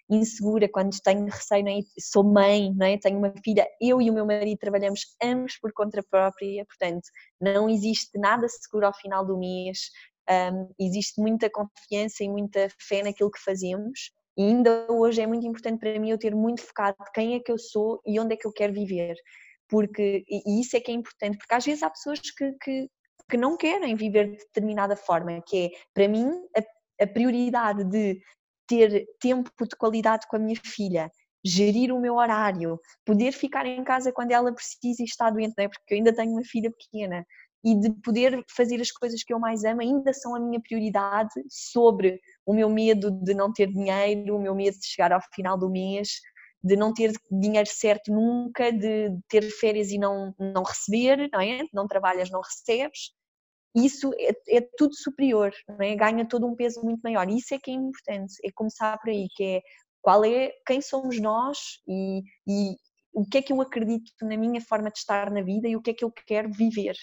insegura, 0.09 0.69
quando 0.69 0.97
tenho 1.03 1.25
receio, 1.27 1.65
não 1.65 1.73
é? 1.73 1.81
sou 1.99 2.25
mãe, 2.25 2.73
não 2.75 2.87
é? 2.87 2.99
tenho 2.99 3.19
uma 3.19 3.33
filha, 3.45 3.67
eu 3.81 4.01
e 4.01 4.11
o 4.11 4.15
meu 4.15 4.25
marido 4.25 4.59
trabalhamos 4.59 5.01
ambos 5.23 5.59
por 5.59 5.73
conta 5.73 6.03
própria, 6.03 6.65
portanto, 6.65 7.09
não 7.41 7.69
existe 7.69 8.19
nada 8.19 8.49
seguro 8.49 8.87
ao 8.87 8.95
final 8.95 9.25
do 9.27 9.39
mês, 9.39 9.91
um, 10.29 10.69
existe 10.79 11.21
muita 11.21 11.51
confiança 11.51 12.25
e 12.25 12.29
muita 12.29 12.69
fé 12.81 13.03
naquilo 13.03 13.31
que 13.31 13.43
fazemos. 13.43 14.11
E 14.37 14.43
ainda 14.43 14.87
hoje 14.91 15.21
é 15.21 15.27
muito 15.27 15.47
importante 15.47 15.81
para 15.81 15.99
mim 15.99 16.11
eu 16.11 16.19
ter 16.19 16.35
muito 16.35 16.63
focado 16.63 16.97
quem 17.15 17.35
é 17.35 17.41
que 17.41 17.51
eu 17.51 17.59
sou 17.59 18.01
e 18.07 18.21
onde 18.21 18.35
é 18.35 18.37
que 18.37 18.47
eu 18.47 18.53
quero 18.53 18.73
viver. 18.73 19.17
Porque, 19.69 20.25
e 20.29 20.61
isso 20.61 20.77
é 20.77 20.81
que 20.81 20.91
é 20.91 20.95
importante, 20.95 21.39
porque 21.39 21.55
às 21.55 21.65
vezes 21.65 21.83
há 21.83 21.91
pessoas 21.91 22.21
que, 22.21 22.53
que, 22.63 22.89
que 23.29 23.37
não 23.37 23.57
querem 23.57 23.97
viver 23.97 24.31
de 24.31 24.37
determinada 24.37 24.95
forma, 24.95 25.43
que 25.47 25.67
é, 25.67 25.71
para 25.93 26.07
mim, 26.07 26.31
a, 26.57 27.05
a 27.05 27.07
prioridade 27.07 27.83
de 27.85 28.21
ter 28.67 29.07
tempo 29.21 29.51
de 29.65 29.77
qualidade 29.77 30.27
com 30.29 30.37
a 30.37 30.39
minha 30.39 30.61
filha, 30.65 31.11
gerir 31.45 31.93
o 31.93 32.01
meu 32.01 32.17
horário, 32.17 32.81
poder 33.05 33.33
ficar 33.33 33.67
em 33.67 33.85
casa 33.85 34.13
quando 34.13 34.33
ela 34.33 34.53
precisa 34.53 35.03
e 35.03 35.05
está 35.05 35.31
doente, 35.31 35.55
não 35.57 35.65
é? 35.65 35.69
porque 35.69 35.95
eu 35.95 35.99
ainda 35.99 36.15
tenho 36.15 36.33
uma 36.33 36.45
filha 36.45 36.71
pequena, 36.71 37.25
e 37.65 37.75
de 37.75 37.91
poder 38.03 38.45
fazer 38.57 38.81
as 38.81 38.93
coisas 38.93 39.25
que 39.25 39.35
eu 39.35 39.41
mais 39.41 39.65
amo 39.65 39.81
ainda 39.81 40.13
são 40.13 40.37
a 40.37 40.41
minha 40.41 40.61
prioridade 40.61 41.35
sobre 41.49 42.21
o 42.47 42.55
meu 42.55 42.71
medo 42.71 43.11
de 43.11 43.35
não 43.35 43.53
ter 43.53 43.67
dinheiro, 43.67 44.37
o 44.37 44.41
meu 44.41 44.55
medo 44.55 44.79
de 44.79 44.87
chegar 44.87 45.13
ao 45.13 45.21
final 45.35 45.59
do 45.59 45.69
mês, 45.69 46.21
de 46.63 46.77
não 46.77 46.95
ter 46.95 47.13
dinheiro 47.29 47.69
certo 47.69 48.13
nunca, 48.13 48.71
de 48.71 49.11
ter 49.29 49.43
férias 49.51 49.91
e 49.91 49.99
não, 49.99 50.33
não 50.39 50.63
receber, 50.63 51.29
não 51.33 51.41
é? 51.41 51.63
Não 51.73 51.89
trabalhas, 51.89 52.31
não 52.31 52.41
recebes. 52.41 53.11
Isso 53.77 54.11
é, 54.19 54.57
é 54.57 54.69
tudo 54.77 54.95
superior, 54.95 55.53
é? 55.81 55.95
Ganha 55.95 56.27
todo 56.27 56.47
um 56.47 56.57
peso 56.57 56.83
muito 56.83 57.01
maior. 57.03 57.29
Isso 57.29 57.55
é 57.55 57.59
que 57.59 57.71
é 57.71 57.75
importante, 57.75 58.35
é 58.43 58.51
começar 58.51 58.99
por 58.99 59.11
aí, 59.11 59.29
que 59.35 59.45
é 59.45 59.63
qual 60.01 60.25
é, 60.25 60.53
quem 60.67 60.81
somos 60.81 61.21
nós 61.21 61.59
e, 61.87 62.23
e 62.47 62.77
o 63.13 63.25
que 63.27 63.39
é 63.39 63.43
que 63.43 63.53
eu 63.53 63.61
acredito 63.61 64.13
na 64.23 64.37
minha 64.37 64.61
forma 64.61 64.91
de 64.91 64.99
estar 64.99 65.31
na 65.31 65.43
vida 65.43 65.69
e 65.69 65.77
o 65.77 65.83
que 65.83 65.91
é 65.91 65.95
que 65.95 66.05
eu 66.05 66.13
quero 66.27 66.51
viver. 66.53 66.97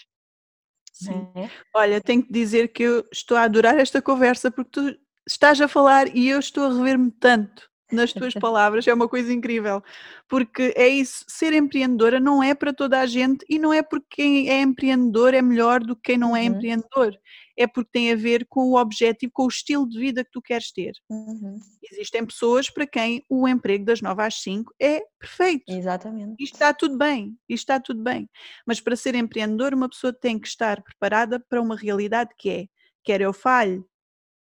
Sim. 0.92 1.28
É? 1.34 1.50
Olha, 1.74 2.00
tenho 2.00 2.24
que 2.24 2.32
dizer 2.32 2.68
que 2.68 2.82
eu 2.82 3.04
estou 3.12 3.36
a 3.36 3.42
adorar 3.42 3.78
esta 3.78 4.00
conversa 4.00 4.50
porque 4.50 4.70
tu 4.70 4.98
estás 5.28 5.60
a 5.60 5.68
falar 5.68 6.14
e 6.16 6.28
eu 6.28 6.38
estou 6.38 6.64
a 6.64 6.72
rever-me 6.72 7.10
tanto 7.10 7.68
nas 7.92 8.12
tuas 8.12 8.34
palavras, 8.34 8.86
é 8.86 8.94
uma 8.94 9.08
coisa 9.08 9.32
incrível, 9.32 9.82
porque 10.28 10.72
é 10.76 10.88
isso, 10.88 11.24
ser 11.28 11.52
empreendedora 11.52 12.18
não 12.18 12.42
é 12.42 12.54
para 12.54 12.72
toda 12.72 13.00
a 13.00 13.06
gente 13.06 13.44
e 13.48 13.58
não 13.58 13.72
é 13.72 13.82
porque 13.82 14.06
quem 14.10 14.48
é 14.48 14.60
empreendedor 14.60 15.34
é 15.34 15.42
melhor 15.42 15.80
do 15.80 15.94
que 15.94 16.12
quem 16.12 16.18
não 16.18 16.36
é 16.36 16.40
uhum. 16.40 16.46
empreendedor 16.46 17.18
é 17.56 17.66
porque 17.66 17.90
tem 17.92 18.12
a 18.12 18.16
ver 18.16 18.46
com 18.48 18.70
o 18.70 18.76
objetivo, 18.76 19.32
com 19.32 19.44
o 19.44 19.48
estilo 19.48 19.88
de 19.88 19.98
vida 19.98 20.24
que 20.24 20.30
tu 20.30 20.42
queres 20.42 20.72
ter. 20.72 20.92
Uhum. 21.08 21.58
Existem 21.90 22.26
pessoas 22.26 22.68
para 22.68 22.86
quem 22.86 23.24
o 23.28 23.46
emprego 23.46 23.84
das 23.84 24.00
9 24.00 24.22
às 24.22 24.42
5 24.42 24.74
é 24.80 25.02
perfeito. 25.18 25.64
Exatamente. 25.68 26.34
E 26.38 26.44
está 26.44 26.74
tudo 26.74 26.98
bem, 26.98 27.36
e 27.48 27.54
está 27.54 27.80
tudo 27.80 28.02
bem. 28.02 28.28
Mas 28.66 28.80
para 28.80 28.96
ser 28.96 29.14
empreendedor, 29.14 29.72
uma 29.72 29.88
pessoa 29.88 30.12
tem 30.12 30.38
que 30.38 30.48
estar 30.48 30.82
preparada 30.82 31.38
para 31.38 31.62
uma 31.62 31.76
realidade 31.76 32.30
que 32.36 32.50
é: 32.50 32.66
quer 33.04 33.20
eu 33.20 33.32
falhe, 33.32 33.84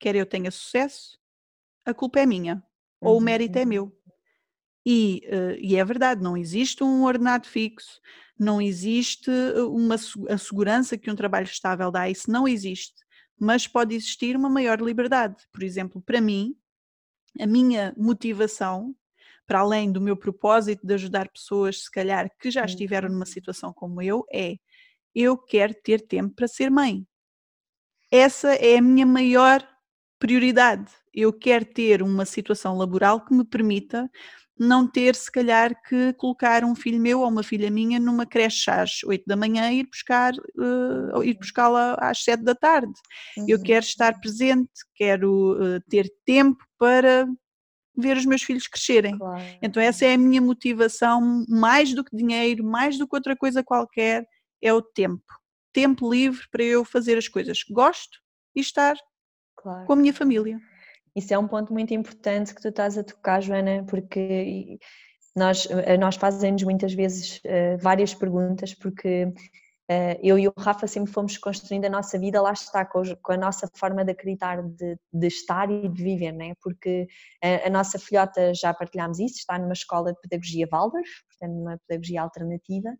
quer 0.01 0.17
eu 0.17 0.27
tenha 0.27 0.51
sucesso, 0.51 1.19
a 1.85 1.93
culpa 1.93 2.21
é 2.21 2.27
minha, 2.27 2.63
uhum. 3.01 3.11
ou 3.11 3.19
o 3.19 3.21
mérito 3.21 3.59
é 3.59 3.63
uhum. 3.63 3.69
meu. 3.69 3.93
E, 4.85 5.23
uh, 5.27 5.59
e, 5.59 5.77
é 5.77 5.85
verdade, 5.85 6.23
não 6.23 6.37
existe 6.37 6.85
um 6.85 7.03
ordenado 7.03 7.49
fixo, 7.49 8.01
não 8.39 8.63
existe 8.63 9.31
eh, 9.31 9.63
uma 9.63 9.97
a 10.29 10.39
segurança 10.39 10.97
que 10.97 11.11
um 11.11 11.17
trabalho 11.17 11.47
estável 11.47 11.91
dá, 11.91 12.09
isso 12.09 12.31
não 12.31 12.47
existe. 12.47 12.95
Mas 13.39 13.67
pode 13.67 13.95
existir 13.95 14.37
uma 14.37 14.49
maior 14.49 14.81
liberdade. 14.81 15.37
Por 15.53 15.63
exemplo, 15.63 16.01
para 16.01 16.21
mim, 16.21 16.55
a 17.41 17.47
minha 17.47 17.95
motivação, 17.97 18.95
para 19.47 19.61
além 19.61 19.91
do 19.91 20.01
meu 20.01 20.17
propósito 20.17 20.87
de 20.87 20.95
ajudar 20.95 21.31
pessoas, 21.31 21.85
se 21.85 21.91
calhar, 21.91 22.31
que 22.39 22.51
já 22.51 22.65
estiveram 22.65 23.09
numa 23.09 23.21
uhum. 23.21 23.27
situação 23.27 23.73
como 23.73 24.01
eu, 24.01 24.25
é 24.33 24.57
eu 25.15 25.37
quero 25.37 25.75
ter 25.75 26.07
tempo 26.07 26.35
para 26.35 26.47
ser 26.47 26.71
mãe. 26.71 27.07
Essa 28.11 28.55
é 28.55 28.77
a 28.77 28.83
minha 28.83 29.07
maior 29.07 29.67
prioridade. 30.19 30.93
Eu 31.17 31.33
quero 31.33 31.65
ter 31.65 32.03
uma 32.03 32.27
situação 32.27 32.77
laboral 32.77 33.25
que 33.25 33.35
me 33.35 33.43
permita 33.43 34.09
não 34.59 34.87
ter, 34.87 35.15
se 35.15 35.31
calhar, 35.31 35.75
que 35.83 36.13
colocar 36.15 36.65
um 36.65 36.75
filho 36.75 37.01
meu 37.01 37.21
ou 37.21 37.29
uma 37.29 37.43
filha 37.43 37.71
minha 37.71 38.01
numa 38.01 38.25
creche 38.25 38.71
às 38.71 39.03
8 39.05 39.25
da 39.27 39.37
manhã 39.37 39.71
e 39.71 39.81
ir 39.81 39.87
buscar, 39.87 40.33
uh, 40.35 41.23
ir 41.23 41.37
buscá-la 41.37 41.95
às 42.01 42.23
7 42.23 42.43
da 42.43 42.55
tarde. 42.55 42.93
Uhum. 43.37 43.47
Eu 43.49 43.63
quero 43.63 43.85
estar 43.85 44.19
presente, 44.21 44.71
quero 44.95 45.59
uh, 45.61 45.81
ter 45.91 46.11
tempo 46.25 46.65
para 46.79 47.27
ver 47.97 48.17
os 48.17 48.25
meus 48.25 48.43
filhos 48.43 48.67
crescerem. 48.67 49.19
Claro. 49.19 49.43
Então 49.61 49.83
essa 49.83 50.05
é 50.07 50.15
a 50.15 50.19
minha 50.19 50.41
motivação, 50.41 51.45
mais 51.49 51.95
do 51.95 52.05
que 52.05 52.17
dinheiro, 52.17 52.65
mais 52.65 52.99
do 52.99 53.07
que 53.07 53.15
outra 53.15 53.37
coisa 53.37 53.63
qualquer, 53.63 54.27
é 54.63 54.73
o 54.73 54.81
tempo. 54.83 55.25
Tempo 55.73 56.11
livre 56.11 56.47
para 56.51 56.65
eu 56.65 56.85
fazer 56.85 57.19
as 57.19 57.29
coisas 57.29 57.63
que 57.63 57.73
gosto 57.73 58.19
e 58.55 58.61
estar 58.61 58.97
claro. 59.57 59.87
com 59.87 59.93
a 59.93 59.97
minha 59.97 60.15
família. 60.15 60.59
Isso 61.17 61.33
é 61.33 61.39
um 61.39 61.49
ponto 61.49 61.73
muito 61.73 61.95
importante 61.95 62.55
que 62.55 62.61
tu 62.61 62.69
estás 62.69 62.99
a 62.99 63.03
tocar, 63.03 63.41
Joana, 63.41 63.83
porque 63.89 64.79
nós, 65.35 65.67
eh, 65.71 65.97
nós 65.97 66.17
fazemos 66.17 66.63
muitas 66.63 66.93
vezes 66.93 67.39
uh, 67.39 67.79
várias 67.79 68.15
perguntas, 68.15 68.75
porque 68.75 69.25
uh, 69.25 70.21
eu 70.23 70.39
e 70.39 70.47
o 70.47 70.53
Rafa 70.59 70.87
sempre 70.87 71.11
fomos 71.11 71.39
construindo 71.39 71.87
a 71.87 71.89
nossa 71.89 72.19
vida, 72.19 72.43
lá 72.43 72.53
está, 72.53 72.85
com, 72.85 73.03
com 73.23 73.33
a 73.33 73.37
nossa 73.39 73.67
forma 73.77 74.05
de 74.05 74.13
acreditar, 74.13 74.63
de, 74.63 74.99
de, 75.11 75.27
estar 75.27 75.71
e 75.71 75.89
de 75.89 76.03
viver, 76.03 76.33
né? 76.33 76.53
porque 76.63 77.07
a, 77.43 77.67
a 77.67 77.71
nossa 77.71 77.99
filhota, 77.99 78.53
já 78.53 78.75
partilhámos 78.75 79.19
isso, 79.19 79.37
está 79.37 79.59
numa 79.59 79.73
escola 79.73 80.13
de 80.13 80.21
pedagogia 80.21 80.69
Waldorf, 80.71 81.09
portanto 81.31 81.57
numa 81.57 81.79
pedagogia 81.89 82.21
alternativa, 82.21 82.91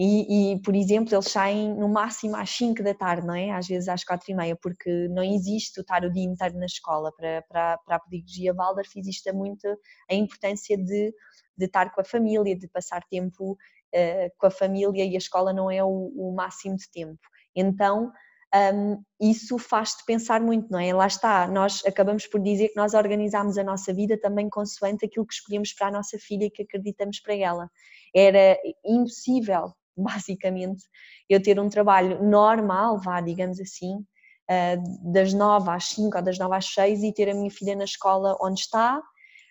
e, 0.00 0.52
e, 0.52 0.62
por 0.62 0.76
exemplo, 0.76 1.12
eles 1.12 1.26
saem 1.26 1.74
no 1.74 1.88
máximo 1.88 2.36
às 2.36 2.50
5 2.50 2.84
da 2.84 2.94
tarde, 2.94 3.26
não 3.26 3.34
é? 3.34 3.50
Às 3.50 3.66
vezes 3.66 3.88
às 3.88 4.04
4 4.04 4.30
e 4.30 4.34
meia, 4.34 4.54
porque 4.54 5.08
não 5.08 5.24
existe 5.24 5.80
estar 5.80 6.04
o 6.04 6.12
dia 6.12 6.22
inteiro 6.22 6.56
na 6.56 6.66
escola. 6.66 7.10
Para, 7.16 7.42
para, 7.42 7.78
para 7.78 7.96
a 7.96 7.98
pedagogia 7.98 8.54
Waldorf 8.54 8.96
existe 8.96 9.32
muito 9.32 9.66
a 10.08 10.14
importância 10.14 10.78
de, 10.78 11.12
de 11.56 11.64
estar 11.64 11.92
com 11.92 12.00
a 12.00 12.04
família, 12.04 12.56
de 12.56 12.68
passar 12.68 13.02
tempo 13.10 13.52
uh, 13.52 14.30
com 14.38 14.46
a 14.46 14.50
família 14.52 15.04
e 15.04 15.16
a 15.16 15.18
escola 15.18 15.52
não 15.52 15.68
é 15.68 15.82
o, 15.82 16.12
o 16.16 16.32
máximo 16.32 16.76
de 16.76 16.88
tempo. 16.92 17.18
Então, 17.56 18.12
um, 18.54 19.02
isso 19.20 19.58
faz-te 19.58 20.04
pensar 20.06 20.40
muito, 20.40 20.70
não 20.70 20.78
é? 20.78 20.94
Lá 20.94 21.08
está, 21.08 21.48
nós 21.48 21.82
acabamos 21.84 22.24
por 22.24 22.40
dizer 22.40 22.68
que 22.68 22.76
nós 22.76 22.94
organizamos 22.94 23.58
a 23.58 23.64
nossa 23.64 23.92
vida 23.92 24.16
também 24.16 24.48
consoante 24.48 25.04
aquilo 25.04 25.26
que 25.26 25.34
escolhemos 25.34 25.72
para 25.72 25.88
a 25.88 25.90
nossa 25.90 26.16
filha 26.20 26.44
e 26.44 26.50
que 26.50 26.62
acreditamos 26.62 27.18
para 27.18 27.34
ela. 27.34 27.68
Era 28.14 28.56
impossível 28.84 29.74
basicamente, 29.98 30.84
eu 31.28 31.42
ter 31.42 31.58
um 31.60 31.68
trabalho 31.68 32.22
normal, 32.22 32.98
vá, 33.00 33.20
digamos 33.20 33.60
assim, 33.60 34.04
ah, 34.48 34.76
das 35.12 35.34
9 35.34 35.70
às 35.70 35.84
5 35.90 36.16
ou 36.16 36.22
das 36.22 36.38
9 36.38 36.56
às 36.56 36.66
6 36.66 37.02
e 37.02 37.12
ter 37.12 37.28
a 37.28 37.34
minha 37.34 37.50
filha 37.50 37.76
na 37.76 37.84
escola 37.84 38.36
onde 38.40 38.60
está. 38.60 39.02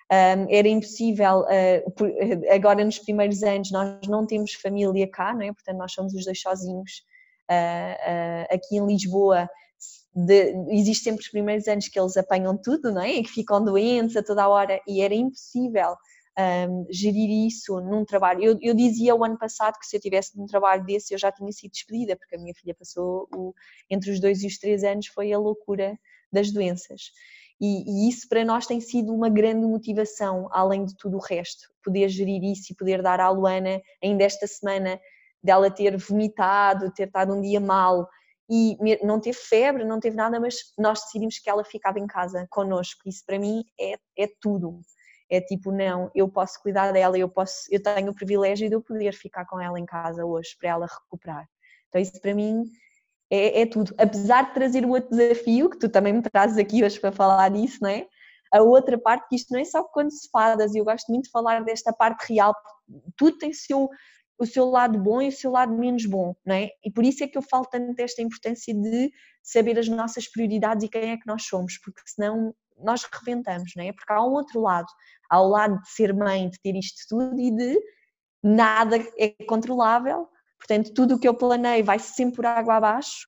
Era 0.10 0.68
impossível, 0.68 1.46
ah, 1.46 2.56
agora 2.56 2.84
nos 2.84 2.98
primeiros 2.98 3.44
anos 3.44 3.72
nós 3.72 4.08
não 4.08 4.26
temos 4.26 4.54
família 4.54 5.08
cá, 5.10 5.34
não 5.34 5.44
é? 5.44 5.54
portanto 5.54 5.78
nós 5.78 5.94
somos 5.94 6.14
os 6.14 6.26
dois 6.26 6.42
sozinhos 6.42 7.04
aqui 8.50 8.78
em 8.78 8.86
Lisboa. 8.86 9.50
De, 10.20 10.56
existe 10.70 11.04
sempre 11.04 11.22
os 11.22 11.30
primeiros 11.30 11.68
anos 11.68 11.88
que 11.88 12.00
eles 12.00 12.18
apanham 12.18 12.58
tudo, 12.58 12.92
não 12.92 13.02
é? 13.04 13.12
E 13.12 13.24
que 13.24 13.30
ficam 13.30 13.64
doentes 13.64 14.18
a 14.18 14.24
toda 14.24 14.44
a 14.44 14.48
hora 14.48 14.82
e 14.88 15.00
era 15.04 15.14
impossível 15.14 15.96
um, 16.38 16.86
gerir 16.90 17.48
isso 17.48 17.80
num 17.82 18.06
trabalho. 18.06 18.44
Eu, 18.44 18.58
eu, 18.62 18.74
dizia 18.76 19.16
o 19.16 19.24
ano 19.24 19.38
passado 19.38 19.78
que 19.80 19.88
se 19.88 19.96
eu 19.96 20.02
tivesse 20.02 20.38
num 20.38 20.46
trabalho 20.46 20.86
desse 20.86 21.14
eu 21.14 21.18
já 21.18 21.32
tinha 21.32 21.52
sido 21.52 21.72
despedida, 21.72 22.16
porque 22.16 22.36
a 22.36 22.40
minha 22.40 22.54
filha 22.54 22.76
passou 22.76 23.28
o, 23.36 23.54
entre 23.90 24.12
os 24.12 24.20
dois 24.20 24.44
e 24.44 24.48
os 24.48 24.58
três 24.58 24.84
anos 24.84 25.08
foi 25.08 25.34
a 25.34 25.40
loucura 25.40 25.98
das 26.32 26.52
doenças. 26.52 27.12
E, 27.60 27.84
e, 28.06 28.10
isso 28.10 28.30
para 28.30 28.46
nós 28.46 28.68
tem 28.68 28.80
sido 28.80 29.14
uma 29.14 29.30
grande 29.30 29.66
motivação, 29.66 30.48
além 30.52 30.86
de 30.86 30.96
tudo 30.96 31.18
o 31.18 31.22
resto, 31.22 31.68
poder 31.84 32.08
gerir 32.08 32.44
isso 32.44 32.72
e 32.72 32.76
poder 32.76 33.02
dar 33.02 33.20
à 33.20 33.30
Luana, 33.30 33.82
ainda 34.04 34.24
esta 34.24 34.46
semana, 34.46 35.00
dela 35.44 35.72
ter 35.72 35.98
vomitado, 35.98 36.92
ter 36.92 37.08
estado 37.08 37.34
um 37.34 37.42
dia 37.42 37.60
mal 37.60 38.08
e 38.50 38.78
não 39.04 39.20
teve 39.20 39.38
febre, 39.38 39.84
não 39.84 40.00
teve 40.00 40.16
nada, 40.16 40.40
mas 40.40 40.56
nós 40.78 41.02
decidimos 41.02 41.40
que 41.40 41.50
ela 41.50 41.64
ficava 41.64 42.00
em 42.00 42.08
casa 42.08 42.48
connosco. 42.50 43.02
Isso 43.08 43.24
para 43.26 43.40
mim 43.40 43.64
é, 43.80 43.98
é 44.18 44.28
tudo 44.40 44.80
é 45.30 45.42
tipo, 45.42 45.72
não, 45.72 46.10
eu 46.16 46.28
posso 46.30 46.62
cuidar 46.62 46.92
dela, 46.92 47.18
eu, 47.18 47.28
posso, 47.28 47.64
eu 47.70 47.82
tenho 47.82 48.12
o 48.12 48.16
privilégio 48.16 48.70
de 48.70 48.76
eu 48.76 48.82
poder 48.82 49.14
ficar 49.14 49.46
com 49.46 49.60
ela 49.60 49.80
em 49.80 49.86
casa 49.86 50.26
hoje 50.26 50.56
para 50.60 50.70
ela 50.70 50.86
recuperar. 50.86 51.48
Então 51.90 52.02
isso 52.02 52.20
para 52.22 52.34
mim 52.34 52.64
é, 53.30 53.62
é, 53.62 53.66
tudo. 53.66 53.94
Apesar 53.98 54.48
de 54.48 54.54
trazer 54.54 54.86
o 54.86 54.90
outro 54.90 55.10
desafio, 55.16 55.70
que 55.70 55.78
tu 55.78 55.90
também 55.90 56.14
me 56.14 56.22
trazes 56.22 56.58
aqui 56.58 56.84
hoje 56.84 57.00
para 57.00 57.12
falar 57.12 57.50
disso, 57.50 57.80
não 57.82 57.90
é? 57.90 58.08
A 58.54 58.62
outra 58.62 58.98
parte, 58.98 59.28
que 59.28 59.36
isto 59.36 59.52
não 59.52 59.60
é 59.60 59.66
só 59.66 59.84
quando 59.84 60.12
se 60.12 60.30
fadas, 60.30 60.74
e 60.74 60.78
eu 60.78 60.86
gosto 60.86 61.12
muito 61.12 61.26
de 61.26 61.32
falar 61.32 61.64
desta 61.66 61.92
parte 61.92 62.32
real, 62.32 62.56
tudo 63.18 63.38
tem 63.38 63.52
seu, 63.52 63.90
o 64.40 64.46
seu 64.46 64.70
lado 64.70 64.98
bom 64.98 65.22
e 65.22 65.28
o 65.28 65.32
seu 65.32 65.52
lado 65.52 65.74
menos 65.74 66.06
bom, 66.06 66.34
não 66.46 66.56
é? 66.56 66.70
E 66.84 66.90
por 66.90 67.04
isso 67.04 67.24
é 67.24 67.28
que 67.28 67.38
eu 67.38 67.42
falo 67.42 67.66
tanto 67.66 67.94
desta 67.94 68.22
importância 68.22 68.74
de 68.74 69.12
saber 69.44 69.78
as 69.78 69.90
nossas 69.90 70.30
prioridades 70.30 70.86
e 70.86 70.90
quem 70.90 71.12
é 71.12 71.18
que 71.18 71.28
nós 71.28 71.44
somos, 71.44 71.78
porque 71.78 72.02
senão 72.06 72.54
nós 72.78 73.04
rebentamos, 73.04 73.72
não 73.76 73.84
é? 73.84 73.94
Porque 73.94 74.12
há 74.12 74.24
um 74.24 74.32
outro 74.32 74.62
lado, 74.62 74.88
há 75.30 75.42
o 75.42 75.48
lado 75.48 75.80
de 75.82 75.90
ser 75.90 76.14
mãe, 76.14 76.50
de 76.50 76.60
ter 76.60 76.76
isto 76.76 77.02
tudo 77.10 77.40
e 77.40 77.52
de 77.52 77.80
nada 78.44 78.98
é 79.18 79.30
controlável, 79.46 80.28
portanto 80.58 80.94
tudo 80.94 81.16
o 81.16 81.20
que 81.20 81.28
eu 81.28 81.34
planei 81.34 81.84
vai 81.84 82.00
sempre 82.00 82.38
por 82.38 82.46
água 82.46 82.76
abaixo, 82.76 83.28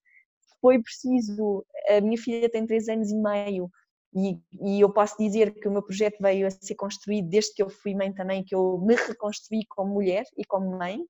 foi 0.62 0.82
preciso, 0.82 1.66
a 1.90 2.02
minha 2.02 2.18
filha 2.18 2.50
tem 2.50 2.66
3 2.66 2.90
anos 2.90 3.12
e 3.12 3.16
meio 3.16 3.70
e, 4.14 4.40
e, 4.60 4.82
eu 4.82 4.92
posso 4.92 5.16
dizer 5.20 5.54
que 5.54 5.68
o 5.68 5.72
meu 5.72 5.84
projeto 5.84 6.18
veio 6.20 6.48
a 6.48 6.50
ser 6.50 6.76
construído 6.76 7.30
desde 7.30 7.54
que 7.54 7.62
eu 7.62 7.70
fui 7.70 7.94
mãe 7.94 8.12
também, 8.12 8.44
que 8.44 8.56
eu 8.56 8.80
me 8.80 8.96
reconstruí 8.96 9.66
como 9.70 9.94
mulher 9.94 10.26
e 10.38 10.44
como 10.46 10.78
mãe, 10.78 11.06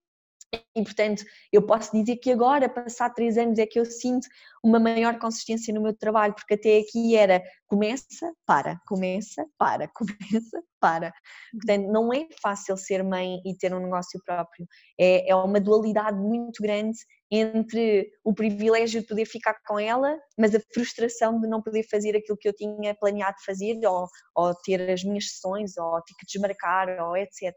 e, 0.76 0.84
portanto, 0.84 1.24
eu 1.52 1.66
posso 1.66 1.92
dizer 1.92 2.18
que 2.18 2.32
agora, 2.32 2.70
passar 2.70 3.10
três 3.12 3.38
anos, 3.38 3.60
é 3.60 3.66
que 3.66 3.80
eu 3.80 3.86
sinto 3.86 4.28
uma 4.64 4.80
maior 4.80 5.20
consistência 5.20 5.74
no 5.74 5.82
meu 5.82 5.96
trabalho, 5.96 6.34
porque 6.34 6.56
até 6.56 6.80
aqui 6.80 7.16
era 7.16 7.42
começa, 7.68 8.34
para, 8.46 8.80
começa, 8.88 9.46
para, 9.58 9.88
começa, 9.94 10.64
para. 10.80 11.14
Portanto, 11.52 11.92
não 11.92 12.14
é 12.14 12.28
fácil 12.42 12.78
ser 12.78 13.04
mãe 13.04 13.42
e 13.46 13.56
ter 13.56 13.74
um 13.74 13.80
negócio 13.80 14.20
próprio. 14.26 14.68
É, 15.00 15.30
é 15.30 15.36
uma 15.36 15.60
dualidade 15.60 16.18
muito 16.18 16.64
grande 16.64 16.98
entre 17.32 18.10
o 18.24 18.34
privilégio 18.34 19.02
de 19.02 19.08
poder 19.08 19.26
ficar 19.26 19.56
com 19.68 19.80
ela, 19.80 20.18
mas 20.38 20.56
a 20.56 20.60
frustração 20.74 21.40
de 21.40 21.48
não 21.48 21.62
poder 21.62 21.84
fazer 21.84 22.16
aquilo 22.16 22.38
que 22.38 22.50
eu 22.50 22.54
tinha 22.54 22.96
planeado 22.96 23.38
fazer, 23.46 23.80
ou, 23.86 24.08
ou 24.36 24.56
ter 24.56 24.90
as 24.90 25.04
minhas 25.04 25.30
sessões, 25.30 25.78
ou 25.78 26.02
ter 26.02 26.16
que 26.18 26.26
desmarcar, 26.26 26.90
ou 27.04 27.16
etc. 27.16 27.54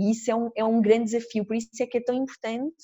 E 0.00 0.12
isso 0.12 0.30
é 0.30 0.34
um, 0.34 0.50
é 0.56 0.64
um 0.64 0.80
grande 0.80 1.12
desafio, 1.12 1.44
por 1.44 1.54
isso 1.54 1.68
é 1.78 1.86
que 1.86 1.98
é 1.98 2.00
tão 2.02 2.14
importante 2.14 2.74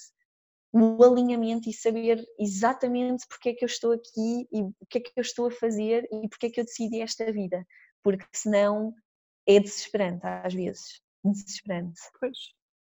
o 0.71 1.03
alinhamento 1.03 1.71
e 1.71 1.73
saber 1.73 2.23
exatamente 2.39 3.27
porque 3.29 3.49
é 3.49 3.55
que 3.55 3.65
eu 3.65 3.67
estou 3.67 3.93
aqui 3.93 4.47
e 4.53 4.61
o 4.61 4.87
que 4.91 4.99
é 4.99 5.01
que 5.01 5.13
eu 5.17 5.23
estou 5.23 5.47
a 5.47 5.51
fazer 5.51 6.07
e 6.13 6.29
porque 6.29 6.47
é 6.47 6.51
que 6.51 6.61
eu 6.61 6.65
decidi 6.65 7.01
esta 7.01 7.33
vida, 7.33 7.67
porque 8.03 8.27
senão 8.35 8.95
é 9.47 9.59
desesperante 9.59 10.27
às 10.27 10.53
vezes, 10.53 11.01
desesperante. 11.25 11.99
Pois. 12.21 12.37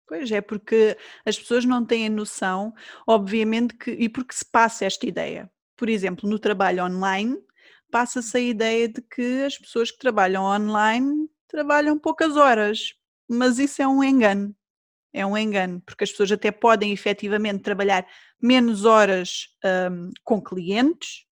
Pois 0.06 0.30
é, 0.30 0.40
porque 0.40 0.96
as 1.24 1.38
pessoas 1.38 1.64
não 1.64 1.84
têm 1.84 2.08
noção, 2.08 2.72
obviamente, 3.06 3.74
que, 3.74 3.90
e 3.90 4.08
porque 4.08 4.34
se 4.34 4.44
passa 4.44 4.84
esta 4.84 5.06
ideia. 5.06 5.50
Por 5.76 5.88
exemplo, 5.88 6.28
no 6.28 6.38
trabalho 6.38 6.84
online, 6.84 7.38
passa-se 7.90 8.36
a 8.36 8.40
ideia 8.40 8.88
de 8.88 9.00
que 9.00 9.42
as 9.42 9.58
pessoas 9.58 9.90
que 9.90 9.98
trabalham 9.98 10.44
online 10.44 11.28
trabalham 11.48 11.98
poucas 11.98 12.36
horas, 12.36 12.94
mas 13.32 13.58
isso 13.58 13.82
é 13.82 13.88
um 13.88 14.02
engano. 14.02 14.54
É 15.14 15.26
um 15.26 15.36
engano, 15.36 15.82
porque 15.84 16.04
as 16.04 16.10
pessoas 16.10 16.32
até 16.32 16.50
podem 16.50 16.90
efetivamente 16.90 17.62
trabalhar 17.62 18.06
menos 18.40 18.86
horas 18.86 19.48
um, 19.90 20.10
com 20.24 20.40
clientes 20.40 21.26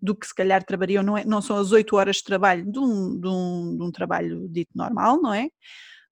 do 0.00 0.14
que 0.14 0.26
se 0.26 0.34
calhar 0.34 0.64
trabalhariam, 0.64 1.02
não, 1.02 1.18
é, 1.18 1.24
não 1.24 1.42
são 1.42 1.56
as 1.58 1.70
8 1.70 1.94
horas 1.96 2.16
de 2.16 2.24
trabalho 2.24 2.64
de 2.64 2.78
um, 2.78 3.20
de, 3.20 3.28
um, 3.28 3.76
de 3.76 3.82
um 3.84 3.92
trabalho 3.92 4.48
dito 4.48 4.70
normal, 4.74 5.20
não 5.20 5.34
é? 5.34 5.50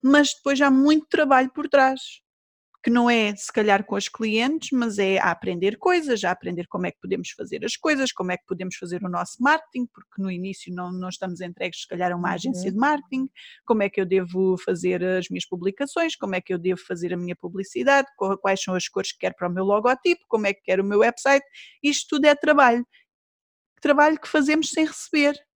Mas 0.02 0.34
depois 0.34 0.60
há 0.60 0.70
muito 0.70 1.06
trabalho 1.08 1.50
por 1.50 1.66
trás 1.68 2.00
que 2.82 2.90
não 2.90 3.10
é 3.10 3.34
se 3.34 3.52
calhar 3.52 3.84
com 3.84 3.96
os 3.96 4.08
clientes, 4.08 4.70
mas 4.72 4.98
é 4.98 5.18
a 5.18 5.30
aprender 5.30 5.76
coisas, 5.78 6.22
a 6.22 6.30
aprender 6.30 6.66
como 6.68 6.86
é 6.86 6.92
que 6.92 7.00
podemos 7.00 7.30
fazer 7.30 7.64
as 7.64 7.76
coisas, 7.76 8.12
como 8.12 8.30
é 8.30 8.36
que 8.36 8.46
podemos 8.46 8.76
fazer 8.76 9.02
o 9.02 9.08
nosso 9.08 9.42
marketing, 9.42 9.86
porque 9.86 10.22
no 10.22 10.30
início 10.30 10.72
não, 10.72 10.92
não 10.92 11.08
estamos 11.08 11.40
entregues 11.40 11.80
se 11.80 11.88
calhar 11.88 12.12
a 12.12 12.16
uma 12.16 12.32
agência 12.32 12.70
de 12.70 12.76
uhum. 12.76 12.80
marketing, 12.80 13.28
como 13.66 13.82
é 13.82 13.88
que 13.88 14.00
eu 14.00 14.06
devo 14.06 14.56
fazer 14.64 15.04
as 15.04 15.28
minhas 15.28 15.46
publicações, 15.46 16.14
como 16.14 16.36
é 16.36 16.40
que 16.40 16.54
eu 16.54 16.58
devo 16.58 16.80
fazer 16.80 17.12
a 17.12 17.16
minha 17.16 17.34
publicidade, 17.34 18.06
quais 18.40 18.62
são 18.62 18.74
as 18.74 18.88
cores 18.88 19.12
que 19.12 19.18
quero 19.18 19.34
para 19.36 19.48
o 19.48 19.52
meu 19.52 19.64
logotipo, 19.64 20.24
como 20.28 20.46
é 20.46 20.54
que 20.54 20.62
quero 20.62 20.84
o 20.84 20.86
meu 20.86 21.00
website, 21.00 21.44
isto 21.82 22.06
tudo 22.10 22.26
é 22.26 22.34
trabalho. 22.34 22.86
Trabalho 23.80 24.20
que 24.20 24.28
fazemos 24.28 24.70
sem 24.70 24.86
receber. 24.86 25.34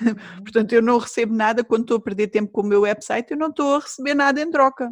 Uhum. 0.00 0.42
Portanto, 0.42 0.72
eu 0.72 0.80
não 0.80 0.96
recebo 0.96 1.34
nada 1.34 1.62
quando 1.62 1.82
estou 1.82 1.98
a 1.98 2.00
perder 2.00 2.28
tempo 2.28 2.50
com 2.50 2.62
o 2.62 2.64
meu 2.64 2.80
website, 2.80 3.30
eu 3.30 3.36
não 3.36 3.48
estou 3.48 3.76
a 3.76 3.80
receber 3.80 4.14
nada 4.14 4.40
em 4.40 4.50
troca 4.50 4.90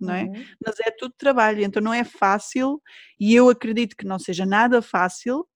não 0.00 0.14
é? 0.14 0.24
Uhum. 0.24 0.44
Mas 0.64 0.80
é 0.80 0.90
tudo 0.90 1.14
trabalho, 1.16 1.62
então 1.62 1.82
não 1.82 1.94
é 1.94 2.04
fácil 2.04 2.80
e 3.18 3.34
eu 3.34 3.48
acredito 3.48 3.96
que 3.96 4.06
não 4.06 4.18
seja 4.18 4.44
nada 4.44 4.82
fácil 4.82 5.46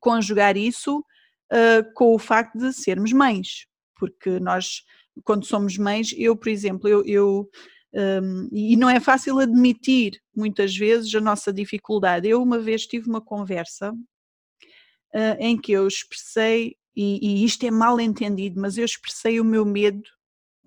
conjugar 0.00 0.56
isso 0.56 0.98
uh, 0.98 1.94
com 1.94 2.14
o 2.14 2.18
facto 2.18 2.58
de 2.58 2.72
sermos 2.72 3.12
mães, 3.12 3.66
porque 3.96 4.40
nós, 4.40 4.82
quando 5.24 5.46
somos 5.46 5.76
mães, 5.78 6.14
eu, 6.16 6.36
por 6.36 6.48
exemplo, 6.48 6.88
eu, 6.88 7.04
eu 7.06 7.48
um, 7.94 8.48
e 8.50 8.74
não 8.76 8.88
é 8.88 8.98
fácil 8.98 9.38
admitir 9.38 10.18
muitas 10.34 10.74
vezes 10.74 11.14
a 11.14 11.20
nossa 11.20 11.52
dificuldade. 11.52 12.26
Eu 12.26 12.42
uma 12.42 12.58
vez 12.58 12.86
tive 12.86 13.08
uma 13.08 13.20
conversa 13.20 13.92
uh, 13.92 15.36
em 15.38 15.60
que 15.60 15.72
eu 15.72 15.86
expressei, 15.86 16.76
e, 16.96 17.18
e 17.22 17.44
isto 17.44 17.64
é 17.66 17.70
mal 17.70 18.00
entendido, 18.00 18.60
mas 18.60 18.78
eu 18.78 18.84
expressei 18.84 19.40
o 19.40 19.44
meu 19.44 19.64
medo 19.64 20.02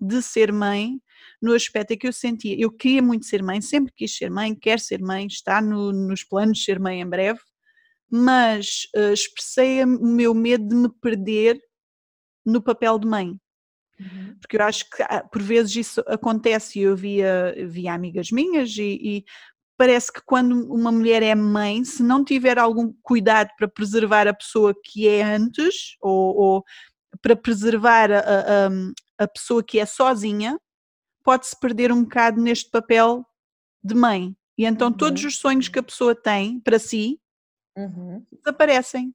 de 0.00 0.22
ser 0.22 0.52
mãe 0.52 1.00
no 1.40 1.52
aspecto 1.52 1.92
é 1.92 1.96
que 1.96 2.06
eu 2.06 2.12
sentia, 2.12 2.56
eu 2.58 2.70
queria 2.70 3.02
muito 3.02 3.26
ser 3.26 3.42
mãe, 3.42 3.60
sempre 3.60 3.92
quis 3.94 4.16
ser 4.16 4.30
mãe, 4.30 4.54
quero 4.54 4.80
ser 4.80 5.00
mãe, 5.00 5.26
está 5.26 5.60
no, 5.60 5.92
nos 5.92 6.24
planos 6.24 6.58
de 6.58 6.64
ser 6.64 6.80
mãe 6.80 7.00
em 7.00 7.08
breve, 7.08 7.40
mas 8.10 8.86
uh, 8.96 9.12
expressei 9.12 9.82
o 9.84 10.06
meu 10.06 10.34
medo 10.34 10.68
de 10.68 10.74
me 10.74 10.88
perder 11.00 11.60
no 12.44 12.62
papel 12.62 12.98
de 12.98 13.06
mãe. 13.06 13.40
Uhum. 13.98 14.36
Porque 14.40 14.56
eu 14.56 14.62
acho 14.62 14.88
que 14.90 15.02
ah, 15.02 15.24
por 15.30 15.42
vezes 15.42 15.76
isso 15.76 16.04
acontece 16.06 16.78
e 16.78 16.82
eu 16.82 16.96
via, 16.96 17.54
via 17.66 17.94
amigas 17.94 18.30
minhas 18.30 18.76
e, 18.76 18.98
e 19.02 19.24
parece 19.76 20.12
que 20.12 20.20
quando 20.24 20.72
uma 20.72 20.90
mulher 20.90 21.22
é 21.22 21.34
mãe, 21.34 21.84
se 21.84 22.02
não 22.02 22.24
tiver 22.24 22.58
algum 22.58 22.92
cuidado 23.02 23.50
para 23.56 23.68
preservar 23.68 24.26
a 24.26 24.34
pessoa 24.34 24.74
que 24.84 25.08
é 25.08 25.22
antes, 25.22 25.96
ou, 26.00 26.36
ou 26.36 26.64
para 27.20 27.36
preservar 27.36 28.10
a, 28.10 28.20
a, 28.20 29.24
a, 29.24 29.28
pessoa 29.28 29.62
que 29.62 29.78
é 29.78 29.86
sozinha, 29.86 30.58
pode-se 31.26 31.58
perder 31.58 31.90
um 31.90 32.04
bocado 32.04 32.40
neste 32.40 32.70
papel 32.70 33.26
de 33.82 33.96
mãe. 33.96 34.36
E 34.56 34.64
então 34.64 34.88
uhum. 34.88 34.96
todos 34.96 35.24
os 35.24 35.36
sonhos 35.38 35.68
que 35.68 35.80
a 35.80 35.82
pessoa 35.82 36.14
tem 36.14 36.60
para 36.60 36.78
si 36.78 37.20
uhum. 37.76 38.24
desaparecem. 38.30 39.12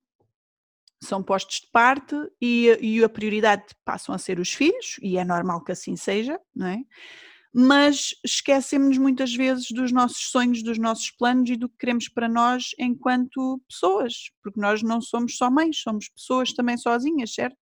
São 1.02 1.24
postos 1.24 1.62
de 1.62 1.67
parte 1.71 2.13
e, 2.39 2.78
e 2.82 3.04
a 3.04 3.08
prioridade 3.08 3.63
passam 3.86 4.13
a 4.13 4.17
ser 4.17 4.39
os 4.39 4.54
filhos, 4.54 5.00
e 5.02 5.17
é 5.17 5.24
normal 5.24 5.63
que 5.63 5.71
assim 5.71 5.95
seja, 5.95 6.39
não 6.54 6.67
é? 6.67 6.84
Mas 7.53 8.15
esquecemos 8.23 8.97
muitas 8.97 9.33
vezes 9.33 9.67
dos 9.71 9.91
nossos 9.91 10.29
sonhos, 10.31 10.63
dos 10.63 10.77
nossos 10.77 11.11
planos 11.11 11.49
e 11.49 11.57
do 11.57 11.67
que 11.67 11.77
queremos 11.79 12.07
para 12.07 12.29
nós 12.29 12.69
enquanto 12.79 13.61
pessoas, 13.67 14.31
porque 14.41 14.59
nós 14.59 14.81
não 14.81 15.01
somos 15.01 15.37
só 15.37 15.51
mães, 15.51 15.81
somos 15.81 16.07
pessoas 16.07 16.53
também 16.53 16.77
sozinhas, 16.77 17.33
certo? 17.33 17.57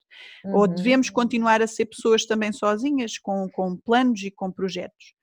Uhum. 0.45 0.55
Ou 0.55 0.67
devemos 0.67 1.09
continuar 1.09 1.61
a 1.61 1.67
ser 1.67 1.87
pessoas 1.87 2.25
também 2.25 2.51
sozinhas, 2.51 3.17
com, 3.17 3.49
com 3.49 3.77
planos 3.77 4.21
e 4.21 4.29
com 4.29 4.51
projetos. 4.51 5.15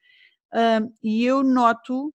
Uh, 0.53 0.93
e 1.03 1.25
eu 1.25 1.45
noto 1.45 2.13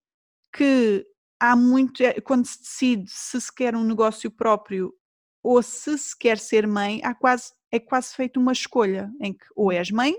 que 0.53 1.05
há 1.39 1.55
muito, 1.55 2.03
eh, 2.03 2.19
quando 2.19 2.45
se 2.45 2.59
decide 2.59 3.09
se 3.09 3.39
se 3.39 3.53
quer 3.53 3.75
um 3.75 3.83
negócio 3.83 4.29
próprio 4.29 4.93
ou 5.41 5.63
se 5.63 5.97
se 5.97 6.17
quer 6.17 6.37
ser 6.37 6.67
mãe, 6.67 7.01
há 7.03 7.15
quase, 7.15 7.53
é 7.71 7.79
quase 7.79 8.13
feito 8.13 8.39
uma 8.39 8.51
escolha 8.51 9.09
em 9.21 9.33
que 9.33 9.45
ou 9.55 9.71
és 9.71 9.89
mãe 9.89 10.13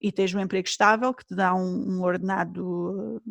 e 0.00 0.12
tens 0.12 0.34
um 0.34 0.40
emprego 0.40 0.68
estável 0.68 1.12
que 1.14 1.24
te 1.24 1.34
dá 1.34 1.54
um, 1.54 1.96
um 1.96 2.02
ordenado 2.02 3.22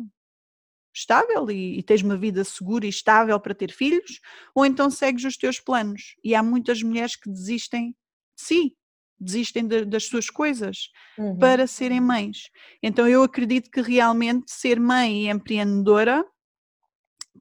estável 0.94 1.50
e, 1.50 1.78
e, 1.78 1.82
tens 1.82 2.02
uma 2.02 2.16
vida 2.16 2.42
segura 2.42 2.86
e 2.86 2.88
estável 2.88 3.38
para 3.38 3.54
ter 3.54 3.70
filhos, 3.70 4.20
ou 4.54 4.64
então 4.64 4.90
segues 4.90 5.24
os 5.24 5.36
teus 5.36 5.60
planos. 5.60 6.16
E 6.24 6.34
há 6.34 6.42
muitas 6.42 6.82
mulheres 6.82 7.16
que 7.16 7.30
desistem 7.30 7.90
de 7.90 7.96
si, 8.42 8.76
desistem 9.18 9.66
de, 9.66 9.84
das 9.84 10.06
suas 10.06 10.30
coisas 10.30 10.90
uhum. 11.18 11.38
para 11.38 11.66
serem 11.66 12.00
mães. 12.00 12.50
Então 12.82 13.06
eu 13.06 13.22
acredito 13.22 13.70
que 13.70 13.82
realmente 13.82 14.50
ser 14.50 14.80
mãe 14.80 15.24
e 15.24 15.30
empreendedora 15.30 16.24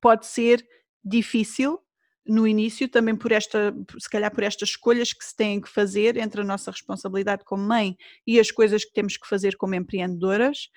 pode 0.02 0.26
ser 0.26 0.66
difícil, 1.04 1.80
no 2.26 2.48
início, 2.48 2.90
também 2.90 3.16
por 3.16 3.32
esta, 3.32 3.76
se 4.00 4.10
calhar 4.10 4.34
por 4.34 4.44
estas 4.44 4.70
escolhas 4.70 5.14
que 5.14 5.24
se 5.24 5.36
têm 5.36 5.62
que 5.62 5.70
fazer 5.70 6.18
entre 6.18 6.42
a 6.42 6.44
nossa 6.44 6.72
responsabilidade 6.72 7.44
como 7.44 7.64
mãe 7.64 7.96
e 8.26 8.40
as 8.40 8.52
coisas 8.52 8.84
que 8.84 8.94
temos 8.94 9.18
que 9.18 9.28
fazer 9.28 9.56
como 9.58 9.76
empreendedoras, 9.76 10.70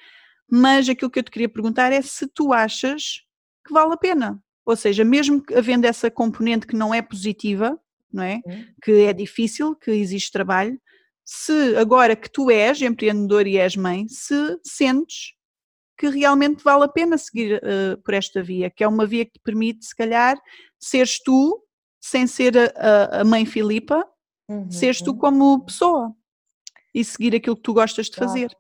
mas 0.50 0.88
aquilo 0.88 1.10
que 1.10 1.18
eu 1.18 1.22
te 1.22 1.30
queria 1.30 1.48
perguntar 1.48 1.92
é 1.92 2.02
se 2.02 2.26
tu 2.26 2.52
achas 2.52 3.22
que 3.66 3.72
vale 3.72 3.92
a 3.94 3.96
pena. 3.96 4.42
Ou 4.64 4.76
seja, 4.76 5.04
mesmo 5.04 5.42
havendo 5.54 5.86
essa 5.86 6.10
componente 6.10 6.66
que 6.66 6.76
não 6.76 6.94
é 6.94 7.00
positiva, 7.00 7.78
não 8.12 8.22
é? 8.22 8.40
Que 8.82 8.92
é 9.04 9.12
difícil, 9.12 9.74
que 9.74 9.90
existe 9.90 10.30
trabalho, 10.30 10.78
se 11.24 11.76
agora 11.76 12.16
que 12.16 12.30
tu 12.30 12.50
és 12.50 12.80
empreendedor 12.80 13.46
e 13.46 13.58
és 13.58 13.76
mãe, 13.76 14.06
se 14.08 14.58
sentes 14.62 15.34
que 15.98 16.08
realmente 16.08 16.62
vale 16.62 16.84
a 16.84 16.88
pena 16.88 17.18
seguir 17.18 17.60
uh, 17.60 18.00
por 18.02 18.14
esta 18.14 18.40
via, 18.40 18.70
que 18.70 18.84
é 18.84 18.88
uma 18.88 19.04
via 19.04 19.24
que 19.24 19.32
te 19.32 19.40
permite, 19.40 19.84
se 19.84 19.94
calhar, 19.94 20.38
seres 20.78 21.20
tu, 21.20 21.60
sem 22.00 22.26
ser 22.26 22.56
a, 22.76 23.20
a 23.20 23.24
mãe 23.24 23.44
Filipa, 23.44 24.06
uhum. 24.48 24.70
seres 24.70 25.02
tu 25.02 25.16
como 25.16 25.64
pessoa 25.64 26.14
e 26.94 27.04
seguir 27.04 27.34
aquilo 27.34 27.56
que 27.56 27.62
tu 27.62 27.74
gostas 27.74 28.06
de 28.06 28.12
claro. 28.12 28.30
fazer. 28.30 28.56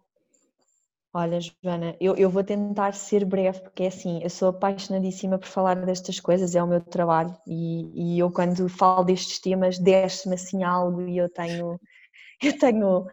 Olha, 1.14 1.38
Joana, 1.40 1.96
eu, 2.00 2.14
eu 2.16 2.28
vou 2.28 2.44
tentar 2.44 2.92
ser 2.92 3.24
breve, 3.24 3.60
porque 3.60 3.84
é 3.84 3.86
assim, 3.86 4.22
eu 4.22 4.28
sou 4.28 4.50
apaixonadíssima 4.50 5.38
por 5.38 5.48
falar 5.48 5.74
destas 5.86 6.20
coisas, 6.20 6.54
é 6.54 6.62
o 6.62 6.66
meu 6.66 6.80
trabalho, 6.80 7.34
e, 7.46 8.16
e 8.16 8.18
eu 8.18 8.30
quando 8.30 8.68
falo 8.68 9.04
destes 9.04 9.40
temas 9.40 9.78
desce-me 9.78 10.34
assim 10.34 10.62
algo 10.64 11.08
e 11.08 11.16
eu 11.16 11.28
tenho, 11.28 11.80
eu 12.42 12.58
tenho 12.58 13.06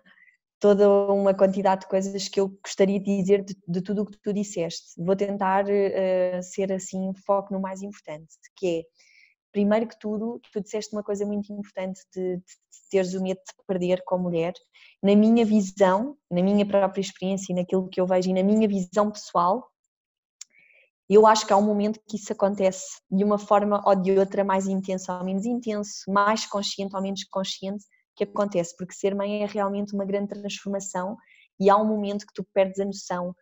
toda 0.65 0.89
uma 1.13 1.32
quantidade 1.32 1.82
de 1.82 1.88
coisas 1.88 2.28
que 2.28 2.39
eu 2.39 2.47
gostaria 2.63 2.99
de 2.99 3.17
dizer 3.17 3.43
de, 3.43 3.56
de 3.67 3.82
tudo 3.82 4.01
o 4.01 4.06
que 4.08 4.17
tu 4.17 4.34
disseste. 4.34 4.95
Vou 4.97 5.15
tentar 5.15 5.63
uh, 5.65 6.41
ser 6.41 6.73
assim, 6.73 7.13
foco 7.23 7.54
no 7.54 7.60
mais 7.60 7.84
importante, 7.84 8.34
que 8.56 8.80
é 8.80 8.84
primeiro 9.51 9.88
que 9.88 9.99
tudo, 9.99 10.41
tu 10.51 10.60
disseste 10.60 10.95
uma 10.95 11.04
coisa 11.04 11.23
muito 11.23 11.54
importante 11.54 12.01
de, 12.12 12.38
de, 12.38 12.43
teres 12.89 13.13
o 13.13 13.21
medo 13.21 13.38
de 13.38 13.65
perder 13.67 14.01
como 14.08 14.23
mulher. 14.23 14.54
Na 15.04 15.15
minha 15.15 15.45
visão, 15.45 16.17
na 16.32 16.41
minha 16.41 16.65
própria 16.65 16.99
experiência 16.99 17.54
e 17.54 17.56
naquilo 17.56 17.88
que 17.88 18.01
eu 18.01 18.08
vejo 18.08 18.32
e 18.32 18.34
na 18.34 18.41
minha 18.41 18.67
visão 18.67 19.12
pessoal, 19.12 19.69
eu 21.08 21.28
acho 21.28 21.45
que 21.45 21.54
há 21.54 21.58
um 21.58 21.62
momento 21.62 21.99
que 22.10 22.15
isso 22.15 22.34
acontece 22.34 22.99
de 23.12 23.23
uma 23.23 23.38
forma 23.38 23.84
ou 23.86 23.95
de 23.95 24.17
outra, 24.17 24.43
mais 24.43 24.65
intensa 24.65 25.15
ou 25.15 25.23
menos 25.23 25.45
intenso, 25.45 26.12
mais 26.12 26.47
consciente 26.47 26.95
ou 26.95 27.04
menos 27.04 27.23
consciente, 27.25 27.86
que 28.15 28.23
acontece, 28.23 28.75
porque 28.78 28.93
ser 28.93 29.13
mãe 29.13 29.43
é 29.43 29.45
realmente 29.45 29.93
uma 29.93 30.06
grande 30.06 30.30
transformação 30.30 31.17
e 31.60 31.69
há 31.69 31.78
um 31.78 31.86
momento 31.86 32.25
que 32.25 32.34
tu 32.34 32.45
perdes 32.54 32.80
a 32.80 32.86
noção 32.86 33.36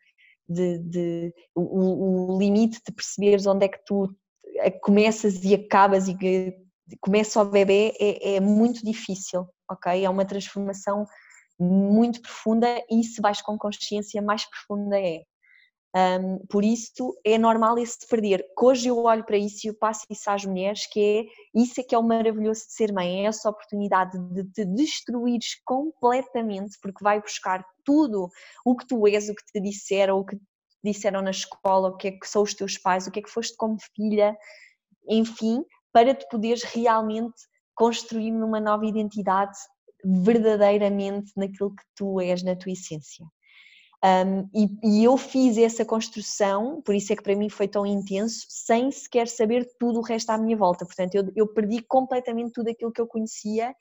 de, 0.47 0.77
de 0.79 1.33
o, 1.55 2.33
o, 2.33 2.39
limite 2.39 2.81
de 2.85 2.93
perceberes 2.93 3.45
onde 3.45 3.65
é 3.65 3.69
que 3.69 3.83
tu 3.85 4.13
começas 4.81 5.43
e 5.43 5.53
acabas 5.53 6.07
e 6.07 6.15
começa 6.99 7.41
o 7.41 7.45
bebê 7.45 7.93
é, 7.99 8.35
é 8.35 8.39
muito 8.39 8.83
difícil, 8.85 9.47
ok? 9.69 10.03
É 10.03 10.09
uma 10.09 10.25
transformação 10.25 11.05
muito 11.59 12.21
profunda 12.21 12.67
e 12.89 13.03
se 13.03 13.21
vais 13.21 13.41
com 13.41 13.57
consciência 13.57 14.21
mais 14.21 14.45
profunda 14.49 14.99
é. 14.99 15.23
Um, 15.95 16.39
por 16.47 16.63
isso 16.63 17.15
é 17.23 17.37
normal 17.37 17.77
esse 17.77 18.07
perder. 18.07 18.43
Que 18.57 18.65
hoje 18.65 18.87
eu 18.87 18.97
olho 18.97 19.23
para 19.23 19.37
isso 19.37 19.67
e 19.67 19.69
eu 19.69 19.75
passo 19.75 20.05
isso 20.09 20.29
às 20.29 20.43
mulheres, 20.43 20.87
que 20.87 20.99
é 20.99 21.59
isso 21.61 21.79
é 21.79 21.83
que 21.83 21.93
é 21.93 21.97
o 21.97 22.03
maravilhoso 22.03 22.65
de 22.65 22.73
ser 22.73 22.91
mãe, 22.91 23.23
é 23.23 23.27
essa 23.27 23.49
oportunidade 23.49 24.17
de 24.17 24.43
te 24.45 24.65
destruires 24.65 25.61
completamente, 25.63 26.79
porque 26.81 27.03
vai 27.03 27.21
buscar 27.21 27.63
tudo 27.83 28.29
o 28.65 28.75
que 28.75 28.87
tu 28.87 29.07
és, 29.07 29.29
o 29.29 29.35
que 29.35 29.45
te 29.45 29.59
disseram, 29.59 30.17
o 30.17 30.25
que 30.25 30.37
disseram 30.83 31.21
na 31.21 31.31
escola, 31.31 31.89
o 31.89 31.97
que 31.97 32.07
é 32.07 32.11
que 32.11 32.27
são 32.27 32.41
os 32.41 32.55
teus 32.55 32.77
pais, 32.77 33.05
o 33.05 33.11
que 33.11 33.19
é 33.19 33.21
que 33.21 33.29
foste 33.29 33.55
como 33.55 33.77
filha, 33.95 34.35
enfim, 35.07 35.63
para 35.91 36.15
te 36.15 36.27
poderes 36.27 36.63
realmente 36.63 37.35
construir 37.75 38.31
numa 38.31 38.59
nova 38.59 38.85
identidade 38.85 39.57
verdadeiramente 40.03 41.31
naquilo 41.37 41.73
que 41.75 41.83
tu 41.95 42.19
és, 42.19 42.43
na 42.43 42.55
tua 42.55 42.71
essência. 42.71 43.25
Um, 44.03 44.49
e, 44.53 44.69
e, 44.83 45.03
eu 45.05 45.15
fiz 45.15 45.57
essa 45.57 45.85
construção, 45.85 46.81
por 46.81 46.93
isso 46.93 47.13
é 47.13 47.15
que 47.15 47.23
para 47.23 47.37
mim 47.37 47.49
foi 47.49 47.69
tão 47.69 47.85
intenso, 47.85 48.45
sem 48.49 48.91
sequer 48.91 49.29
saber 49.29 49.65
tudo 49.79 49.99
o 49.99 50.03
resto 50.03 50.29
à 50.29 50.37
minha 50.37 50.57
volta. 50.57 50.85
Portanto, 50.85 51.15
eu, 51.15 51.31
eu 51.33 51.47
perdi 51.47 51.81
completamente 51.81 52.51
tudo 52.51 52.69
aquilo 52.69 52.91
que 52.91 52.99
eu 52.99 53.07
conhecia 53.07 53.73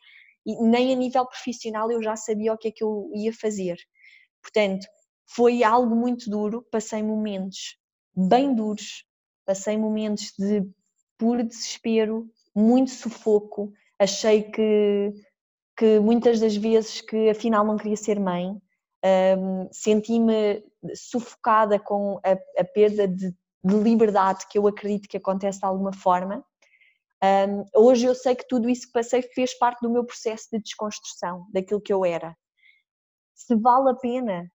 e 0.46 0.54
nem 0.62 0.92
a 0.92 0.96
nível 0.96 1.26
profissional 1.26 1.90
eu 1.90 2.00
já 2.00 2.14
sabia 2.14 2.52
o 2.52 2.58
que 2.58 2.68
é 2.68 2.70
que 2.70 2.84
eu 2.84 3.10
ia 3.12 3.32
fazer. 3.32 3.76
Portanto, 4.40 4.86
foi 5.26 5.64
algo 5.64 5.96
muito 5.96 6.30
duro, 6.30 6.64
passei 6.70 7.02
momentos 7.02 7.76
bem 8.14 8.54
duros, 8.54 9.04
passei 9.44 9.76
momentos 9.76 10.32
de 10.38 10.62
puro 11.18 11.42
desespero, 11.42 12.30
muito 12.54 12.92
sufoco, 12.92 13.72
achei 13.98 14.42
que, 14.42 15.12
que 15.76 15.98
muitas 15.98 16.38
das 16.38 16.54
vezes 16.54 17.00
que 17.00 17.28
afinal 17.28 17.64
não 17.64 17.76
queria 17.76 17.96
ser 17.96 18.20
mãe, 18.20 18.60
um, 19.04 19.68
senti-me 19.72 20.64
sufocada 20.94 21.78
com 21.78 22.20
a, 22.24 22.60
a 22.60 22.64
perda 22.64 23.06
de, 23.08 23.34
de, 23.64 23.74
liberdade 23.74 24.46
que 24.48 24.58
eu 24.58 24.66
acredito 24.66 25.08
que 25.08 25.16
acontece 25.16 25.60
de 25.60 25.66
alguma 25.66 25.92
forma. 25.92 26.44
Um, 27.22 27.64
hoje 27.74 28.06
eu 28.06 28.14
sei 28.14 28.34
que 28.34 28.46
tudo 28.48 28.68
isso 28.68 28.86
que 28.86 28.92
passei 28.92 29.22
fez 29.22 29.56
parte 29.56 29.80
do 29.80 29.90
meu 29.90 30.04
processo 30.04 30.48
de 30.52 30.60
desconstrução, 30.60 31.46
daquilo 31.52 31.80
que 31.80 31.92
eu 31.92 32.04
era. 32.04 32.36
Se 33.34 33.54
vale 33.54 33.90
a 33.90 33.94
pena 33.94 34.50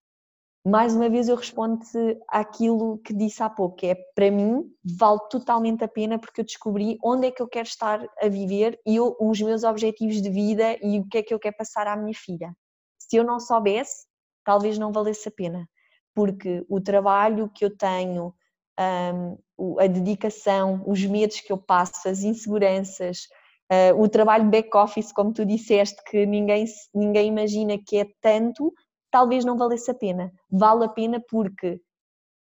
mais 0.68 0.94
uma 0.94 1.08
vez 1.08 1.28
eu 1.28 1.36
respondo-te 1.36 2.18
àquilo 2.28 2.98
que 2.98 3.14
disse 3.14 3.42
há 3.42 3.48
pouco, 3.48 3.76
que 3.76 3.86
é 3.86 3.94
para 4.14 4.30
mim 4.30 4.70
vale 4.84 5.20
totalmente 5.30 5.82
a 5.82 5.88
pena 5.88 6.18
porque 6.18 6.42
eu 6.42 6.44
descobri 6.44 6.98
onde 7.02 7.28
é 7.28 7.30
que 7.30 7.40
eu 7.40 7.48
quero 7.48 7.66
estar 7.66 8.06
a 8.20 8.28
viver 8.28 8.78
e 8.86 8.96
eu, 8.96 9.16
os 9.18 9.40
meus 9.40 9.64
objetivos 9.64 10.20
de 10.20 10.28
vida 10.28 10.76
e 10.82 10.98
o 10.98 11.08
que 11.08 11.18
é 11.18 11.22
que 11.22 11.32
eu 11.32 11.38
quero 11.38 11.56
passar 11.56 11.86
à 11.86 11.96
minha 11.96 12.14
filha. 12.14 12.52
Se 12.98 13.16
eu 13.16 13.24
não 13.24 13.40
soubesse, 13.40 14.07
talvez 14.48 14.78
não 14.78 14.90
valesse 14.90 15.28
a 15.28 15.30
pena, 15.30 15.68
porque 16.14 16.64
o 16.70 16.80
trabalho 16.80 17.50
que 17.54 17.66
eu 17.66 17.76
tenho, 17.76 18.34
um, 18.80 19.78
a 19.78 19.86
dedicação, 19.86 20.82
os 20.86 21.04
medos 21.04 21.42
que 21.42 21.52
eu 21.52 21.58
passo, 21.58 22.08
as 22.08 22.22
inseguranças, 22.22 23.28
uh, 23.70 24.00
o 24.02 24.08
trabalho 24.08 24.48
back-office, 24.48 25.12
como 25.12 25.34
tu 25.34 25.44
disseste, 25.44 26.02
que 26.02 26.24
ninguém, 26.24 26.64
ninguém 26.94 27.28
imagina 27.28 27.76
que 27.76 27.98
é 27.98 28.06
tanto, 28.22 28.72
talvez 29.10 29.44
não 29.44 29.58
valesse 29.58 29.90
a 29.90 29.94
pena. 29.94 30.32
Vale 30.50 30.86
a 30.86 30.88
pena 30.88 31.22
porque 31.28 31.78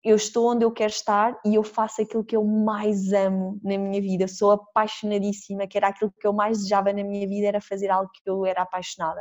eu 0.02 0.16
estou 0.16 0.50
onde 0.50 0.64
eu 0.64 0.72
quero 0.72 0.90
estar 0.90 1.38
e 1.46 1.54
eu 1.54 1.62
faço 1.62 2.02
aquilo 2.02 2.24
que 2.24 2.34
eu 2.34 2.44
mais 2.44 3.12
amo 3.12 3.60
na 3.62 3.78
minha 3.78 4.02
vida. 4.02 4.26
Sou 4.26 4.50
apaixonadíssima, 4.50 5.68
que 5.68 5.78
era 5.78 5.86
aquilo 5.86 6.12
que 6.20 6.26
eu 6.26 6.32
mais 6.32 6.58
desejava 6.58 6.92
na 6.92 7.04
minha 7.04 7.28
vida, 7.28 7.46
era 7.46 7.60
fazer 7.60 7.88
algo 7.88 8.10
que 8.12 8.28
eu 8.28 8.44
era 8.44 8.62
apaixonada. 8.62 9.20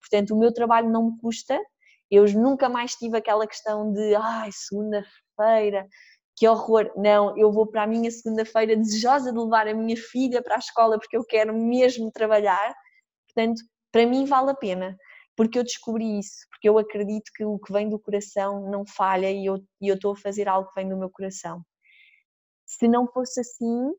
Portanto, 0.00 0.34
o 0.34 0.38
meu 0.38 0.54
trabalho 0.54 0.88
não 0.88 1.10
me 1.10 1.18
custa. 1.18 1.60
Eu 2.14 2.24
nunca 2.32 2.68
mais 2.68 2.94
tive 2.94 3.16
aquela 3.18 3.46
questão 3.46 3.92
de, 3.92 4.14
ai, 4.14 4.50
segunda-feira, 4.52 5.86
que 6.36 6.46
horror. 6.48 6.90
Não, 6.96 7.36
eu 7.36 7.52
vou 7.52 7.66
para 7.66 7.82
a 7.84 7.86
minha 7.86 8.10
segunda-feira 8.10 8.76
desejosa 8.76 9.32
de 9.32 9.38
levar 9.38 9.68
a 9.68 9.74
minha 9.74 9.96
filha 9.96 10.42
para 10.42 10.56
a 10.56 10.58
escola 10.58 10.98
porque 10.98 11.16
eu 11.16 11.24
quero 11.24 11.54
mesmo 11.54 12.10
trabalhar. 12.10 12.74
Portanto, 13.26 13.62
para 13.92 14.06
mim 14.06 14.24
vale 14.24 14.50
a 14.50 14.54
pena 14.54 14.96
porque 15.36 15.58
eu 15.58 15.64
descobri 15.64 16.18
isso, 16.18 16.46
porque 16.50 16.68
eu 16.68 16.78
acredito 16.78 17.30
que 17.34 17.44
o 17.44 17.58
que 17.58 17.72
vem 17.72 17.88
do 17.88 17.98
coração 17.98 18.70
não 18.70 18.84
falha 18.86 19.30
e 19.30 19.46
eu, 19.46 19.56
e 19.80 19.88
eu 19.88 19.96
estou 19.96 20.12
a 20.12 20.16
fazer 20.16 20.48
algo 20.48 20.68
que 20.68 20.74
vem 20.80 20.88
do 20.88 20.96
meu 20.96 21.10
coração. 21.10 21.62
Se 22.64 22.86
não 22.88 23.06
fosse 23.06 23.40
assim, 23.40 23.92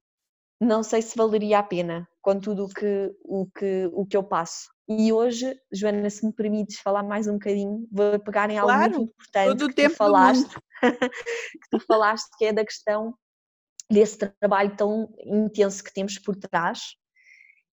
não 0.60 0.82
sei 0.82 1.02
se 1.02 1.18
valeria 1.18 1.60
a 1.60 1.64
pena 1.64 2.08
com 2.22 2.40
tudo 2.40 2.66
o 2.66 2.70
que, 2.70 3.14
o 3.24 3.46
que, 3.48 3.90
o 3.94 4.06
que 4.06 4.18
eu 4.18 4.24
passo. 4.24 4.70
E 4.88 5.12
hoje, 5.12 5.60
Joana, 5.72 6.10
se 6.10 6.26
me 6.26 6.32
permites 6.32 6.80
falar 6.80 7.02
mais 7.02 7.28
um 7.28 7.34
bocadinho, 7.34 7.88
vou 7.92 8.20
pegar 8.20 8.50
em 8.50 8.58
algo 8.58 8.72
claro, 8.72 8.92
muito 8.92 9.12
importante 9.12 9.74
que, 9.74 9.90
tu 9.90 9.96
falaste, 9.96 10.56
que 10.82 11.70
tu 11.72 11.80
falaste, 11.80 12.30
que 12.38 12.46
é 12.46 12.54
da 12.54 12.64
questão 12.64 13.14
desse 13.90 14.18
trabalho 14.18 14.76
tão 14.76 15.10
intenso 15.26 15.84
que 15.84 15.94
temos 15.94 16.20
por 16.20 16.36
trás, 16.36 16.96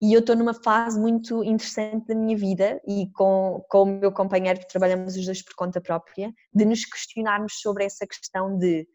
e 0.01 0.13
eu 0.13 0.19
estou 0.19 0.35
numa 0.35 0.53
fase 0.53 0.99
muito 0.99 1.43
interessante 1.43 2.07
da 2.07 2.15
minha 2.15 2.35
vida 2.35 2.81
e 2.87 3.07
com, 3.11 3.63
com 3.69 3.83
o 3.83 3.85
meu 3.85 4.11
companheiro, 4.11 4.59
que 4.59 4.67
trabalhamos 4.67 5.15
os 5.15 5.25
dois 5.25 5.43
por 5.43 5.53
conta 5.53 5.79
própria, 5.79 6.33
de 6.53 6.65
nos 6.65 6.85
questionarmos 6.85 7.59
sobre 7.61 7.83
essa 7.85 8.07
questão 8.07 8.57
de, 8.57 8.87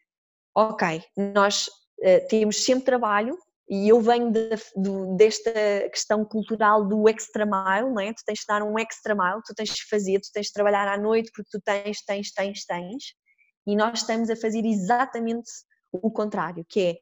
ok, 0.55 1.03
nós 1.35 1.69
uh, 2.01 2.27
temos 2.29 2.65
sempre 2.65 2.87
trabalho 2.87 3.39
e 3.69 3.89
eu 3.89 4.01
venho 4.01 4.31
de, 4.31 4.51
de, 4.51 5.17
desta 5.17 5.53
questão 5.91 6.25
cultural 6.25 6.87
do 6.87 7.09
extra 7.09 7.45
mile, 7.45 7.93
não 7.93 8.01
é? 8.01 8.13
Tu 8.13 8.23
tens 8.25 8.39
de 8.39 8.47
dar 8.47 8.63
um 8.63 8.79
extra 8.79 9.15
mile, 9.15 9.43
tu 9.45 9.55
tens 9.55 9.71
de 9.71 9.89
fazer, 9.89 10.21
tu 10.21 10.31
tens 10.33 10.47
de 10.47 10.53
trabalhar 10.53 10.87
à 10.87 10.97
noite 10.97 11.31
porque 11.35 11.51
tu 11.51 11.61
tens, 11.61 12.03
tens, 12.05 12.33
tens, 12.33 12.65
tens, 12.65 13.05
e 13.67 13.75
nós 13.75 14.01
estamos 14.01 14.31
a 14.31 14.37
fazer 14.37 14.65
exatamente 14.65 15.51
o 15.93 16.11
contrário, 16.11 16.65
que 16.69 16.81
é, 16.81 16.97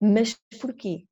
mas 0.00 0.36
porquê? 0.60 1.04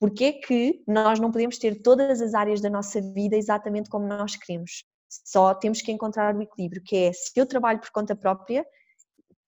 Porque 0.00 0.24
é 0.24 0.32
que 0.32 0.82
nós 0.86 1.18
não 1.18 1.30
podemos 1.30 1.58
ter 1.58 1.82
todas 1.82 2.20
as 2.22 2.32
áreas 2.32 2.60
da 2.60 2.70
nossa 2.70 3.00
vida 3.02 3.36
exatamente 3.36 3.90
como 3.90 4.06
nós 4.06 4.36
queremos? 4.36 4.84
Só 5.08 5.54
temos 5.54 5.82
que 5.82 5.92
encontrar 5.92 6.34
o 6.34 6.42
equilíbrio, 6.42 6.82
que 6.82 6.96
é 6.96 7.12
se 7.12 7.32
eu 7.36 7.44
trabalho 7.46 7.80
por 7.80 7.90
conta 7.90 8.16
própria, 8.16 8.64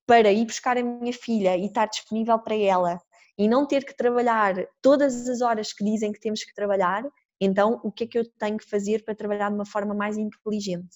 para 0.06 0.32
ir 0.32 0.44
buscar 0.44 0.76
a 0.76 0.82
minha 0.82 1.12
filha 1.12 1.56
e 1.56 1.66
estar 1.66 1.86
disponível 1.86 2.38
para 2.38 2.56
ela 2.56 3.00
e 3.40 3.48
não 3.48 3.66
ter 3.66 3.86
que 3.86 3.96
trabalhar 3.96 4.54
todas 4.82 5.26
as 5.26 5.40
horas 5.40 5.72
que 5.72 5.82
dizem 5.82 6.12
que 6.12 6.20
temos 6.20 6.44
que 6.44 6.52
trabalhar, 6.52 7.02
então 7.40 7.80
o 7.82 7.90
que 7.90 8.04
é 8.04 8.06
que 8.06 8.18
eu 8.18 8.30
tenho 8.38 8.58
que 8.58 8.68
fazer 8.68 9.02
para 9.02 9.14
trabalhar 9.14 9.48
de 9.48 9.54
uma 9.54 9.64
forma 9.64 9.94
mais 9.94 10.18
inteligente? 10.18 10.94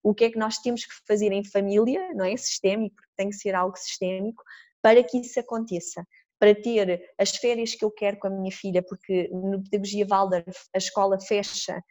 O 0.00 0.14
que 0.14 0.26
é 0.26 0.30
que 0.30 0.38
nós 0.38 0.58
temos 0.58 0.86
que 0.86 0.94
fazer 1.04 1.32
em 1.32 1.42
família, 1.42 2.14
não 2.14 2.24
é? 2.24 2.36
Sistémico, 2.36 2.94
porque 2.94 3.10
tem 3.16 3.28
que 3.30 3.34
ser 3.34 3.56
algo 3.56 3.76
sistémico, 3.76 4.40
para 4.80 5.02
que 5.02 5.18
isso 5.18 5.40
aconteça 5.40 6.06
para 6.38 6.54
ter 6.54 7.12
as 7.18 7.30
férias 7.30 7.74
que 7.74 7.84
eu 7.84 7.90
quero 7.90 8.20
com 8.20 8.28
a 8.28 8.30
minha 8.30 8.52
filha, 8.52 8.84
porque 8.84 9.28
no 9.32 9.60
Pedagogia 9.64 10.06
Waldorf 10.08 10.68
a 10.72 10.78
escola 10.78 11.18
fecha 11.20 11.82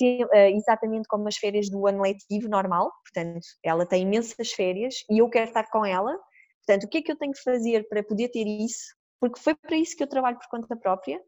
eh, 0.00 0.50
exatamente 0.50 1.06
como 1.06 1.28
as 1.28 1.36
férias 1.36 1.68
do 1.68 1.86
ano 1.86 2.00
letivo 2.00 2.48
normal, 2.48 2.90
portanto, 3.04 3.46
ela 3.62 3.84
tem 3.84 4.04
imensas 4.04 4.50
férias 4.52 4.94
e 5.10 5.18
eu 5.18 5.28
quero 5.28 5.48
estar 5.48 5.70
com 5.70 5.84
ela, 5.84 6.18
Portanto, 6.64 6.84
o 6.84 6.88
que 6.88 6.98
é 6.98 7.02
que 7.02 7.10
eu 7.10 7.16
tenho 7.16 7.32
que 7.32 7.42
fazer 7.42 7.88
para 7.88 8.04
poder 8.04 8.28
ter 8.28 8.46
isso? 8.46 8.94
Porque 9.22 9.38
foi 9.38 9.54
para 9.54 9.76
isso 9.76 9.96
que 9.96 10.02
eu 10.02 10.08
trabalho 10.08 10.36
por 10.36 10.48
conta 10.48 10.74
própria. 10.74 11.22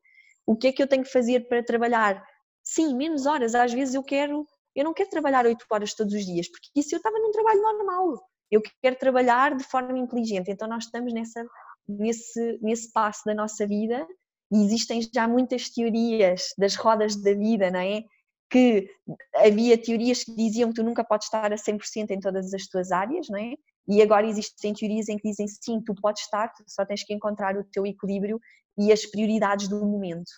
O 0.44 0.56
que 0.56 0.66
é 0.66 0.72
que 0.72 0.82
eu 0.82 0.88
tenho 0.88 1.04
que 1.04 1.12
fazer 1.12 1.46
para 1.46 1.62
trabalhar? 1.62 2.20
Sim, 2.60 2.96
menos 2.96 3.24
horas. 3.24 3.54
Às 3.54 3.72
vezes 3.72 3.94
eu 3.94 4.02
quero, 4.02 4.44
eu 4.74 4.82
não 4.82 4.92
quero 4.92 5.10
trabalhar 5.10 5.46
8 5.46 5.64
horas 5.70 5.94
todos 5.94 6.12
os 6.12 6.26
dias, 6.26 6.48
porque 6.50 6.70
isso 6.74 6.92
eu 6.92 6.96
estava 6.96 7.16
num 7.20 7.30
trabalho 7.30 7.62
normal. 7.62 8.20
Eu 8.50 8.60
quero 8.82 8.96
trabalhar 8.96 9.56
de 9.56 9.62
forma 9.62 9.96
inteligente. 9.96 10.50
Então 10.50 10.66
nós 10.66 10.86
estamos 10.86 11.12
nessa, 11.12 11.46
nesse, 11.88 12.58
nesse 12.60 12.92
passo 12.92 13.22
da 13.26 13.32
nossa 13.32 13.64
vida 13.64 14.04
e 14.50 14.64
existem 14.64 15.00
já 15.14 15.28
muitas 15.28 15.70
teorias 15.70 16.48
das 16.58 16.74
rodas 16.74 17.14
da 17.14 17.32
vida, 17.32 17.70
não 17.70 17.78
é? 17.78 18.02
Que 18.50 18.90
havia 19.36 19.80
teorias 19.80 20.24
que 20.24 20.34
diziam 20.34 20.70
que 20.70 20.74
tu 20.74 20.82
nunca 20.82 21.04
podes 21.04 21.28
estar 21.28 21.52
a 21.52 21.56
100% 21.56 22.10
em 22.10 22.18
todas 22.18 22.52
as 22.52 22.66
tuas 22.66 22.90
áreas, 22.90 23.28
não 23.28 23.38
é? 23.38 23.54
E 23.86 24.02
agora 24.02 24.26
existem 24.26 24.72
teorias 24.72 25.08
em 25.08 25.16
que 25.16 25.28
dizem 25.28 25.46
sim, 25.46 25.80
tu 25.80 25.94
podes 25.94 26.22
estar, 26.22 26.48
tu 26.48 26.64
só 26.66 26.84
tens 26.84 27.04
que 27.04 27.12
encontrar 27.12 27.56
o 27.56 27.64
teu 27.64 27.86
equilíbrio 27.86 28.40
e 28.78 28.92
as 28.92 29.04
prioridades 29.04 29.68
do 29.68 29.84
momento. 29.84 30.30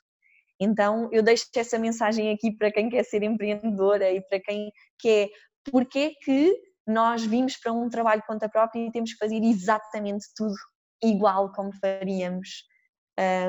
Então 0.61 1.09
eu 1.13 1.23
deixo 1.23 1.47
essa 1.55 1.79
mensagem 1.79 2.33
aqui 2.33 2.51
para 2.51 2.73
quem 2.73 2.89
quer 2.89 3.05
ser 3.05 3.23
empreendedora 3.23 4.11
e 4.11 4.21
para 4.21 4.41
quem 4.41 4.73
quer, 4.99 5.29
porque 5.71 6.15
que 6.23 6.55
nós 6.87 7.25
vimos 7.25 7.57
para 7.57 7.73
um 7.73 7.89
trabalho 7.89 8.21
de 8.21 8.27
conta 8.27 8.49
própria 8.49 8.87
e 8.87 8.91
temos 8.91 9.13
que 9.13 9.19
fazer 9.19 9.43
exatamente 9.43 10.27
tudo 10.35 10.55
igual 11.03 11.53
como 11.53 11.73
faríamos 11.75 12.65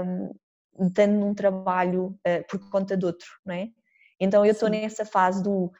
um, 0.05 0.85
estando 0.85 1.13
num 1.13 1.33
trabalho 1.33 2.17
uh, 2.27 2.47
por 2.49 2.69
conta 2.69 2.97
de 2.97 3.05
outro, 3.05 3.27
não 3.45 3.55
é? 3.55 3.69
Então 4.19 4.45
eu 4.45 4.51
estou 4.51 4.69
nessa 4.69 5.05
fase 5.05 5.43
do 5.43 5.71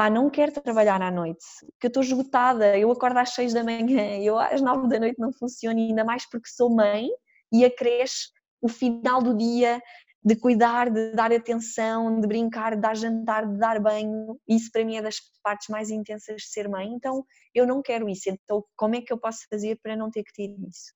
pá, 0.00 0.08
não 0.08 0.30
quero 0.30 0.50
trabalhar 0.50 1.02
à 1.02 1.10
noite, 1.10 1.44
que 1.78 1.86
eu 1.86 1.88
estou 1.88 2.02
esgotada, 2.02 2.78
eu 2.78 2.90
acordo 2.90 3.18
às 3.18 3.34
seis 3.34 3.52
da 3.52 3.62
manhã, 3.62 4.16
eu 4.22 4.38
às 4.38 4.62
nove 4.62 4.88
da 4.88 4.98
noite 4.98 5.18
não 5.18 5.30
funciona, 5.30 5.78
ainda 5.78 6.02
mais 6.02 6.24
porque 6.24 6.48
sou 6.48 6.74
mãe 6.74 7.10
e 7.52 7.66
acresce 7.66 8.28
o 8.62 8.68
final 8.68 9.22
do 9.22 9.36
dia 9.36 9.78
de 10.24 10.36
cuidar, 10.36 10.88
de 10.88 11.12
dar 11.12 11.30
atenção, 11.30 12.18
de 12.18 12.26
brincar, 12.26 12.76
de 12.76 12.80
dar 12.80 12.96
jantar, 12.96 13.46
de 13.46 13.58
dar 13.58 13.78
banho. 13.78 14.40
Isso 14.48 14.70
para 14.72 14.86
mim 14.86 14.96
é 14.96 15.02
das 15.02 15.16
partes 15.42 15.68
mais 15.68 15.90
intensas 15.90 16.42
de 16.42 16.48
ser 16.48 16.66
mãe. 16.66 16.88
Então 16.94 17.22
eu 17.54 17.66
não 17.66 17.82
quero 17.82 18.08
isso. 18.08 18.30
Então 18.30 18.64
como 18.76 18.94
é 18.94 19.02
que 19.02 19.12
eu 19.12 19.18
posso 19.18 19.46
fazer 19.50 19.78
para 19.82 19.96
não 19.96 20.10
ter 20.10 20.24
que 20.24 20.32
ter 20.32 20.56
isso? 20.66 20.94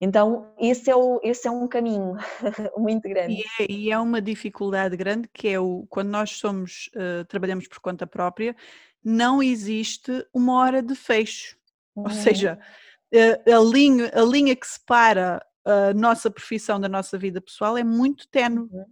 Então, 0.00 0.50
esse 0.58 0.90
é, 0.90 0.96
o, 0.96 1.20
esse 1.22 1.46
é 1.46 1.50
um 1.50 1.68
caminho 1.68 2.16
muito 2.76 3.06
grande. 3.06 3.34
E 3.34 3.62
é, 3.62 3.66
e 3.70 3.92
é, 3.92 3.98
uma 3.98 4.22
dificuldade 4.22 4.96
grande 4.96 5.28
que 5.32 5.48
é 5.48 5.60
o, 5.60 5.86
quando 5.90 6.08
nós 6.08 6.30
somos, 6.30 6.88
uh, 6.94 7.24
trabalhamos 7.26 7.68
por 7.68 7.80
conta 7.80 8.06
própria, 8.06 8.56
não 9.04 9.42
existe 9.42 10.26
uma 10.32 10.54
hora 10.54 10.82
de 10.82 10.94
fecho. 10.94 11.56
Uhum. 11.94 12.04
Ou 12.04 12.10
seja, 12.10 12.58
uh, 13.12 13.54
a, 13.54 13.58
linha, 13.62 14.10
a 14.14 14.22
linha 14.22 14.56
que 14.56 14.66
separa 14.66 15.44
a 15.64 15.92
nossa 15.92 16.30
profissão 16.30 16.80
da 16.80 16.88
nossa 16.88 17.18
vida 17.18 17.38
pessoal 17.38 17.76
é 17.76 17.84
muito 17.84 18.26
tenue. 18.28 18.68
Uhum. 18.72 18.86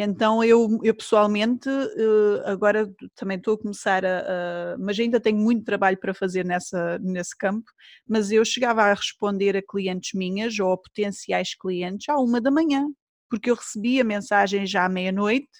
Então 0.00 0.44
eu, 0.44 0.78
eu 0.84 0.94
pessoalmente 0.94 1.68
eh, 1.68 2.42
agora 2.44 2.88
também 3.16 3.36
estou 3.36 3.54
a 3.54 3.58
começar 3.58 4.04
a, 4.06 4.20
a, 4.20 4.78
mas 4.78 4.96
ainda 4.96 5.18
tenho 5.18 5.36
muito 5.36 5.64
trabalho 5.64 5.98
para 5.98 6.14
fazer 6.14 6.44
nessa, 6.44 7.00
nesse 7.00 7.36
campo, 7.36 7.68
mas 8.06 8.30
eu 8.30 8.44
chegava 8.44 8.84
a 8.84 8.94
responder 8.94 9.56
a 9.56 9.62
clientes 9.62 10.12
minhas 10.14 10.56
ou 10.60 10.72
a 10.72 10.78
potenciais 10.78 11.52
clientes 11.52 12.08
à 12.08 12.16
uma 12.16 12.40
da 12.40 12.48
manhã, 12.48 12.86
porque 13.28 13.50
eu 13.50 13.56
recebia 13.56 14.04
mensagens 14.04 14.70
já 14.70 14.84
à 14.84 14.88
meia-noite 14.88 15.50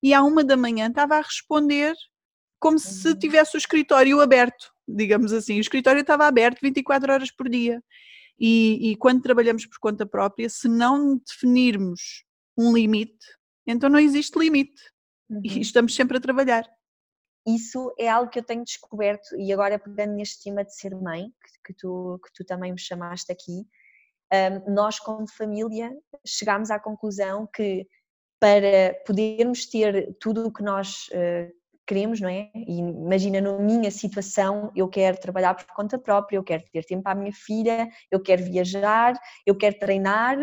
e 0.00 0.14
à 0.14 0.22
uma 0.22 0.44
da 0.44 0.56
manhã 0.56 0.86
estava 0.86 1.16
a 1.16 1.22
responder 1.22 1.92
como 2.60 2.78
se 2.78 3.08
uhum. 3.08 3.18
tivesse 3.18 3.56
o 3.56 3.58
escritório 3.58 4.20
aberto, 4.20 4.70
digamos 4.86 5.32
assim. 5.32 5.56
O 5.56 5.60
escritório 5.60 6.02
estava 6.02 6.28
aberto 6.28 6.60
24 6.62 7.12
horas 7.12 7.32
por 7.32 7.48
dia. 7.48 7.82
E, 8.38 8.92
e 8.92 8.96
quando 8.96 9.20
trabalhamos 9.20 9.66
por 9.66 9.80
conta 9.80 10.06
própria, 10.06 10.48
se 10.48 10.68
não 10.68 11.20
definirmos 11.26 12.24
um 12.56 12.72
limite, 12.72 13.39
então 13.66 13.88
não 13.88 13.98
existe 13.98 14.38
limite 14.38 14.82
uhum. 15.28 15.40
e 15.44 15.60
estamos 15.60 15.94
sempre 15.94 16.18
a 16.18 16.20
trabalhar. 16.20 16.64
Isso 17.46 17.92
é 17.98 18.08
algo 18.08 18.30
que 18.30 18.38
eu 18.38 18.44
tenho 18.44 18.64
descoberto 18.64 19.34
e 19.36 19.52
agora 19.52 19.78
pegando 19.78 20.14
neste 20.14 20.42
tema 20.44 20.64
de 20.64 20.74
ser 20.74 20.94
mãe, 20.94 21.24
que, 21.24 21.72
que 21.72 21.74
tu, 21.74 22.20
que 22.22 22.32
tu 22.34 22.44
também 22.44 22.72
me 22.72 22.78
chamaste 22.78 23.32
aqui, 23.32 23.66
um, 24.32 24.74
nós 24.74 24.98
como 24.98 25.26
família 25.28 25.90
chegámos 26.26 26.70
à 26.70 26.78
conclusão 26.78 27.48
que 27.52 27.86
para 28.38 28.94
podermos 29.06 29.66
ter 29.66 30.16
tudo 30.18 30.46
o 30.46 30.52
que 30.52 30.62
nós 30.62 31.08
uh, 31.08 31.52
queremos, 31.86 32.20
não 32.20 32.28
é? 32.28 32.50
E 32.54 32.78
imagina 32.78 33.40
na 33.40 33.58
minha 33.58 33.90
situação, 33.90 34.70
eu 34.76 34.88
quero 34.88 35.18
trabalhar 35.18 35.54
por 35.54 35.66
conta 35.74 35.98
própria, 35.98 36.36
eu 36.36 36.44
quero 36.44 36.62
ter 36.72 36.84
tempo 36.84 37.06
à 37.08 37.14
minha 37.14 37.32
filha, 37.32 37.88
eu 38.10 38.20
quero 38.20 38.44
viajar, 38.44 39.18
eu 39.44 39.56
quero 39.56 39.78
treinar 39.78 40.38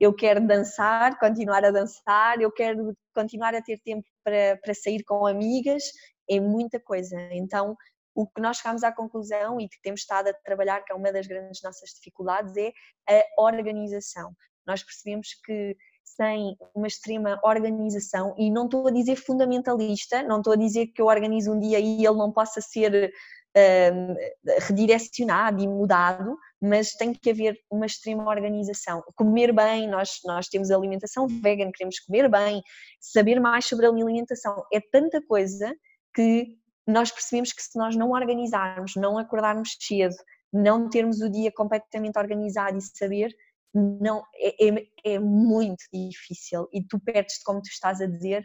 eu 0.00 0.12
quero 0.14 0.46
dançar, 0.46 1.18
continuar 1.18 1.64
a 1.64 1.70
dançar, 1.70 2.40
eu 2.40 2.50
quero 2.50 2.96
continuar 3.14 3.54
a 3.54 3.62
ter 3.62 3.78
tempo 3.80 4.06
para, 4.22 4.58
para 4.62 4.74
sair 4.74 5.02
com 5.04 5.26
amigas, 5.26 5.84
é 6.28 6.40
muita 6.40 6.80
coisa. 6.80 7.16
Então, 7.32 7.76
o 8.14 8.26
que 8.26 8.40
nós 8.40 8.58
chegamos 8.58 8.84
à 8.84 8.92
conclusão 8.92 9.60
e 9.60 9.68
que 9.68 9.80
temos 9.82 10.00
estado 10.00 10.28
a 10.28 10.34
trabalhar, 10.44 10.82
que 10.84 10.92
é 10.92 10.96
uma 10.96 11.12
das 11.12 11.26
grandes 11.26 11.60
nossas 11.62 11.90
dificuldades, 11.90 12.56
é 12.56 13.24
a 13.38 13.42
organização. 13.42 14.32
Nós 14.66 14.82
percebemos 14.82 15.28
que 15.44 15.76
sem 16.04 16.56
uma 16.74 16.86
extrema 16.86 17.40
organização, 17.42 18.34
e 18.38 18.50
não 18.50 18.66
estou 18.66 18.86
a 18.86 18.90
dizer 18.90 19.16
fundamentalista, 19.16 20.22
não 20.22 20.38
estou 20.38 20.52
a 20.52 20.56
dizer 20.56 20.88
que 20.88 21.00
eu 21.00 21.06
organizo 21.06 21.52
um 21.52 21.58
dia 21.58 21.80
e 21.80 22.04
ele 22.06 22.16
não 22.16 22.30
possa 22.30 22.60
ser 22.60 23.12
uh, 23.56 24.14
redirecionado 24.60 25.62
e 25.62 25.66
mudado, 25.66 26.38
mas 26.64 26.92
tem 26.92 27.12
que 27.12 27.28
haver 27.28 27.58
uma 27.70 27.84
extrema 27.84 28.26
organização. 28.26 29.04
Comer 29.16 29.52
bem, 29.52 29.86
nós, 29.86 30.20
nós 30.24 30.48
temos 30.48 30.70
alimentação 30.70 31.26
vegan, 31.26 31.70
queremos 31.70 32.00
comer 32.00 32.26
bem, 32.30 32.62
saber 32.98 33.38
mais 33.38 33.66
sobre 33.66 33.84
a 33.84 33.90
alimentação. 33.90 34.64
É 34.72 34.80
tanta 34.80 35.20
coisa 35.20 35.74
que 36.14 36.56
nós 36.86 37.10
percebemos 37.10 37.52
que 37.52 37.62
se 37.62 37.76
nós 37.76 37.94
não 37.94 38.12
organizarmos, 38.12 38.96
não 38.96 39.18
acordarmos 39.18 39.76
cedo, 39.78 40.16
não 40.50 40.88
termos 40.88 41.20
o 41.20 41.28
dia 41.28 41.52
completamente 41.52 42.18
organizado 42.18 42.78
e 42.78 42.80
saber, 42.80 43.30
não 43.74 44.22
é, 44.34 44.68
é, 44.68 45.14
é 45.16 45.18
muito 45.18 45.84
difícil 45.92 46.66
e 46.72 46.82
tu 46.82 46.98
perdes, 46.98 47.42
como 47.42 47.60
tu 47.60 47.68
estás 47.68 48.00
a 48.00 48.06
dizer, 48.06 48.42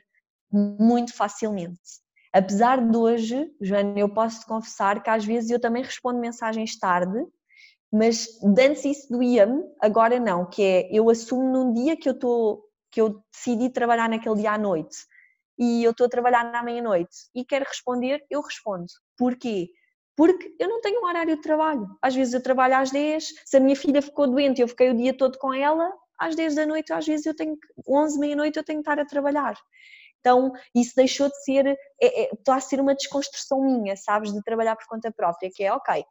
muito 0.51 1.15
facilmente. 1.15 1.79
Apesar 2.33 2.85
de 2.85 2.97
hoje, 2.97 3.49
Joana, 3.61 3.97
eu 3.97 4.13
posso 4.13 4.41
te 4.41 4.45
confessar 4.45 5.01
que 5.01 5.09
às 5.09 5.23
vezes 5.23 5.49
eu 5.51 5.59
também 5.59 5.83
respondo 5.83 6.19
mensagens 6.19 6.77
tarde 6.77 7.25
mas 7.91 8.27
antes 8.43 8.85
isso 8.85 9.11
doía-me, 9.11 9.63
agora 9.79 10.19
não, 10.19 10.45
que 10.45 10.63
é 10.63 10.89
eu 10.91 11.09
assumo 11.09 11.43
num 11.43 11.73
dia 11.73 11.97
que 11.97 12.07
eu 12.07 12.13
estou 12.13 12.63
que 12.91 13.01
eu 13.01 13.23
decidi 13.31 13.69
trabalhar 13.69 14.09
naquele 14.09 14.35
dia 14.35 14.53
à 14.53 14.57
noite 14.57 14.97
e 15.57 15.83
eu 15.83 15.91
estou 15.91 16.07
a 16.07 16.09
trabalhar 16.09 16.51
na 16.51 16.63
meia-noite 16.63 17.29
e 17.35 17.45
quero 17.45 17.65
responder, 17.65 18.25
eu 18.29 18.41
respondo. 18.41 18.87
Porquê? 19.17 19.69
Porque 20.15 20.55
eu 20.57 20.67
não 20.67 20.81
tenho 20.81 21.01
um 21.01 21.05
horário 21.05 21.35
de 21.35 21.41
trabalho. 21.41 21.87
Às 22.01 22.15
vezes 22.15 22.33
eu 22.33 22.41
trabalho 22.41 22.77
às 22.77 22.91
10, 22.91 23.27
se 23.45 23.57
a 23.57 23.59
minha 23.59 23.75
filha 23.75 24.01
ficou 24.01 24.27
doente, 24.27 24.61
eu 24.61 24.67
fiquei 24.67 24.89
o 24.89 24.97
dia 24.97 25.15
todo 25.15 25.37
com 25.37 25.53
ela, 25.53 25.91
às 26.17 26.35
10 26.35 26.55
da 26.55 26.65
noite, 26.65 26.91
às 26.91 27.05
vezes 27.05 27.25
eu 27.25 27.35
tenho 27.35 27.57
11, 27.87 28.19
meia-noite, 28.19 28.57
eu 28.57 28.63
tenho 28.63 28.81
que 28.81 28.89
estar 28.89 28.99
a 29.01 29.05
trabalhar. 29.05 29.55
Então, 30.19 30.51
isso 30.75 30.93
deixou 30.95 31.29
de 31.29 31.43
ser, 31.43 31.65
é, 31.67 31.77
é, 32.01 32.33
está 32.33 32.55
a 32.55 32.59
ser 32.59 32.79
uma 32.81 32.93
desconstrução 32.93 33.61
minha, 33.61 33.95
sabes, 33.95 34.33
de 34.33 34.43
trabalhar 34.43 34.75
por 34.75 34.85
conta 34.87 35.11
própria, 35.11 35.49
que 35.53 35.63
é, 35.63 35.71
ok, 35.73 36.03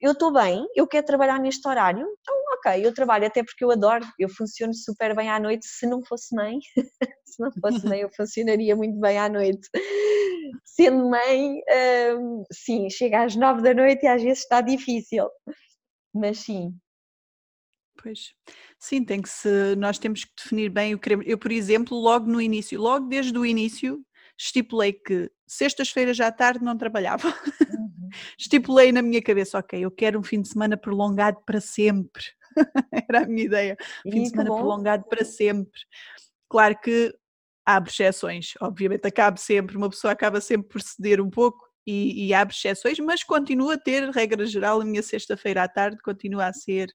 eu 0.00 0.12
estou 0.12 0.32
bem, 0.32 0.66
eu 0.74 0.86
quero 0.86 1.06
trabalhar 1.06 1.40
neste 1.40 1.66
horário, 1.66 2.06
então 2.20 2.34
ok, 2.54 2.84
eu 2.84 2.92
trabalho 2.92 3.26
até 3.26 3.42
porque 3.42 3.64
eu 3.64 3.70
adoro, 3.70 4.04
eu 4.18 4.28
funciono 4.28 4.74
super 4.74 5.14
bem 5.14 5.30
à 5.30 5.40
noite, 5.40 5.66
se 5.66 5.86
não 5.86 6.04
fosse 6.04 6.34
mãe, 6.34 6.58
se 7.24 7.40
não 7.40 7.50
fosse 7.60 7.86
mãe 7.86 8.00
eu 8.00 8.10
funcionaria 8.14 8.76
muito 8.76 8.98
bem 9.00 9.18
à 9.18 9.28
noite. 9.28 9.68
Sendo 10.64 11.08
mãe, 11.08 11.60
hum, 12.18 12.44
sim, 12.52 12.90
chega 12.90 13.24
às 13.24 13.34
nove 13.34 13.62
da 13.62 13.72
noite 13.74 14.04
e 14.04 14.08
às 14.08 14.22
vezes 14.22 14.40
está 14.40 14.60
difícil, 14.60 15.28
mas 16.14 16.38
sim. 16.40 16.74
Pois, 18.02 18.34
sim, 18.78 19.02
tem 19.02 19.22
que 19.22 19.28
se, 19.28 19.74
nós 19.76 19.98
temos 19.98 20.24
que 20.24 20.32
definir 20.36 20.68
bem 20.68 20.94
o 20.94 20.98
que 20.98 21.04
queremos. 21.04 21.26
Eu, 21.26 21.38
por 21.38 21.50
exemplo, 21.50 21.98
logo 21.98 22.26
no 22.26 22.40
início, 22.40 22.80
logo 22.80 23.08
desde 23.08 23.36
o 23.38 23.46
início, 23.46 24.04
estipulei 24.38 24.92
que 24.92 25.30
sextas-feiras 25.46 26.20
à 26.20 26.30
tarde 26.30 26.64
não 26.64 26.76
trabalhava. 26.76 27.28
Uhum. 27.28 28.08
estipulei 28.38 28.92
na 28.92 29.02
minha 29.02 29.22
cabeça, 29.22 29.58
ok, 29.58 29.80
eu 29.80 29.90
quero 29.90 30.18
um 30.18 30.22
fim 30.22 30.40
de 30.40 30.48
semana 30.48 30.76
prolongado 30.76 31.40
para 31.46 31.60
sempre. 31.60 32.24
Era 33.08 33.24
a 33.24 33.26
minha 33.26 33.44
ideia. 33.44 33.76
Fim 34.02 34.22
de 34.22 34.30
semana 34.30 34.50
bom. 34.50 34.56
prolongado 34.56 35.04
para 35.04 35.24
sempre. 35.24 35.80
Claro 36.48 36.78
que 36.80 37.14
há 37.66 37.82
exceções, 37.84 38.54
obviamente 38.60 39.06
acaba 39.06 39.36
sempre, 39.36 39.76
uma 39.76 39.90
pessoa 39.90 40.12
acaba 40.12 40.40
sempre 40.40 40.68
por 40.68 40.80
ceder 40.80 41.20
um 41.20 41.28
pouco 41.28 41.66
e, 41.84 42.26
e 42.26 42.34
há 42.34 42.42
exceções, 42.42 42.98
mas 43.00 43.24
continua 43.24 43.74
a 43.74 43.78
ter, 43.78 44.08
regra 44.10 44.46
geral, 44.46 44.80
a 44.80 44.84
minha 44.84 45.02
sexta-feira 45.02 45.64
à 45.64 45.68
tarde 45.68 45.98
continua 46.02 46.46
a 46.46 46.52
ser 46.52 46.88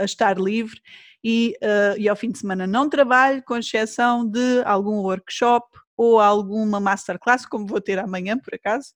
a 0.00 0.04
estar 0.04 0.38
livre 0.38 0.80
e, 1.22 1.56
uh, 1.62 1.98
e 1.98 2.08
ao 2.08 2.16
fim 2.16 2.30
de 2.30 2.38
semana 2.38 2.66
não 2.66 2.88
trabalho, 2.88 3.42
com 3.44 3.56
exceção 3.56 4.26
de 4.26 4.62
algum 4.64 5.00
workshop 5.00 5.66
ou 5.96 6.18
alguma 6.18 6.80
masterclass, 6.80 7.44
como 7.44 7.66
vou 7.66 7.80
ter 7.80 7.98
amanhã, 7.98 8.38
por 8.38 8.54
acaso, 8.54 8.94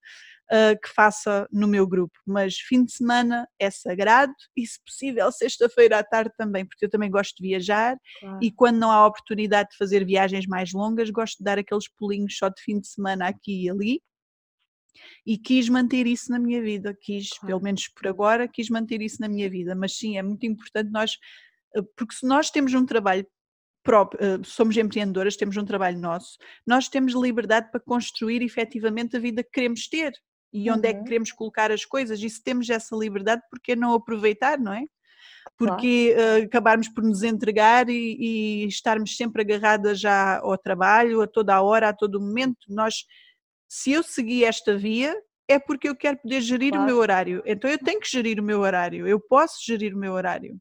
uh, 0.50 0.80
que 0.80 0.88
faça 0.88 1.46
no 1.52 1.68
meu 1.68 1.86
grupo, 1.86 2.18
mas 2.26 2.56
fim 2.56 2.84
de 2.84 2.92
semana 2.92 3.46
é 3.58 3.70
sagrado 3.70 4.32
e, 4.56 4.66
se 4.66 4.82
possível, 4.82 5.30
sexta-feira 5.30 5.98
à 5.98 6.04
tarde 6.04 6.32
também, 6.36 6.64
porque 6.64 6.86
eu 6.86 6.90
também 6.90 7.10
gosto 7.10 7.36
de 7.36 7.48
viajar 7.48 7.96
claro. 8.20 8.38
e 8.40 8.50
quando 8.50 8.78
não 8.78 8.90
há 8.90 9.06
oportunidade 9.06 9.70
de 9.70 9.76
fazer 9.76 10.04
viagens 10.04 10.46
mais 10.46 10.72
longas, 10.72 11.10
gosto 11.10 11.38
de 11.38 11.44
dar 11.44 11.58
aqueles 11.58 11.88
pulinhos 11.88 12.36
só 12.36 12.48
de 12.48 12.60
fim 12.62 12.80
de 12.80 12.88
semana 12.88 13.28
aqui 13.28 13.64
e 13.64 13.70
ali. 13.70 14.02
E 15.26 15.38
quis 15.38 15.68
manter 15.68 16.06
isso 16.06 16.30
na 16.30 16.38
minha 16.38 16.62
vida, 16.62 16.96
quis, 17.00 17.30
claro. 17.30 17.46
pelo 17.46 17.62
menos 17.62 17.88
por 17.88 18.08
agora, 18.08 18.48
quis 18.48 18.68
manter 18.68 19.02
isso 19.02 19.20
na 19.20 19.28
minha 19.28 19.48
vida. 19.48 19.74
Mas 19.74 19.96
sim, 19.96 20.16
é 20.16 20.22
muito 20.22 20.44
importante 20.46 20.90
nós, 20.90 21.18
ah, 21.76 21.82
porque 21.96 22.14
se 22.14 22.26
nós 22.26 22.50
temos 22.50 22.74
um 22.74 22.86
trabalho 22.86 23.26
próprio, 23.82 24.18
eh, 24.24 24.40
somos 24.44 24.76
empreendedoras, 24.76 25.36
temos 25.36 25.56
um 25.58 25.64
trabalho 25.64 25.98
nosso, 25.98 26.38
nós 26.66 26.88
temos 26.88 27.12
liberdade 27.12 27.70
para 27.70 27.80
construir 27.80 28.42
efetivamente 28.42 29.14
a 29.16 29.20
vida 29.20 29.44
que 29.44 29.50
queremos 29.50 29.86
ter 29.88 30.14
e 30.54 30.70
onde 30.70 30.86
uhum. 30.86 30.90
é 30.90 30.92
que 30.92 30.98
uhum. 31.00 31.04
queremos 31.04 31.32
colocar 31.32 31.72
as 31.72 31.84
coisas. 31.84 32.22
E 32.22 32.30
se 32.30 32.42
temos 32.42 32.70
essa 32.70 32.96
liberdade, 32.96 33.42
por 33.50 33.60
que 33.60 33.74
não 33.74 33.92
aproveitar, 33.92 34.58
não 34.58 34.72
é? 34.72 34.84
Porque 35.58 36.14
claro. 36.14 36.42
uh, 36.42 36.44
acabarmos 36.46 36.88
por 36.88 37.02
nos 37.02 37.22
entregar 37.22 37.88
e, 37.88 38.16
e, 38.64 38.66
estarmos 38.66 39.16
sempre 39.16 39.42
agarradas 39.42 40.00
já 40.00 40.38
ao 40.38 40.56
trabalho, 40.56 41.20
a 41.20 41.26
toda 41.26 41.54
a 41.54 41.62
hora, 41.62 41.88
a 41.88 41.92
todo 41.92 42.20
momento. 42.20 42.66
Nós, 42.68 43.04
se 43.68 43.92
eu 43.92 44.02
seguir 44.02 44.44
esta 44.44 44.76
via, 44.76 45.14
é 45.48 45.58
porque 45.58 45.88
eu 45.88 45.96
quero 45.96 46.18
poder 46.18 46.40
gerir 46.40 46.70
claro. 46.70 46.84
o 46.84 46.86
meu 46.86 46.98
horário. 46.98 47.42
Então 47.44 47.70
eu 47.70 47.78
tenho 47.78 48.00
que 48.00 48.08
gerir 48.08 48.40
o 48.40 48.42
meu 48.42 48.60
horário, 48.60 49.06
eu 49.06 49.20
posso 49.20 49.56
gerir 49.64 49.94
o 49.94 49.98
meu 49.98 50.12
horário. 50.12 50.58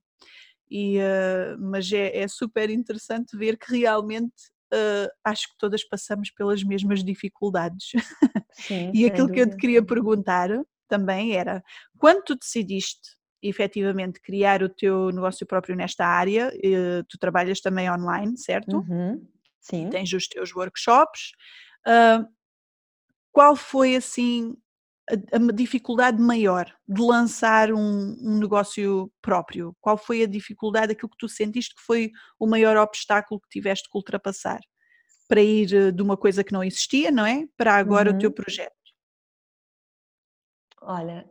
E, 0.69 0.97
uh, 0.97 1.57
mas 1.59 1.91
é, 1.91 2.17
é, 2.17 2.27
super 2.27 2.69
interessante 2.69 3.37
ver 3.37 3.57
que 3.57 3.77
realmente 3.77 4.33
uh, 4.73 5.09
acho 5.23 5.47
que 5.49 5.57
todas 5.57 5.83
passamos 5.83 6.31
pelas 6.31 6.63
mesmas 6.63 7.03
dificuldades. 7.03 7.91
Sim, 8.53 8.91
e 8.93 9.05
aquilo 9.05 9.27
dúvida. 9.27 9.33
que 9.33 9.39
eu 9.39 9.49
te 9.49 9.57
queria 9.57 9.85
perguntar 9.85 10.49
também 10.87 11.35
era: 11.35 11.63
quando 11.97 12.23
tu 12.23 12.35
decidiste 12.35 13.15
efetivamente 13.41 14.21
criar 14.21 14.63
o 14.63 14.69
teu 14.69 15.11
negócio 15.11 15.45
próprio 15.45 15.75
nesta 15.75 16.05
área, 16.05 16.47
uh, 16.49 17.03
tu 17.07 17.17
trabalhas 17.19 17.61
também 17.61 17.91
online, 17.91 18.37
certo? 18.37 18.77
Uhum, 18.77 19.27
sim. 19.59 19.89
Tens 19.89 20.11
os 20.11 20.27
teus 20.27 20.55
workshops. 20.55 21.33
Qual 23.33 23.55
foi 23.55 23.95
assim 23.95 24.55
a, 25.09 25.35
a 25.35 25.51
dificuldade 25.51 26.21
maior 26.21 26.73
de 26.87 27.01
lançar 27.01 27.73
um, 27.73 28.15
um, 28.21 28.39
negócio 28.39 29.11
próprio? 29.21 29.75
Qual 29.81 29.97
foi 29.97 30.23
a 30.23 30.27
dificuldade, 30.27 30.93
aquilo 30.93 31.09
que 31.09 31.17
tu 31.17 31.27
sentiste 31.27 31.75
que 31.75 31.81
foi 31.81 32.11
o 32.39 32.47
maior 32.47 32.77
obstáculo 32.77 33.41
que 33.41 33.49
tiveste 33.49 33.89
que 33.89 33.97
ultrapassar 33.97 34.61
para 35.27 35.41
ir 35.41 35.73
eh, 35.73 35.91
de 35.91 36.01
uma 36.01 36.15
coisa 36.15 36.43
que 36.43 36.53
não 36.53 36.63
existia, 36.63 37.09
não 37.09 37.25
é? 37.25 37.45
Para 37.57 37.75
agora 37.75 38.11
uhum. 38.11 38.15
o 38.15 38.19
teu 38.19 38.29
uhum. 38.29 38.35
projeto? 38.35 38.71
Olha, 40.81 41.29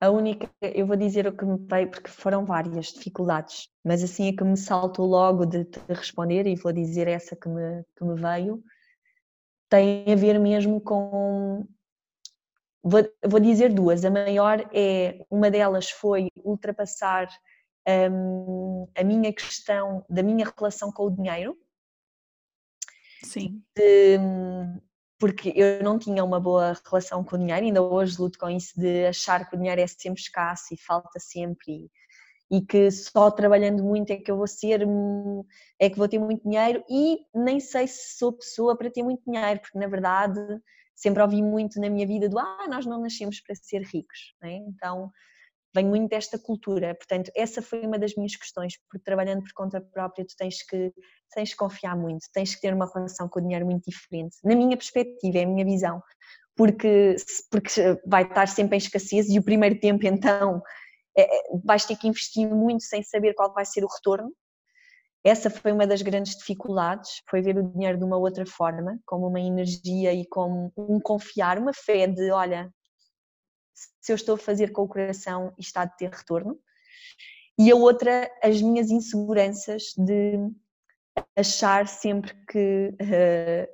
a 0.00 0.10
única, 0.10 0.48
eu 0.62 0.86
vou 0.86 0.96
dizer 0.96 1.26
o 1.26 1.36
que 1.36 1.44
me 1.44 1.58
veio, 1.58 1.90
porque 1.90 2.08
foram 2.08 2.46
várias 2.46 2.86
dificuldades, 2.86 3.68
mas 3.84 4.02
assim 4.02 4.28
é 4.28 4.32
que 4.32 4.44
me 4.44 4.56
saltou 4.56 5.06
logo 5.06 5.44
de 5.44 5.64
te 5.64 5.80
responder 5.88 6.46
e 6.46 6.54
vou 6.54 6.72
dizer 6.72 7.08
essa 7.08 7.34
que 7.34 7.48
me, 7.48 7.84
que 7.96 8.04
me 8.04 8.14
veio, 8.14 8.62
tem 9.68 10.04
a 10.10 10.14
ver 10.14 10.38
mesmo 10.38 10.80
com 10.80 11.66
Vou, 12.82 13.02
vou, 13.26 13.40
dizer 13.40 13.72
duas. 13.72 14.04
A 14.04 14.10
maior 14.10 14.66
é, 14.72 15.26
uma 15.30 15.50
delas 15.50 15.90
foi 15.90 16.28
ultrapassar 16.42 17.28
um, 18.10 18.88
a 18.96 19.02
minha 19.02 19.32
questão 19.32 20.04
da 20.08 20.22
minha 20.22 20.50
relação 20.56 20.90
com 20.92 21.04
o 21.04 21.10
dinheiro. 21.10 21.58
Sim. 23.22 23.62
De, 23.76 24.18
porque 25.18 25.52
eu 25.56 25.82
não 25.82 25.98
tinha 25.98 26.24
uma 26.24 26.38
boa 26.38 26.80
relação 26.86 27.24
com 27.24 27.34
o 27.34 27.38
dinheiro, 27.38 27.66
ainda 27.66 27.82
hoje 27.82 28.20
luto 28.20 28.38
com 28.38 28.48
isso 28.48 28.78
de 28.78 29.06
achar 29.06 29.48
que 29.48 29.56
o 29.56 29.58
dinheiro 29.58 29.80
é 29.80 29.86
sempre 29.86 30.22
escasso 30.22 30.72
e 30.72 30.76
falta 30.76 31.18
sempre 31.18 31.72
e, 31.72 31.90
e 32.50 32.62
que 32.62 32.90
só 32.90 33.30
trabalhando 33.30 33.84
muito 33.84 34.10
é 34.10 34.16
que 34.16 34.30
eu 34.30 34.36
vou 34.36 34.46
ser, 34.46 34.86
é 35.78 35.90
que 35.90 35.98
vou 35.98 36.08
ter 36.08 36.18
muito 36.18 36.42
dinheiro 36.42 36.82
e 36.88 37.18
nem 37.34 37.60
sei 37.60 37.86
se 37.86 38.16
sou 38.16 38.32
pessoa 38.32 38.76
para 38.76 38.90
ter 38.90 39.02
muito 39.02 39.22
dinheiro, 39.26 39.60
porque 39.60 39.78
na 39.78 39.86
verdade 39.86 40.40
sempre 40.94 41.22
ouvi 41.22 41.42
muito 41.42 41.80
na 41.80 41.90
minha 41.90 42.06
vida 42.06 42.28
do 42.28 42.38
ah, 42.38 42.66
nós 42.68 42.86
não 42.86 43.00
nascemos 43.00 43.40
para 43.40 43.54
ser 43.54 43.82
ricos, 43.82 44.34
é? 44.42 44.54
então 44.54 45.10
vem 45.74 45.84
muito 45.84 46.08
desta 46.08 46.38
cultura, 46.38 46.94
portanto 46.94 47.30
essa 47.36 47.60
foi 47.60 47.82
uma 47.86 47.98
das 47.98 48.14
minhas 48.16 48.34
questões, 48.34 48.74
porque 48.88 49.04
trabalhando 49.04 49.42
por 49.42 49.52
conta 49.52 49.80
própria 49.80 50.24
tu 50.24 50.34
tens 50.36 50.62
que, 50.62 50.92
tens 51.34 51.50
que 51.50 51.56
confiar 51.56 51.96
muito, 51.96 52.24
tens 52.32 52.54
que 52.54 52.62
ter 52.62 52.72
uma 52.72 52.90
relação 52.92 53.28
com 53.28 53.38
o 53.38 53.42
dinheiro 53.42 53.66
muito 53.66 53.84
diferente, 53.88 54.38
na 54.42 54.56
minha 54.56 54.76
perspectiva, 54.76 55.38
é 55.38 55.44
a 55.44 55.46
minha 55.46 55.66
visão, 55.66 56.02
porque, 56.56 57.14
porque 57.50 58.00
vai 58.06 58.22
estar 58.24 58.48
sempre 58.48 58.76
em 58.76 58.78
escassez 58.78 59.28
e 59.28 59.38
o 59.38 59.44
primeiro 59.44 59.78
tempo 59.78 60.04
então 60.08 60.62
vais 61.64 61.84
ter 61.84 61.96
que 61.96 62.08
investir 62.08 62.48
muito 62.48 62.84
sem 62.84 63.02
saber 63.02 63.34
qual 63.34 63.52
vai 63.52 63.64
ser 63.64 63.84
o 63.84 63.88
retorno, 63.88 64.32
essa 65.24 65.50
foi 65.50 65.72
uma 65.72 65.86
das 65.86 66.00
grandes 66.00 66.36
dificuldades, 66.36 67.22
foi 67.28 67.42
ver 67.42 67.58
o 67.58 67.72
dinheiro 67.72 67.98
de 67.98 68.04
uma 68.04 68.16
outra 68.16 68.46
forma, 68.46 68.98
como 69.04 69.26
uma 69.26 69.40
energia 69.40 70.12
e 70.12 70.24
como 70.26 70.72
um 70.76 71.00
confiar, 71.00 71.58
uma 71.58 71.72
fé 71.74 72.06
de, 72.06 72.30
olha, 72.30 72.72
se 73.74 74.12
eu 74.12 74.16
estou 74.16 74.36
a 74.36 74.38
fazer 74.38 74.72
com 74.72 74.82
o 74.82 74.88
coração 74.88 75.52
está 75.58 75.82
a 75.82 75.88
ter 75.88 76.10
retorno. 76.10 76.58
E 77.58 77.70
a 77.70 77.74
outra, 77.74 78.30
as 78.42 78.62
minhas 78.62 78.90
inseguranças 78.90 79.92
de 79.96 80.38
achar 81.36 81.88
sempre 81.88 82.32
que, 82.46 82.94
uh, 83.02 83.68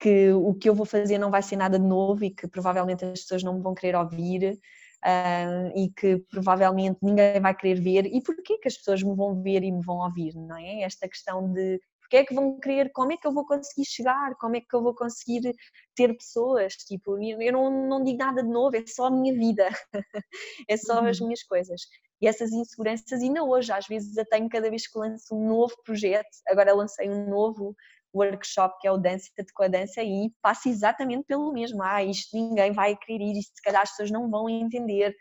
que 0.00 0.32
o 0.32 0.52
que 0.54 0.68
eu 0.68 0.74
vou 0.74 0.84
fazer 0.84 1.16
não 1.16 1.30
vai 1.30 1.42
ser 1.42 1.56
nada 1.56 1.78
de 1.78 1.86
novo 1.86 2.24
e 2.24 2.30
que 2.30 2.48
provavelmente 2.48 3.04
as 3.04 3.20
pessoas 3.20 3.44
não 3.44 3.54
me 3.54 3.62
vão 3.62 3.74
querer 3.74 3.96
ouvir 3.96 4.58
uh, 5.04 5.76
e 5.76 5.90
que 5.90 6.18
provavelmente 6.30 6.98
ninguém 7.02 7.40
vai 7.40 7.54
querer 7.54 7.80
ver 7.80 8.06
e 8.06 8.22
porquê 8.22 8.58
que 8.58 8.68
as 8.68 8.76
pessoas 8.76 9.02
me 9.02 9.14
vão 9.14 9.42
ver 9.42 9.62
e 9.62 9.72
me 9.72 9.82
vão 9.84 9.98
ouvir, 9.98 10.34
não 10.34 10.56
é? 10.56 10.82
Esta 10.82 11.08
questão 11.08 11.52
de 11.52 11.80
porque 12.06 12.18
é 12.18 12.24
que 12.24 12.34
vão 12.34 12.58
querer, 12.60 12.92
como 12.92 13.12
é 13.12 13.16
que 13.16 13.26
eu 13.26 13.32
vou 13.32 13.44
conseguir 13.44 13.84
chegar, 13.84 14.36
como 14.36 14.54
é 14.54 14.60
que 14.60 14.74
eu 14.74 14.80
vou 14.80 14.94
conseguir 14.94 15.52
ter 15.96 16.16
pessoas, 16.16 16.74
tipo, 16.74 17.18
eu 17.20 17.52
não, 17.52 17.88
não 17.88 18.04
digo 18.04 18.18
nada 18.18 18.44
de 18.44 18.48
novo, 18.48 18.76
é 18.76 18.84
só 18.86 19.06
a 19.06 19.10
minha 19.10 19.34
vida, 19.34 19.68
é 20.68 20.76
só 20.76 21.00
uhum. 21.00 21.08
as 21.08 21.18
minhas 21.18 21.42
coisas. 21.42 21.82
E 22.20 22.28
essas 22.28 22.52
inseguranças, 22.52 23.20
ainda 23.20 23.42
hoje, 23.42 23.72
às 23.72 23.86
vezes, 23.88 24.16
eu 24.16 24.24
tenho 24.24 24.48
cada 24.48 24.70
vez 24.70 24.86
que 24.86 24.96
lanço 24.96 25.34
um 25.34 25.48
novo 25.48 25.74
projeto, 25.84 26.28
agora 26.46 26.74
lancei 26.74 27.10
um 27.10 27.28
novo 27.28 27.74
workshop 28.16 28.78
que 28.80 28.88
é 28.88 28.92
o 28.92 28.98
Dança 28.98 29.28
com 29.54 29.62
a 29.62 29.68
Dança 29.68 30.02
e 30.02 30.30
passa 30.42 30.68
exatamente 30.68 31.24
pelo 31.26 31.52
mesmo. 31.52 31.82
Ah, 31.82 32.02
isto 32.02 32.36
ninguém 32.36 32.72
vai 32.72 32.96
querer 32.96 33.22
ir, 33.22 33.38
isto 33.38 33.56
se 33.56 33.62
calhar 33.62 33.82
as 33.82 33.90
pessoas 33.90 34.10
não 34.10 34.30
vão 34.30 34.48
entender. 34.48 35.14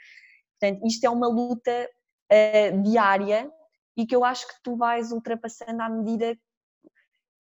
Portanto, 0.60 0.86
isto 0.86 1.04
é 1.04 1.10
uma 1.10 1.28
luta 1.28 1.90
uh, 2.32 2.82
diária 2.82 3.52
e 3.98 4.06
que 4.06 4.16
eu 4.16 4.24
acho 4.24 4.48
que 4.48 4.56
tu 4.64 4.76
vais 4.76 5.12
ultrapassando 5.12 5.82
à 5.82 5.90
medida 5.90 6.38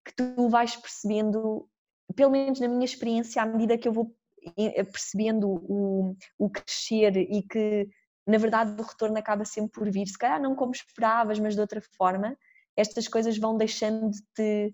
que 0.05 0.13
tu 0.15 0.47
vais 0.49 0.75
percebendo, 0.75 1.67
pelo 2.15 2.31
menos 2.31 2.59
na 2.59 2.67
minha 2.67 2.85
experiência, 2.85 3.41
à 3.41 3.45
medida 3.45 3.77
que 3.77 3.87
eu 3.87 3.93
vou 3.93 4.15
eh, 4.57 4.83
percebendo 4.83 5.49
o, 5.49 6.15
o 6.37 6.49
crescer 6.49 7.17
e 7.17 7.41
que 7.41 7.89
na 8.27 8.37
verdade 8.37 8.79
o 8.79 8.85
retorno 8.85 9.17
acaba 9.17 9.45
sempre 9.45 9.71
por 9.71 9.89
vir, 9.89 10.07
se 10.07 10.17
calhar 10.17 10.41
não 10.41 10.55
como 10.55 10.71
esperavas, 10.71 11.39
mas 11.39 11.55
de 11.55 11.61
outra 11.61 11.81
forma, 11.97 12.37
estas 12.75 13.07
coisas 13.07 13.37
vão 13.37 13.57
deixando 13.57 14.09
de 14.11 14.21
te 14.35 14.73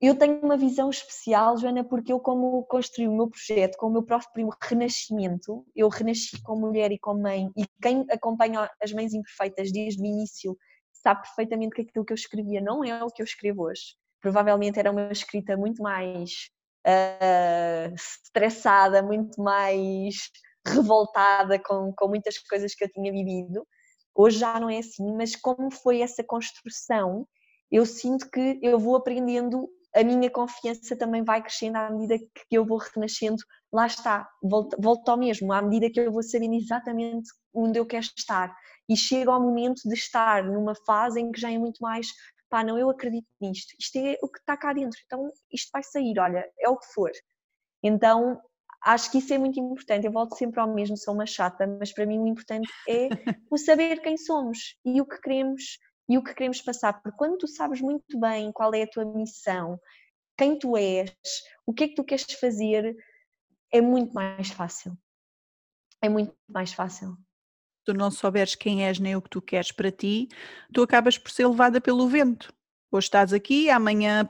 eu 0.00 0.14
tenho 0.14 0.40
uma 0.40 0.56
visão 0.56 0.90
especial, 0.90 1.56
Joana, 1.56 1.82
porque 1.82 2.12
eu, 2.12 2.20
como 2.20 2.64
construí 2.64 3.08
o 3.08 3.16
meu 3.16 3.30
projeto 3.30 3.76
com 3.78 3.86
o 3.86 3.92
meu 3.92 4.02
próprio 4.02 4.50
renascimento, 4.62 5.64
eu 5.74 5.88
renasci 5.88 6.40
como 6.42 6.66
mulher 6.66 6.92
e 6.92 6.98
como 6.98 7.22
mãe, 7.22 7.50
e 7.56 7.64
quem 7.80 8.04
acompanha 8.10 8.70
as 8.82 8.92
Mães 8.92 9.14
Imperfeitas 9.14 9.72
desde 9.72 10.02
o 10.02 10.06
início 10.06 10.56
sabe 10.92 11.22
perfeitamente 11.22 11.74
que 11.74 11.82
aquilo 11.82 12.04
que 12.04 12.12
eu 12.12 12.16
escrevia 12.16 12.60
não 12.60 12.84
é 12.84 13.02
o 13.02 13.08
que 13.08 13.22
eu 13.22 13.24
escrevo 13.24 13.64
hoje. 13.64 13.94
Provavelmente 14.20 14.78
era 14.78 14.90
uma 14.90 15.10
escrita 15.12 15.56
muito 15.56 15.82
mais 15.82 16.50
uh, 16.86 17.94
estressada, 17.94 19.02
muito 19.02 19.40
mais 19.40 20.16
revoltada 20.66 21.58
com, 21.58 21.92
com 21.96 22.08
muitas 22.08 22.38
coisas 22.38 22.74
que 22.74 22.84
eu 22.84 22.90
tinha 22.90 23.12
vivido. 23.12 23.66
Hoje 24.14 24.38
já 24.38 24.58
não 24.58 24.68
é 24.68 24.78
assim, 24.78 25.14
mas 25.14 25.36
como 25.36 25.70
foi 25.70 26.00
essa 26.00 26.24
construção, 26.24 27.26
eu 27.70 27.84
sinto 27.86 28.30
que 28.30 28.58
eu 28.62 28.78
vou 28.78 28.96
aprendendo 28.96 29.68
a 29.96 30.04
minha 30.04 30.30
confiança 30.30 30.94
também 30.94 31.24
vai 31.24 31.42
crescendo 31.42 31.76
à 31.76 31.90
medida 31.90 32.18
que 32.18 32.56
eu 32.56 32.66
vou 32.66 32.78
renascendo. 32.78 33.42
Lá 33.72 33.86
está, 33.86 34.28
volto, 34.42 34.76
volto 34.78 35.08
ao 35.08 35.16
mesmo, 35.16 35.52
à 35.52 35.62
medida 35.62 35.90
que 35.90 35.98
eu 35.98 36.12
vou 36.12 36.22
sabendo 36.22 36.54
exatamente 36.54 37.30
onde 37.54 37.78
eu 37.78 37.86
quero 37.86 38.04
estar. 38.16 38.54
E 38.88 38.96
chego 38.96 39.30
ao 39.30 39.40
momento 39.40 39.80
de 39.84 39.94
estar 39.94 40.44
numa 40.44 40.74
fase 40.86 41.18
em 41.18 41.32
que 41.32 41.40
já 41.40 41.50
é 41.50 41.56
muito 41.56 41.78
mais, 41.80 42.08
pá, 42.50 42.62
não, 42.62 42.78
eu 42.78 42.90
acredito 42.90 43.26
nisto, 43.40 43.74
isto 43.80 43.96
é 43.96 44.16
o 44.22 44.28
que 44.28 44.38
está 44.38 44.56
cá 44.56 44.72
dentro, 44.72 44.98
então 45.04 45.32
isto 45.50 45.70
vai 45.72 45.82
sair, 45.82 46.18
olha, 46.18 46.48
é 46.60 46.68
o 46.68 46.76
que 46.76 46.86
for. 46.92 47.10
Então, 47.82 48.40
acho 48.82 49.10
que 49.10 49.18
isso 49.18 49.32
é 49.32 49.38
muito 49.38 49.58
importante. 49.58 50.06
Eu 50.06 50.12
volto 50.12 50.36
sempre 50.36 50.60
ao 50.60 50.72
mesmo, 50.72 50.96
sou 50.96 51.14
uma 51.14 51.26
chata, 51.26 51.66
mas 51.66 51.92
para 51.92 52.06
mim 52.06 52.18
o 52.18 52.26
importante 52.26 52.68
é 52.88 53.08
o 53.50 53.56
saber 53.56 54.00
quem 54.02 54.16
somos 54.16 54.76
e 54.84 55.00
o 55.00 55.06
que 55.06 55.20
queremos 55.20 55.78
e 56.08 56.16
o 56.16 56.22
que 56.22 56.34
queremos 56.34 56.60
passar, 56.62 57.00
porque 57.02 57.16
quando 57.16 57.38
tu 57.38 57.48
sabes 57.48 57.80
muito 57.80 58.18
bem 58.18 58.52
qual 58.52 58.72
é 58.74 58.82
a 58.82 58.86
tua 58.86 59.04
missão, 59.04 59.80
quem 60.38 60.58
tu 60.58 60.76
és, 60.76 61.12
o 61.66 61.72
que 61.72 61.84
é 61.84 61.88
que 61.88 61.94
tu 61.94 62.04
queres 62.04 62.26
fazer, 62.38 62.96
é 63.72 63.80
muito 63.80 64.14
mais 64.14 64.50
fácil. 64.50 64.96
É 66.00 66.08
muito 66.08 66.34
mais 66.48 66.72
fácil. 66.72 67.16
Tu 67.84 67.94
não 67.94 68.10
souberes 68.10 68.54
quem 68.54 68.84
és 68.84 68.98
nem 68.98 69.16
o 69.16 69.22
que 69.22 69.30
tu 69.30 69.40
queres 69.40 69.72
para 69.72 69.90
ti, 69.90 70.28
tu 70.72 70.82
acabas 70.82 71.16
por 71.16 71.30
ser 71.30 71.46
levada 71.46 71.80
pelo 71.80 72.08
vento. 72.08 72.52
Hoje 72.90 73.06
estás 73.06 73.32
aqui, 73.32 73.70
amanhã 73.70 74.28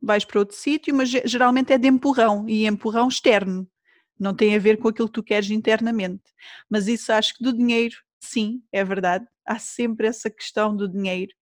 vais 0.00 0.24
para 0.24 0.38
outro 0.38 0.56
sítio, 0.56 0.94
mas 0.94 1.10
geralmente 1.10 1.72
é 1.72 1.78
de 1.78 1.88
empurrão 1.88 2.48
e 2.48 2.66
empurrão 2.66 3.08
externo. 3.08 3.68
Não 4.18 4.34
tem 4.34 4.54
a 4.54 4.58
ver 4.58 4.78
com 4.78 4.88
aquilo 4.88 5.08
que 5.08 5.14
tu 5.14 5.22
queres 5.22 5.50
internamente. 5.50 6.22
Mas 6.70 6.86
isso 6.88 7.12
acho 7.12 7.34
que 7.34 7.44
do 7.44 7.52
dinheiro, 7.52 7.96
sim, 8.20 8.62
é 8.72 8.84
verdade. 8.84 9.26
Há 9.46 9.58
sempre 9.58 10.06
essa 10.08 10.30
questão 10.30 10.74
do 10.76 10.88
dinheiro 10.88 11.32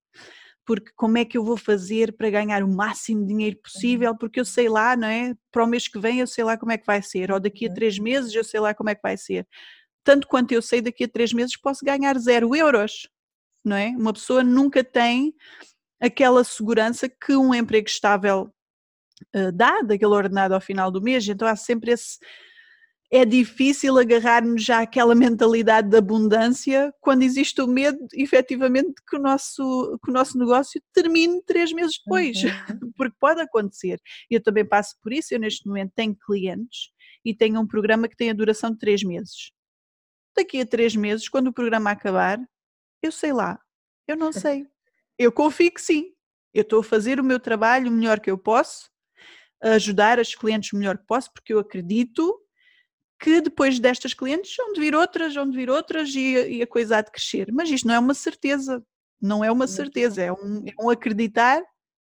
porque 0.65 0.91
como 0.97 1.19
é 1.19 1.25
que 1.25 1.37
eu 1.37 1.45
vou 1.45 1.57
fazer 1.57 2.17
para 2.17 2.31
ganhar 2.31 2.63
o 2.63 2.69
máximo 2.69 3.23
de 3.23 3.29
dinheiro 3.29 3.57
possível, 3.63 4.13
uhum. 4.13 4.17
porque 4.17 4.41
eu 4.41 4.45
sei 4.45 4.69
lá, 4.69 4.97
não 4.97 5.07
é? 5.07 5.35
Para 5.53 5.65
o 5.65 5.67
mês 5.67 5.89
que 5.89 5.99
vem 5.99 6.21
eu 6.21 6.27
sei 6.27 6.45
lá 6.45 6.57
como 6.57 6.73
é 6.73 6.79
que 6.79 6.87
vai 6.87 7.03
ser, 7.03 7.31
ou 7.31 7.39
daqui 7.39 7.67
a 7.67 7.75
três 7.75 7.99
meses 7.99 8.35
eu 8.35 8.43
sei 8.43 8.61
lá 8.61 8.75
como 8.75 8.91
é 8.91 8.95
que 8.95 9.03
vai 9.03 9.17
ser. 9.17 9.47
Tanto 10.03 10.27
quanto 10.27 10.53
eu 10.53 10.63
sei, 10.63 10.81
daqui 10.81 11.05
a 11.05 11.09
três 11.09 11.33
meses 11.33 11.57
posso 11.57 11.85
ganhar 11.85 12.19
zero 12.19 12.55
euros, 12.55 13.09
não 13.65 13.77
é? 13.77 13.89
Uma 13.91 14.13
pessoa 14.13 14.43
nunca 14.43 14.83
tem 14.83 15.35
aquela 16.01 16.45
segurança 16.45 17.09
que 17.09 17.37
um 17.37 17.55
emprego 17.55 17.89
estável 17.89 18.51
uh, 19.37 19.53
dá, 19.53 19.83
daquele 19.83 20.13
ordenado 20.13 20.55
ao 20.55 20.61
final 20.61 20.91
do 20.91 21.03
mês, 21.03 21.29
então 21.29 21.47
há 21.47 21.57
sempre 21.57 21.93
esse 21.93 22.19
é 23.17 23.25
difícil 23.25 23.97
agarrar-nos 23.97 24.65
já 24.65 24.81
àquela 24.81 25.15
mentalidade 25.15 25.89
de 25.89 25.97
abundância 25.97 26.93
quando 27.01 27.23
existe 27.23 27.63
o 27.63 27.67
medo, 27.69 27.97
efetivamente, 28.13 28.95
que 29.09 29.17
o 29.17 29.21
nosso, 29.21 29.97
que 30.05 30.11
o 30.11 30.13
nosso 30.13 30.37
negócio 30.37 30.83
termine 30.93 31.41
três 31.45 31.73
meses 31.73 31.97
depois, 32.05 32.37
uhum. 32.43 32.91
porque 32.99 33.17
pode 33.21 33.41
acontecer. 33.41 34.01
Eu 34.29 34.43
também 34.43 34.67
passo 34.67 34.97
por 35.01 35.13
isso, 35.13 35.33
eu 35.33 35.39
neste 35.39 35.65
momento 35.65 35.93
tenho 35.95 36.17
clientes 36.27 36.91
e 37.25 37.33
tenho 37.33 37.61
um 37.61 37.67
programa 37.69 38.09
que 38.09 38.17
tem 38.17 38.31
a 38.31 38.35
duração 38.35 38.73
de 38.73 38.79
três 38.79 39.05
meses. 39.05 39.53
Daqui 40.37 40.61
a 40.61 40.67
três 40.67 40.97
meses, 40.97 41.29
quando 41.29 41.47
o 41.47 41.53
programa 41.53 41.93
acabar, 41.93 42.41
eu 43.01 43.13
sei 43.13 43.33
lá, 43.33 43.61
eu 44.09 44.17
não 44.17 44.33
sei. 44.33 44.67
Eu 45.17 45.31
confio 45.31 45.73
que 45.73 45.81
sim. 45.81 46.13
Eu 46.53 46.63
estou 46.63 46.81
a 46.81 46.85
fazer 46.85 47.21
o 47.21 47.25
meu 47.25 47.39
trabalho 47.39 47.93
o 47.93 47.93
melhor 47.93 48.19
que 48.19 48.31
eu 48.31 48.37
posso, 48.37 48.91
a 49.63 49.75
ajudar 49.75 50.19
as 50.19 50.35
clientes 50.35 50.73
o 50.73 50.77
melhor 50.77 50.99
que 50.99 51.07
posso, 51.07 51.33
porque 51.33 51.53
eu 51.53 51.61
acredito 51.61 52.41
que 53.21 53.41
depois 53.41 53.79
destas 53.79 54.13
clientes 54.13 54.55
vão 54.57 54.73
de 54.73 54.81
vir 54.81 54.95
outras, 54.95 55.35
vão 55.35 55.49
de 55.49 55.57
vir 55.57 55.71
outras 55.71 56.15
e, 56.15 56.57
e, 56.57 56.63
a 56.63 56.67
coisa 56.67 56.99
há 56.99 57.01
de 57.01 57.11
crescer. 57.11 57.53
Mas 57.53 57.71
isto 57.71 57.87
não 57.87 57.95
é 57.95 57.99
uma 57.99 58.15
certeza, 58.15 58.85
não 59.21 59.45
é 59.45 59.51
uma 59.51 59.67
certeza, 59.67 60.23
é 60.23 60.33
um, 60.33 60.65
é 60.67 60.83
um 60.83 60.91
acreditar 60.91 61.63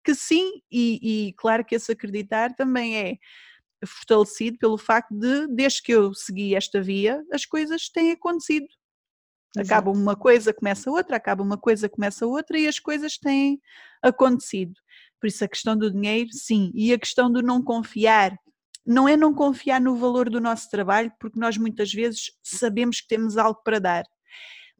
que 0.04 0.14
sim, 0.14 0.62
e, 0.70 1.28
e, 1.28 1.32
claro 1.34 1.64
que 1.64 1.74
esse 1.74 1.92
acreditar 1.92 2.54
também 2.54 2.96
é 2.96 3.18
fortalecido 3.86 4.58
pelo 4.58 4.78
facto 4.78 5.12
de, 5.14 5.46
desde 5.48 5.82
que 5.82 5.92
eu 5.92 6.14
segui 6.14 6.54
esta 6.54 6.80
via, 6.80 7.22
as 7.32 7.44
coisas 7.44 7.88
têm 7.88 8.12
acontecido. 8.12 8.66
Exato. 9.56 9.66
Acaba 9.66 9.90
uma 9.90 10.16
coisa, 10.16 10.54
começa 10.54 10.90
outra, 10.90 11.16
acaba 11.16 11.42
uma 11.42 11.58
coisa, 11.58 11.88
começa 11.88 12.26
outra 12.26 12.58
e 12.58 12.68
as 12.68 12.78
coisas 12.78 13.18
têm 13.18 13.60
acontecido. 14.02 14.74
Por 15.20 15.26
isso 15.26 15.44
a 15.44 15.48
questão 15.48 15.76
do 15.76 15.90
dinheiro, 15.90 16.30
sim, 16.32 16.70
e 16.74 16.92
a 16.92 16.98
questão 16.98 17.30
do 17.30 17.42
não 17.42 17.62
confiar 17.62 18.34
não 18.86 19.08
é 19.08 19.16
não 19.16 19.34
confiar 19.34 19.80
no 19.80 19.96
valor 19.96 20.30
do 20.30 20.40
nosso 20.40 20.68
trabalho, 20.70 21.12
porque 21.20 21.38
nós 21.38 21.56
muitas 21.56 21.92
vezes 21.92 22.32
sabemos 22.42 23.00
que 23.00 23.08
temos 23.08 23.36
algo 23.36 23.60
para 23.62 23.78
dar, 23.78 24.04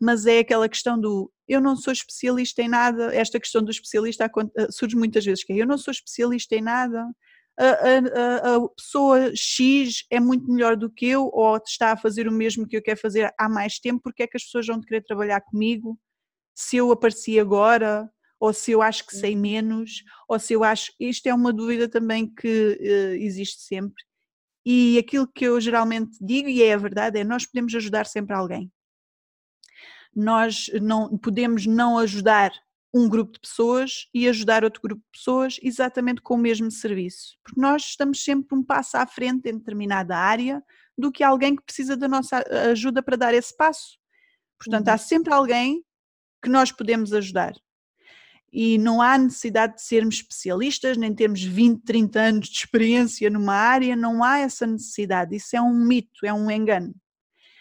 mas 0.00 0.26
é 0.26 0.38
aquela 0.38 0.68
questão 0.68 0.98
do 0.98 1.30
eu 1.46 1.60
não 1.60 1.76
sou 1.76 1.92
especialista 1.92 2.62
em 2.62 2.68
nada, 2.68 3.14
esta 3.14 3.40
questão 3.40 3.62
do 3.62 3.70
especialista 3.70 4.30
surge 4.70 4.96
muitas 4.96 5.24
vezes, 5.24 5.44
que 5.44 5.52
é 5.52 5.56
eu 5.56 5.66
não 5.66 5.76
sou 5.76 5.90
especialista 5.90 6.54
em 6.54 6.62
nada, 6.62 7.04
a, 7.60 7.64
a, 7.64 8.56
a, 8.56 8.68
pessoa 8.70 9.32
X 9.34 10.04
é 10.10 10.18
muito 10.18 10.50
melhor 10.50 10.76
do 10.76 10.90
que 10.90 11.06
eu 11.06 11.28
ou 11.32 11.56
está 11.58 11.92
a 11.92 11.96
fazer 11.96 12.26
o 12.26 12.32
mesmo 12.32 12.66
que 12.66 12.76
eu 12.76 12.82
quero 12.82 12.98
fazer 12.98 13.34
há 13.38 13.48
mais 13.48 13.78
tempo, 13.78 14.00
porque 14.02 14.22
é 14.22 14.26
que 14.26 14.36
as 14.36 14.44
pessoas 14.44 14.66
vão 14.66 14.80
querer 14.80 15.02
trabalhar 15.02 15.40
comigo? 15.42 15.98
Se 16.54 16.76
eu 16.76 16.90
apareci 16.90 17.38
agora, 17.38 18.10
ou 18.40 18.54
se 18.54 18.72
eu 18.72 18.80
acho 18.80 19.06
que 19.06 19.14
sei 19.14 19.34
uhum. 19.34 19.40
menos, 19.42 20.02
ou 20.26 20.38
se 20.38 20.54
eu 20.54 20.64
acho. 20.64 20.92
Isto 20.98 21.26
é 21.26 21.34
uma 21.34 21.52
dúvida 21.52 21.86
também 21.86 22.26
que 22.26 22.78
uh, 22.80 23.22
existe 23.22 23.60
sempre. 23.60 24.02
E 24.64 24.98
aquilo 24.98 25.28
que 25.28 25.44
eu 25.44 25.60
geralmente 25.60 26.16
digo, 26.20 26.48
e 26.48 26.62
é 26.62 26.72
a 26.72 26.78
verdade, 26.78 27.18
é 27.18 27.24
nós 27.24 27.46
podemos 27.46 27.74
ajudar 27.74 28.06
sempre 28.06 28.34
alguém. 28.34 28.72
Nós 30.16 30.70
não 30.80 31.16
podemos 31.18 31.66
não 31.66 31.98
ajudar 31.98 32.50
um 32.92 33.08
grupo 33.08 33.34
de 33.34 33.40
pessoas 33.40 34.08
e 34.12 34.26
ajudar 34.26 34.64
outro 34.64 34.82
grupo 34.82 35.02
de 35.02 35.18
pessoas 35.18 35.58
exatamente 35.62 36.20
com 36.20 36.34
o 36.34 36.38
mesmo 36.38 36.70
serviço. 36.70 37.36
Porque 37.44 37.60
nós 37.60 37.82
estamos 37.82 38.24
sempre 38.24 38.58
um 38.58 38.64
passo 38.64 38.96
à 38.96 39.06
frente 39.06 39.48
em 39.48 39.58
determinada 39.58 40.16
área 40.16 40.62
do 40.98 41.12
que 41.12 41.22
alguém 41.22 41.54
que 41.54 41.62
precisa 41.62 41.96
da 41.96 42.08
nossa 42.08 42.42
ajuda 42.70 43.02
para 43.02 43.16
dar 43.16 43.34
esse 43.34 43.56
passo. 43.56 43.98
Portanto, 44.58 44.88
há 44.88 44.92
uhum. 44.92 44.98
sempre 44.98 45.32
alguém 45.32 45.84
que 46.42 46.48
nós 46.48 46.72
podemos 46.72 47.12
ajudar 47.12 47.52
e 48.52 48.78
não 48.78 49.00
há 49.00 49.16
necessidade 49.16 49.76
de 49.76 49.82
sermos 49.82 50.16
especialistas, 50.16 50.96
nem 50.96 51.14
termos 51.14 51.42
20, 51.42 51.82
30 51.84 52.20
anos 52.20 52.48
de 52.48 52.58
experiência 52.58 53.30
numa 53.30 53.54
área, 53.54 53.94
não 53.94 54.24
há 54.24 54.40
essa 54.40 54.66
necessidade. 54.66 55.36
Isso 55.36 55.56
é 55.56 55.60
um 55.60 55.74
mito, 55.84 56.26
é 56.26 56.32
um 56.32 56.50
engano. 56.50 56.94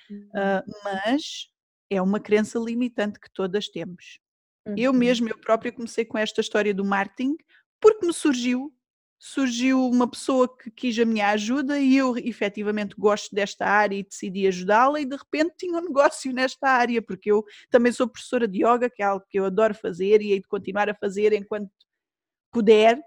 Uh, 0.09 0.65
mas 0.83 1.47
é 1.89 2.01
uma 2.01 2.19
crença 2.19 2.57
limitante 2.57 3.19
que 3.19 3.31
todas 3.31 3.67
temos. 3.67 4.19
Uhum. 4.67 4.75
Eu 4.75 4.91
mesmo, 4.91 5.29
eu 5.29 5.37
própria 5.37 5.71
comecei 5.71 6.03
com 6.03 6.17
esta 6.17 6.41
história 6.41 6.73
do 6.73 6.83
marketing 6.83 7.35
porque 7.79 8.05
me 8.05 8.13
surgiu 8.13 8.73
surgiu 9.19 9.85
uma 9.85 10.09
pessoa 10.09 10.47
que 10.57 10.71
quis 10.71 10.97
a 10.97 11.03
minha 11.03 11.29
ajuda 11.31 11.77
e 11.77 11.97
eu 11.97 12.17
efetivamente 12.17 12.95
gosto 12.97 13.35
desta 13.35 13.65
área 13.65 13.97
e 13.97 14.03
decidi 14.03 14.47
ajudá-la 14.47 15.01
e 15.01 15.05
de 15.05 15.17
repente 15.17 15.55
tinha 15.57 15.77
um 15.77 15.83
negócio 15.83 16.31
nesta 16.31 16.69
área, 16.69 17.01
porque 17.01 17.29
eu 17.29 17.43
também 17.69 17.91
sou 17.91 18.07
professora 18.07 18.47
de 18.47 18.63
yoga, 18.65 18.89
que 18.89 19.03
é 19.03 19.05
algo 19.05 19.25
que 19.29 19.37
eu 19.37 19.43
adoro 19.43 19.75
fazer 19.75 20.21
e 20.21 20.31
hei 20.31 20.39
de 20.39 20.47
continuar 20.47 20.89
a 20.89 20.95
fazer 20.95 21.33
enquanto 21.33 21.69
puder, 22.49 22.97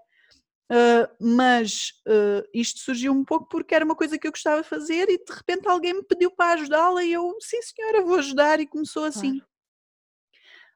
uh, 0.71 1.09
mas 1.19 1.93
uh, 2.07 2.47
isto 2.53 2.79
surgiu 2.81 3.11
um 3.11 3.25
pouco 3.25 3.47
porque 3.49 3.73
era 3.73 3.83
uma 3.83 3.95
coisa 3.95 4.17
que 4.17 4.27
eu 4.27 4.31
gostava 4.31 4.61
de 4.61 4.69
fazer 4.69 5.09
e 5.09 5.17
de 5.17 5.33
repente 5.33 5.67
alguém 5.67 5.95
me 5.95 6.03
pediu 6.03 6.29
para 6.29 6.53
ajudá-la 6.53 7.03
e 7.03 7.11
eu, 7.11 7.35
sim 7.39 7.59
senhora, 7.63 8.03
vou 8.03 8.19
ajudar 8.19 8.59
e 8.59 8.67
começou 8.67 9.05
assim. 9.05 9.39
Claro. 9.39 9.53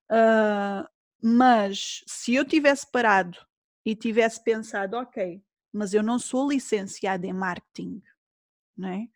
Uh, 0.10 0.88
mas 1.22 2.04
se 2.08 2.34
eu 2.34 2.44
tivesse 2.44 2.90
parado 2.92 3.47
e 3.88 3.96
tivesse 3.96 4.44
pensado, 4.44 4.98
ok, 4.98 5.42
mas 5.72 5.94
eu 5.94 6.04
não 6.04 6.20
sou 6.20 6.50
licenciada 6.50 7.26
em 7.26 7.32
marketing, 7.32 8.02
não 8.76 8.90
é? 8.90 9.08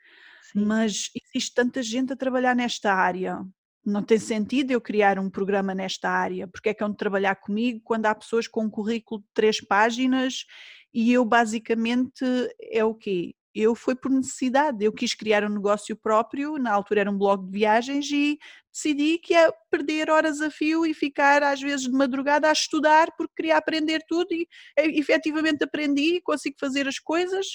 Mas 0.56 1.10
existe 1.14 1.54
tanta 1.54 1.84
gente 1.84 2.14
a 2.14 2.16
trabalhar 2.16 2.56
nesta 2.56 2.94
área. 2.94 3.46
Não 3.86 4.02
tem 4.02 4.18
sentido 4.18 4.72
eu 4.72 4.80
criar 4.80 5.20
um 5.20 5.30
programa 5.30 5.76
nesta 5.76 6.10
área, 6.10 6.48
porque 6.48 6.70
é 6.70 6.74
que 6.74 6.82
é 6.82 6.88
de 6.88 6.96
trabalhar 6.96 7.36
comigo 7.36 7.82
quando 7.84 8.06
há 8.06 8.16
pessoas 8.16 8.48
com 8.48 8.64
um 8.64 8.70
currículo 8.70 9.20
de 9.20 9.28
três 9.34 9.60
páginas 9.60 10.46
e 10.94 11.12
eu 11.12 11.26
basicamente 11.26 12.24
é 12.62 12.86
o 12.86 12.96
quê? 12.96 13.36
eu 13.54 13.76
foi 13.76 13.96
por 13.96 14.10
necessidade. 14.10 14.84
Eu 14.84 14.94
quis 14.94 15.14
criar 15.14 15.44
um 15.44 15.50
negócio 15.50 15.96
próprio, 15.96 16.58
na 16.58 16.72
altura 16.72 17.02
era 17.02 17.12
um 17.12 17.18
blog 17.18 17.46
de 17.46 17.52
viagens 17.52 18.10
e 18.12 18.40
decidi 18.72 19.18
que 19.18 19.34
ia 19.34 19.54
perder 19.70 20.10
horas 20.10 20.42
a 20.42 20.50
fio 20.50 20.86
e 20.86 20.94
ficar 20.94 21.44
às 21.44 21.62
vezes 21.62 21.88
de 21.88 21.92
madrugada 21.92 22.50
a 22.50 22.54
estudar 22.54 23.12
porque 23.18 23.34
queria 23.36 23.58
aprender 23.58 24.04
tudo 24.08 24.32
e 24.32 24.48
efetivamente 24.78 25.64
aprendi, 25.64 26.22
consigo 26.22 26.56
fazer 26.60 26.88
as 26.88 26.98
coisas, 26.98 27.48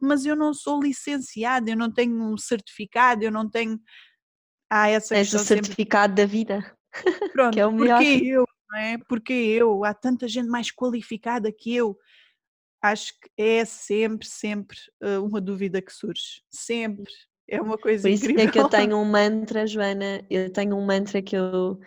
mas 0.00 0.24
eu 0.24 0.34
não 0.34 0.54
sou 0.54 0.82
licenciada, 0.82 1.70
eu 1.70 1.76
não 1.76 1.92
tenho 1.92 2.14
um 2.14 2.36
certificado, 2.36 3.22
eu 3.22 3.30
não 3.30 3.48
tenho. 3.48 3.78
Ah, 4.70 4.88
essa 4.88 5.14
Tens 5.14 5.32
o 5.34 5.38
certificado 5.38 6.12
sempre... 6.12 6.22
da 6.22 6.26
vida. 6.26 6.76
Pronto, 7.32 7.54
que 7.54 7.60
é 7.60 7.66
o 7.66 7.72
melhor. 7.72 7.98
Porque 7.98 8.26
eu, 8.26 8.44
não 8.70 8.78
é? 8.78 8.98
Porque 9.08 9.32
eu, 9.32 9.84
há 9.84 9.92
tanta 9.92 10.26
gente 10.26 10.48
mais 10.48 10.70
qualificada 10.70 11.52
que 11.52 11.74
eu 11.74 11.96
acho 12.82 13.12
que 13.20 13.30
é 13.36 13.64
sempre, 13.64 14.26
sempre 14.26 14.78
uh, 15.02 15.22
uma 15.24 15.40
dúvida 15.40 15.82
que 15.82 15.92
surge. 15.92 16.42
Sempre. 16.50 17.12
É 17.50 17.60
uma 17.60 17.76
coisa 17.76 18.02
Por 18.02 18.10
isso 18.10 18.24
incrível. 18.24 18.48
é 18.48 18.52
que 18.52 18.60
eu 18.60 18.68
tenho 18.68 18.96
um 18.96 19.04
mantra, 19.04 19.66
Joana, 19.66 20.24
eu 20.30 20.50
tenho 20.52 20.76
um 20.76 20.86
mantra 20.86 21.20
que 21.20 21.36
eu 21.36 21.80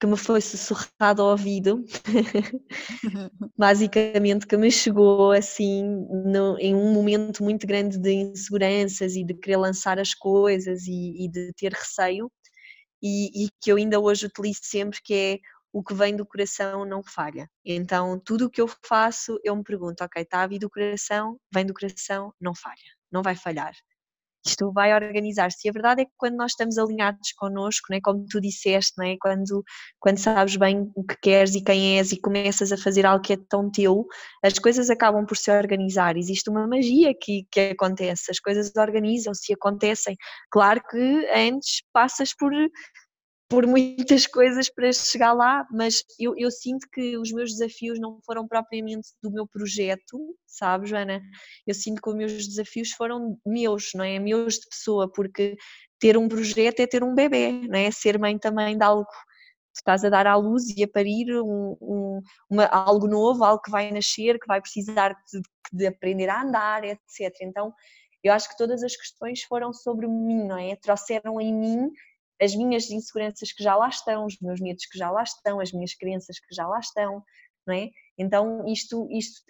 que 0.00 0.06
me 0.06 0.16
foi 0.16 0.40
sussurrado 0.40 1.20
ao 1.22 1.30
ouvido, 1.30 1.84
basicamente 3.58 4.46
que 4.46 4.56
me 4.56 4.70
chegou 4.70 5.32
assim 5.32 5.82
no, 6.24 6.56
em 6.60 6.72
um 6.72 6.92
momento 6.92 7.42
muito 7.42 7.66
grande 7.66 7.98
de 7.98 8.12
inseguranças 8.12 9.16
e 9.16 9.24
de 9.24 9.34
querer 9.34 9.56
lançar 9.56 9.98
as 9.98 10.14
coisas 10.14 10.86
e, 10.86 11.24
e 11.24 11.28
de 11.28 11.52
ter 11.54 11.72
receio 11.72 12.30
e, 13.02 13.46
e, 13.46 13.48
que 13.60 13.72
eu 13.72 13.76
ainda 13.76 13.98
hoje 13.98 14.26
utilizo 14.26 14.60
sempre 14.62 15.00
que 15.02 15.14
é 15.14 15.38
o 15.72 15.82
que 15.82 15.94
vem 15.94 16.16
do 16.16 16.24
coração 16.24 16.84
não 16.84 17.02
falha. 17.02 17.48
Então, 17.64 18.20
tudo 18.24 18.46
o 18.46 18.50
que 18.50 18.60
eu 18.60 18.68
faço, 18.86 19.38
eu 19.44 19.54
me 19.54 19.64
pergunto, 19.64 20.02
ok, 20.02 20.22
está 20.22 20.42
a 20.42 20.46
vir 20.46 20.58
do 20.58 20.70
coração, 20.70 21.38
vem 21.52 21.66
do 21.66 21.74
coração, 21.74 22.32
não 22.40 22.54
falha, 22.54 22.76
não 23.12 23.22
vai 23.22 23.34
falhar. 23.34 23.74
Isto 24.46 24.72
vai 24.72 24.94
organizar-se. 24.94 25.66
E 25.66 25.70
a 25.70 25.72
verdade 25.72 26.02
é 26.02 26.04
que 26.04 26.12
quando 26.16 26.36
nós 26.36 26.52
estamos 26.52 26.78
alinhados 26.78 27.32
connosco, 27.36 27.86
né, 27.90 28.00
como 28.02 28.24
tu 28.26 28.40
disseste, 28.40 28.94
né, 28.98 29.16
quando, 29.20 29.64
quando 29.98 30.18
sabes 30.18 30.56
bem 30.56 30.90
o 30.94 31.04
que 31.04 31.16
queres 31.20 31.54
e 31.54 31.62
quem 31.62 31.98
és 31.98 32.12
e 32.12 32.20
começas 32.20 32.72
a 32.72 32.76
fazer 32.76 33.06
algo 33.06 33.22
que 33.22 33.34
é 33.34 33.38
tão 33.48 33.70
teu, 33.70 34.06
as 34.42 34.58
coisas 34.58 34.90
acabam 34.90 35.26
por 35.26 35.36
se 35.36 35.50
organizar. 35.50 36.16
Existe 36.16 36.50
uma 36.50 36.66
magia 36.66 37.12
que, 37.14 37.46
que 37.50 37.60
acontece, 37.60 38.30
as 38.30 38.40
coisas 38.40 38.72
organizam-se 38.76 39.52
e 39.52 39.54
acontecem. 39.54 40.16
Claro 40.50 40.80
que 40.88 41.28
antes 41.34 41.82
passas 41.92 42.34
por 42.34 42.52
por 43.48 43.66
muitas 43.66 44.26
coisas 44.26 44.68
para 44.68 44.92
chegar 44.92 45.32
lá, 45.32 45.66
mas 45.70 46.04
eu, 46.18 46.34
eu, 46.36 46.50
sinto 46.50 46.86
que 46.92 47.16
os 47.16 47.32
meus 47.32 47.52
desafios 47.52 47.98
não 47.98 48.20
foram 48.24 48.46
propriamente 48.46 49.08
do 49.22 49.30
meu 49.30 49.46
projeto, 49.46 50.36
sabes, 50.46 50.90
Joana? 50.90 51.22
Eu 51.66 51.74
sinto 51.74 52.02
que 52.02 52.10
os 52.10 52.14
meus 52.14 52.46
desafios 52.46 52.90
foram 52.92 53.38
meus, 53.46 53.90
não 53.94 54.04
é? 54.04 54.18
Meus 54.18 54.58
de 54.58 54.68
pessoa, 54.68 55.10
porque 55.10 55.56
ter 55.98 56.18
um 56.18 56.28
projeto 56.28 56.80
é 56.80 56.86
ter 56.86 57.02
um 57.02 57.14
bebê, 57.14 57.52
não 57.52 57.78
é? 57.78 57.90
Ser 57.90 58.18
mãe 58.18 58.38
também 58.38 58.76
de 58.76 58.84
algo. 58.84 59.08
Estás 59.74 60.04
a 60.04 60.10
dar 60.10 60.26
à 60.26 60.36
luz 60.36 60.68
e 60.76 60.82
a 60.82 60.88
parir 60.88 61.40
um, 61.40 61.76
um, 61.80 62.20
uma, 62.50 62.66
algo 62.66 63.06
novo, 63.06 63.44
algo 63.44 63.62
que 63.62 63.70
vai 63.70 63.90
nascer, 63.90 64.38
que 64.38 64.46
vai 64.46 64.60
precisar 64.60 65.16
de, 65.32 65.40
de 65.72 65.86
aprender 65.86 66.28
a 66.28 66.42
andar, 66.42 66.84
etc. 66.84 67.34
Então, 67.42 67.72
eu 68.22 68.32
acho 68.32 68.48
que 68.48 68.56
todas 68.58 68.82
as 68.82 68.94
questões 68.94 69.42
foram 69.44 69.72
sobre 69.72 70.06
mim, 70.06 70.44
não 70.44 70.58
é? 70.58 70.76
Trouxeram 70.76 71.40
em 71.40 71.54
mim 71.54 71.90
as 72.40 72.54
minhas 72.54 72.90
inseguranças 72.90 73.52
que 73.52 73.62
já 73.62 73.74
lá 73.74 73.88
estão, 73.88 74.24
os 74.24 74.38
meus 74.40 74.60
medos 74.60 74.86
que 74.86 74.98
já 74.98 75.10
lá 75.10 75.22
estão, 75.22 75.60
as 75.60 75.72
minhas 75.72 75.94
crenças 75.94 76.38
que 76.38 76.54
já 76.54 76.66
lá 76.66 76.78
estão, 76.78 77.22
não 77.66 77.74
é? 77.74 77.90
Então, 78.16 78.66
isto, 78.66 79.08
isto, 79.10 79.42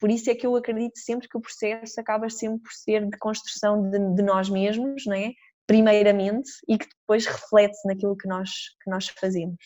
por 0.00 0.10
isso 0.10 0.30
é 0.30 0.34
que 0.34 0.46
eu 0.46 0.56
acredito 0.56 0.98
sempre 0.98 1.28
que 1.28 1.36
o 1.36 1.40
processo 1.40 2.00
acaba 2.00 2.28
sempre 2.28 2.60
por 2.60 2.72
ser 2.72 3.08
de 3.08 3.16
construção 3.18 3.88
de, 3.90 3.98
de 4.14 4.22
nós 4.22 4.48
mesmos, 4.48 5.04
não 5.06 5.14
é? 5.14 5.32
Primeiramente, 5.66 6.50
e 6.68 6.78
que 6.78 6.88
depois 6.88 7.26
reflete 7.26 7.78
naquilo 7.84 8.16
que 8.16 8.28
nós, 8.28 8.50
que 8.82 8.90
nós 8.90 9.08
fazemos. 9.08 9.58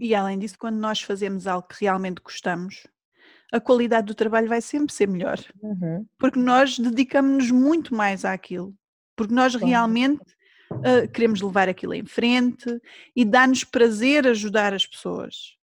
E 0.00 0.14
além 0.14 0.38
disso, 0.38 0.56
quando 0.58 0.76
nós 0.76 1.00
fazemos 1.00 1.46
algo 1.46 1.68
que 1.68 1.84
realmente 1.84 2.20
gostamos, 2.20 2.86
a 3.52 3.60
qualidade 3.60 4.06
do 4.06 4.14
trabalho 4.14 4.48
vai 4.48 4.60
sempre 4.60 4.92
ser 4.92 5.06
melhor. 5.06 5.38
Uhum. 5.62 6.06
Porque 6.18 6.38
nós 6.38 6.78
dedicamos-nos 6.78 7.50
muito 7.50 7.94
mais 7.94 8.24
àquilo. 8.24 8.74
Porque 9.16 9.32
nós 9.32 9.54
realmente 9.54 10.35
uh, 10.72 11.08
queremos 11.12 11.40
levar 11.40 11.68
aquilo 11.68 11.94
em 11.94 12.04
frente 12.04 12.80
e 13.14 13.24
dá-nos 13.24 13.64
prazer 13.64 14.26
ajudar 14.26 14.72
as 14.74 14.86
pessoas. 14.86 15.56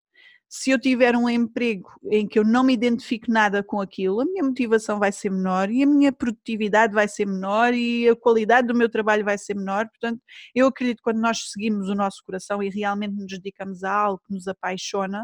Se 0.54 0.70
eu 0.70 0.78
tiver 0.78 1.16
um 1.16 1.30
emprego 1.30 1.90
em 2.12 2.28
que 2.28 2.38
eu 2.38 2.44
não 2.44 2.62
me 2.62 2.74
identifico 2.74 3.32
nada 3.32 3.64
com 3.64 3.80
aquilo, 3.80 4.20
a 4.20 4.26
minha 4.26 4.44
motivação 4.44 5.00
vai 5.00 5.10
ser 5.10 5.30
menor 5.30 5.72
e 5.72 5.82
a 5.82 5.88
minha 5.88 6.12
produtividade 6.12 6.94
vai 6.94 7.08
ser 7.08 7.26
menor 7.26 7.74
e 7.74 8.10
a 8.10 8.16
qualidade 8.18 8.68
do 8.68 8.76
meu 8.76 8.90
trabalho 8.90 9.24
vai 9.24 9.38
ser 9.38 9.56
menor. 9.56 9.88
Portanto, 9.88 10.22
eu 10.54 10.68
acredito 10.68 10.98
que 10.98 11.04
quando 11.04 11.22
nós 11.22 11.52
seguimos 11.52 11.88
o 11.88 11.96
nosso 11.96 12.22
coração 12.26 12.62
e 12.62 12.70
realmente 12.70 13.16
nos 13.16 13.28
dedicamos 13.28 13.82
a 13.86 13.94
algo 13.94 14.22
que 14.28 14.34
nos 14.34 14.46
apaixona, 14.46 15.24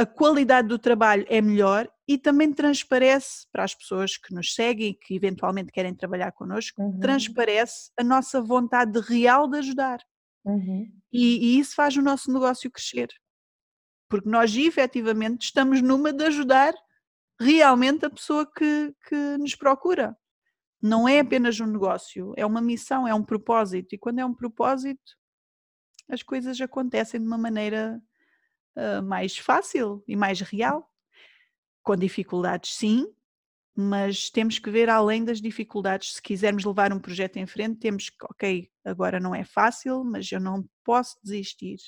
a 0.00 0.06
qualidade 0.06 0.66
do 0.66 0.78
trabalho 0.78 1.26
é 1.28 1.42
melhor 1.42 1.86
e 2.08 2.16
também 2.16 2.54
transparece 2.54 3.46
para 3.52 3.64
as 3.64 3.74
pessoas 3.74 4.16
que 4.16 4.32
nos 4.32 4.54
seguem 4.54 4.88
e 4.88 4.94
que 4.94 5.14
eventualmente 5.14 5.70
querem 5.70 5.94
trabalhar 5.94 6.32
connosco, 6.32 6.80
uhum. 6.80 6.98
transparece 6.98 7.90
a 7.98 8.02
nossa 8.02 8.40
vontade 8.40 8.98
real 8.98 9.46
de 9.46 9.58
ajudar. 9.58 10.00
Uhum. 10.42 10.90
E, 11.12 11.56
e, 11.56 11.58
isso 11.58 11.74
faz 11.74 11.94
o 11.98 12.02
nosso 12.02 12.32
negócio 12.32 12.70
crescer. 12.70 13.10
Porque 14.08 14.26
nós 14.26 14.56
efetivamente 14.56 15.42
estamos 15.42 15.82
numa 15.82 16.14
de 16.14 16.24
ajudar 16.24 16.72
realmente 17.38 18.06
a 18.06 18.10
pessoa 18.10 18.50
que, 18.50 18.94
que 19.06 19.36
nos 19.36 19.54
procura. 19.54 20.16
Não 20.82 21.06
é 21.06 21.20
apenas 21.20 21.60
um 21.60 21.66
negócio, 21.66 22.32
é 22.38 22.46
uma 22.46 22.62
missão, 22.62 23.06
é 23.06 23.14
um 23.14 23.22
propósito. 23.22 23.94
E 23.94 23.98
quando 23.98 24.20
é 24.20 24.24
um 24.24 24.32
propósito, 24.32 25.14
as 26.08 26.22
coisas 26.22 26.58
acontecem 26.58 27.20
de 27.20 27.26
uma 27.26 27.36
maneira 27.36 28.02
uh, 28.80 29.02
mais 29.02 29.36
fácil 29.36 30.02
e 30.08 30.16
mais 30.16 30.40
real. 30.40 30.88
Com 31.82 31.96
dificuldades, 31.96 32.74
sim, 32.74 33.06
mas 33.74 34.30
temos 34.30 34.58
que 34.58 34.70
ver 34.70 34.88
além 34.88 35.24
das 35.24 35.40
dificuldades. 35.40 36.14
Se 36.14 36.22
quisermos 36.22 36.64
levar 36.64 36.92
um 36.92 36.98
projeto 36.98 37.36
em 37.36 37.46
frente, 37.46 37.78
temos 37.78 38.10
que, 38.10 38.16
ok, 38.24 38.70
agora 38.84 39.20
não 39.20 39.34
é 39.34 39.44
fácil, 39.44 40.04
mas 40.04 40.30
eu 40.30 40.40
não 40.40 40.68
posso 40.84 41.16
desistir. 41.22 41.78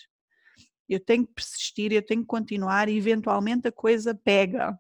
Eu 0.89 1.01
tenho 1.01 1.27
que 1.27 1.33
persistir, 1.35 1.93
eu 1.93 2.05
tenho 2.05 2.23
que 2.23 2.27
continuar 2.27 2.89
e 2.89 2.97
eventualmente 2.97 3.69
a 3.69 3.73
coisa 3.73 4.15
pega. 4.15 4.79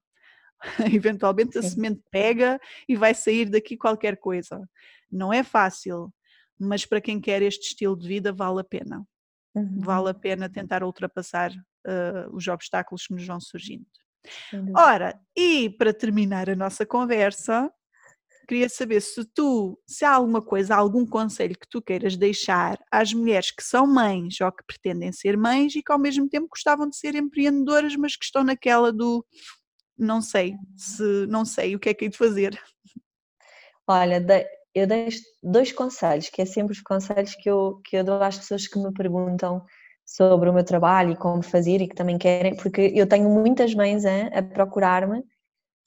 eventualmente 0.94 1.58
a 1.58 1.62
semente 1.62 2.00
pega 2.10 2.60
e 2.88 2.96
vai 2.96 3.14
sair 3.14 3.48
daqui 3.48 3.76
qualquer 3.76 4.16
coisa. 4.16 4.68
Não 5.10 5.32
é 5.32 5.42
fácil, 5.42 6.12
mas 6.58 6.86
para 6.86 7.00
quem 7.00 7.20
quer 7.20 7.42
este 7.42 7.68
estilo 7.68 7.96
de 7.96 8.06
vida 8.06 8.32
vale 8.32 8.60
a 8.60 8.64
pena. 8.64 9.04
Uhum. 9.54 9.80
Vale 9.80 10.10
a 10.10 10.14
pena 10.14 10.48
tentar 10.48 10.82
ultrapassar 10.82 11.52
uh, 11.87 12.35
os 12.35 12.47
obstáculos 12.49 13.07
que 13.07 13.14
nos 13.14 13.26
vão 13.26 13.41
surgindo. 13.41 13.87
Ora, 14.76 15.18
e 15.37 15.70
para 15.70 15.93
terminar 15.93 16.49
a 16.49 16.55
nossa 16.55 16.87
conversa, 16.87 17.72
queria 18.47 18.68
saber 18.68 19.01
se 19.01 19.24
tu, 19.24 19.80
se 19.87 20.05
há 20.05 20.12
alguma 20.12 20.43
coisa, 20.43 20.76
algum 20.76 21.07
conselho 21.07 21.59
que 21.59 21.68
tu 21.68 21.80
queiras 21.83 22.16
deixar 22.16 22.78
às 22.91 23.12
mulheres 23.12 23.51
que 23.51 23.62
são 23.62 23.87
mães 23.87 24.41
ou 24.41 24.53
que 24.53 24.64
pretendem 24.64 25.12
ser 25.12 25.37
mães 25.37 25.74
e 25.74 25.83
que 25.83 25.93
ao 25.93 25.99
mesmo 25.99 26.28
tempo 26.28 26.49
gostavam 26.49 26.89
de 26.89 26.97
ser 26.97 27.14
empreendedoras, 27.14 27.97
mas 27.97 28.16
que 28.16 28.24
estão 28.24 28.45
naquela 28.45 28.93
do 28.93 29.24
não 29.99 30.20
sei, 30.20 30.55
se 30.76 31.26
não 31.28 31.45
sei 31.45 31.74
o 31.74 31.78
que 31.78 31.89
é 31.89 31.95
que 31.95 32.05
hei 32.05 32.11
de 32.11 32.16
fazer. 32.16 32.61
Olha, 33.87 34.24
eu 34.74 34.87
deixo 34.87 35.22
dois 35.43 35.70
conselhos, 35.72 36.28
que 36.28 36.43
é 36.43 36.45
sempre 36.45 36.72
os 36.72 36.80
conselhos 36.80 37.35
que 37.35 37.49
eu, 37.49 37.80
que 37.85 37.97
eu 37.97 38.05
dou 38.05 38.22
às 38.22 38.39
pessoas 38.39 38.66
que 38.66 38.78
me 38.78 38.93
perguntam 38.93 39.64
sobre 40.16 40.50
o 40.50 40.52
meu 40.52 40.64
trabalho 40.64 41.12
e 41.12 41.16
como 41.16 41.42
fazer 41.42 41.80
e 41.80 41.88
que 41.88 41.94
também 41.94 42.18
querem, 42.18 42.56
porque 42.56 42.92
eu 42.94 43.06
tenho 43.06 43.28
muitas 43.30 43.74
mães 43.74 44.04
a, 44.04 44.26
a 44.38 44.42
procurar-me 44.42 45.22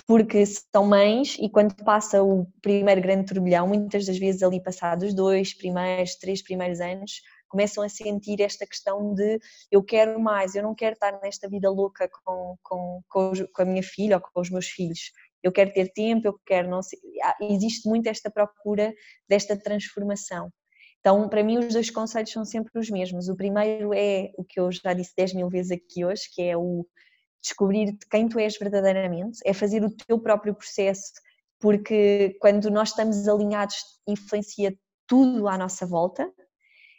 porque 0.07 0.45
são 0.45 0.85
mães 0.85 1.35
e 1.39 1.49
quando 1.49 1.75
passa 1.83 2.21
o 2.21 2.45
primeiro 2.61 3.01
grande 3.01 3.25
turbilhão, 3.25 3.67
muitas 3.67 4.05
das 4.05 4.17
vezes 4.17 4.43
ali 4.43 4.61
passados 4.61 5.13
dois 5.15 5.53
primeiros, 5.53 6.15
três 6.15 6.43
primeiros 6.43 6.79
anos, 6.79 7.21
começam 7.47 7.83
a 7.83 7.89
sentir 7.89 8.41
esta 8.41 8.67
questão 8.67 9.13
de 9.15 9.39
eu 9.71 9.83
quero 9.83 10.19
mais, 10.19 10.55
eu 10.55 10.61
não 10.61 10.75
quero 10.75 10.93
estar 10.93 11.19
nesta 11.21 11.49
vida 11.49 11.69
louca 11.69 12.07
com, 12.23 12.55
com, 12.61 13.01
com, 13.09 13.61
a 13.61 13.65
minha 13.65 13.83
filha 13.83 14.17
ou 14.17 14.21
com 14.21 14.41
os 14.41 14.49
meus 14.49 14.67
filhos. 14.67 15.11
Eu 15.41 15.51
quero 15.51 15.71
ter 15.73 15.91
tempo, 15.91 16.27
eu 16.27 16.39
quero 16.45 16.69
não 16.69 16.81
sei. 16.81 16.99
Existe 17.41 17.87
muito 17.87 18.07
esta 18.07 18.29
procura 18.29 18.93
desta 19.27 19.57
transformação. 19.57 20.51
Então, 21.05 21.29
para 21.29 21.43
mim, 21.43 21.59
os 21.59 21.71
dois 21.71 21.91
conselhos 21.91 22.31
são 22.31 22.43
sempre 22.43 22.79
os 22.79 22.89
mesmos. 22.89 23.29
O 23.29 23.35
primeiro 23.35 23.93
é 23.93 24.31
o 24.39 24.43
que 24.43 24.59
eu 24.59 24.71
já 24.71 24.91
disse 24.91 25.13
10 25.15 25.35
mil 25.35 25.47
vezes 25.47 25.71
aqui 25.71 26.03
hoje, 26.03 26.23
que 26.33 26.41
é 26.41 26.57
o 26.57 26.83
descobrir 27.39 27.95
quem 28.09 28.27
tu 28.27 28.39
és 28.39 28.57
verdadeiramente, 28.57 29.37
é 29.45 29.53
fazer 29.53 29.83
o 29.83 29.95
teu 29.95 30.17
próprio 30.19 30.55
processo, 30.55 31.11
porque 31.59 32.35
quando 32.41 32.71
nós 32.71 32.89
estamos 32.89 33.27
alinhados, 33.27 33.75
influencia 34.07 34.75
tudo 35.05 35.47
à 35.47 35.59
nossa 35.59 35.85
volta. 35.85 36.27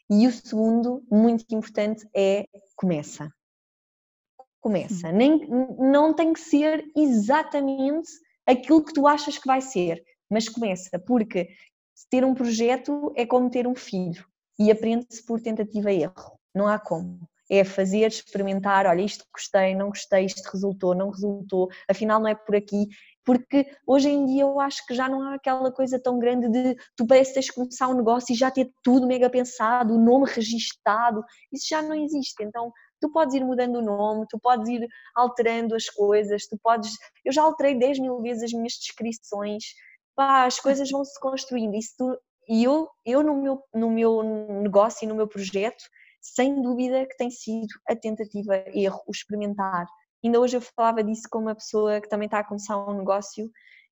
E 0.09 0.28
o 0.28 0.30
segundo, 0.30 1.04
muito 1.11 1.44
importante, 1.50 2.09
é 2.14 2.44
começa. 2.76 3.28
Começa. 4.61 5.11
Nem, 5.11 5.48
não 5.80 6.14
tem 6.14 6.32
que 6.32 6.38
ser 6.38 6.84
exatamente 6.96 8.09
aquilo 8.46 8.84
que 8.84 8.92
tu 8.92 9.09
achas 9.09 9.36
que 9.36 9.48
vai 9.48 9.61
ser, 9.61 10.00
mas 10.30 10.48
começa, 10.48 10.96
porque 10.96 11.48
ter 12.11 12.24
um 12.24 12.34
projeto 12.34 13.12
é 13.16 13.24
como 13.24 13.51
ter 13.51 13.66
um 13.66 13.74
filho 13.74 14.24
e 14.59 14.70
aprende-se 14.70 15.24
por 15.24 15.40
tentativa 15.40 15.92
e 15.92 16.03
erro, 16.03 16.38
não 16.55 16.66
há 16.66 16.78
como. 16.78 17.20
É 17.49 17.62
fazer, 17.62 18.09
experimentar, 18.09 18.86
olha, 18.86 19.03
isto 19.03 19.24
gostei, 19.32 19.72
não 19.74 19.88
gostei, 19.88 20.24
isto 20.24 20.51
resultou, 20.51 20.97
não 20.97 21.11
resultou, 21.11 21.68
afinal 21.88 22.18
não 22.18 22.26
é 22.26 22.34
por 22.34 22.57
aqui, 22.57 22.88
porque 23.24 23.66
hoje 23.86 24.09
em 24.09 24.26
dia 24.26 24.42
eu 24.42 24.59
acho 24.59 24.84
que 24.84 24.94
já 24.94 25.09
não 25.09 25.22
há 25.22 25.34
aquela 25.34 25.70
coisa 25.70 25.97
tão 25.97 26.18
grande 26.18 26.49
de 26.49 26.76
tu 26.97 27.07
parece 27.07 27.34
teres 27.34 27.51
começar 27.51 27.86
um 27.86 27.97
negócio 27.97 28.32
e 28.32 28.36
já 28.36 28.51
ter 28.51 28.72
tudo 28.82 29.07
mega 29.07 29.30
pensado, 29.30 29.94
o 29.94 29.99
nome 29.99 30.28
registado, 30.28 31.24
isso 31.53 31.66
já 31.68 31.80
não 31.80 31.94
existe, 31.94 32.42
então 32.42 32.72
tu 33.01 33.11
podes 33.12 33.34
ir 33.34 33.44
mudando 33.44 33.76
o 33.76 33.82
nome, 33.82 34.26
tu 34.28 34.38
podes 34.40 34.68
ir 34.68 34.86
alterando 35.14 35.74
as 35.74 35.88
coisas, 35.88 36.47
tu 36.49 36.59
podes, 36.61 36.92
eu 37.24 37.32
já 37.32 37.42
alterei 37.42 37.78
10 37.78 38.01
mil 38.01 38.20
vezes 38.22 38.44
as 38.44 38.53
minhas 38.53 38.72
descrições, 38.72 39.64
pá, 40.16 40.46
as 40.46 40.58
coisas 40.58 40.90
vão 40.90 41.04
se 41.04 41.20
construindo. 41.20 41.78
Tu, 41.96 42.18
e 42.48 42.64
eu, 42.64 42.88
eu 43.04 43.22
no, 43.22 43.40
meu, 43.40 43.62
no 43.74 43.90
meu 43.90 44.22
negócio 44.62 45.04
e 45.04 45.08
no 45.08 45.14
meu 45.14 45.28
projeto, 45.28 45.84
sem 46.20 46.60
dúvida 46.60 47.06
que 47.06 47.16
tem 47.16 47.30
sido 47.30 47.68
a 47.88 47.94
tentativa, 47.94 48.56
erro, 48.74 49.00
o 49.06 49.12
experimentar. 49.12 49.86
Ainda 50.24 50.40
hoje 50.40 50.56
eu 50.56 50.60
falava 50.60 51.04
disso 51.04 51.28
com 51.30 51.38
uma 51.38 51.54
pessoa 51.54 52.00
que 52.00 52.08
também 52.08 52.26
está 52.26 52.40
a 52.40 52.44
começar 52.44 52.76
um 52.78 52.98
negócio 52.98 53.48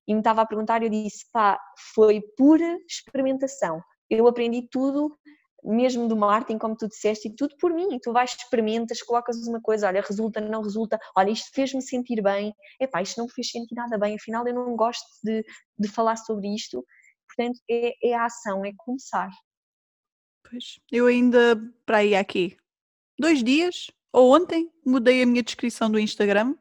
e 0.07 0.15
me 0.15 0.21
estava 0.21 0.43
a 0.43 0.47
perguntar, 0.47 0.83
eu 0.83 0.89
disse, 0.89 1.27
pá, 1.33 1.61
foi 1.95 2.21
pura 2.37 2.79
experimentação. 2.89 3.81
Eu 4.11 4.27
aprendi 4.27 4.69
tudo 4.71 5.17
mesmo 5.65 6.07
do 6.07 6.17
marketing, 6.17 6.59
como 6.59 6.77
tu 6.77 6.87
disseste, 6.87 7.29
e 7.29 7.35
tudo 7.35 7.57
por 7.57 7.73
mim. 7.73 7.99
Tu 8.03 8.13
vais, 8.13 8.35
experimentas, 8.35 9.03
colocas 9.03 9.37
uma 9.47 9.61
coisa, 9.61 9.87
olha, 9.89 10.03
resulta, 10.03 10.41
não 10.41 10.63
resulta, 10.63 10.99
olha, 11.17 11.31
isto 11.31 11.51
fez-me 11.53 11.81
sentir 11.81 12.23
bem, 12.23 12.55
epá, 12.81 13.01
isto 13.01 13.19
não 13.19 13.27
me 13.27 13.33
fez 13.33 13.51
sentir 13.51 13.75
nada 13.75 13.97
bem, 13.99 14.17
afinal 14.17 14.47
eu 14.47 14.55
não 14.55 14.77
gosto 14.77 15.07
de, 15.23 15.45
de 15.79 15.89
falar 15.89 16.17
sobre 16.17 16.55
isto. 16.55 16.85
portanto 17.27 17.59
é, 17.71 17.93
é 18.03 18.15
a 18.15 18.27
ação, 18.27 18.65
é 18.65 18.73
começar. 18.77 19.31
Pois, 20.49 20.79
eu 20.93 21.07
ainda 21.07 21.59
para 21.87 21.99
aí 21.99 22.15
aqui, 22.15 22.57
dois 23.19 23.43
dias, 23.43 23.91
ou 24.13 24.35
ontem, 24.37 24.71
mudei 24.85 25.23
a 25.23 25.27
minha 25.27 25.43
descrição 25.43 25.91
do 25.91 25.99
Instagram 25.99 26.55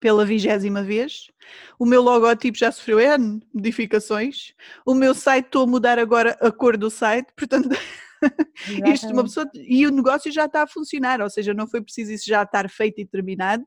pela 0.00 0.24
vigésima 0.24 0.82
vez. 0.82 1.30
O 1.78 1.84
meu 1.84 2.02
logotipo 2.02 2.58
já 2.58 2.72
sofreu 2.72 2.98
N 2.98 3.40
modificações. 3.54 4.54
O 4.84 4.94
meu 4.94 5.14
site 5.14 5.46
estou 5.46 5.64
a 5.64 5.66
mudar 5.66 5.98
agora 5.98 6.36
a 6.40 6.50
cor 6.50 6.76
do 6.76 6.90
site, 6.90 7.28
portanto. 7.36 7.68
Isto 8.94 9.12
uma 9.12 9.22
pessoa 9.22 9.48
e 9.54 9.86
o 9.86 9.90
negócio 9.90 10.30
já 10.30 10.46
está 10.46 10.62
a 10.62 10.66
funcionar, 10.66 11.20
ou 11.20 11.30
seja, 11.30 11.54
não 11.54 11.66
foi 11.66 11.82
preciso 11.82 12.12
isso 12.12 12.26
já 12.26 12.42
estar 12.42 12.68
feito 12.68 13.00
e 13.00 13.06
terminado 13.06 13.64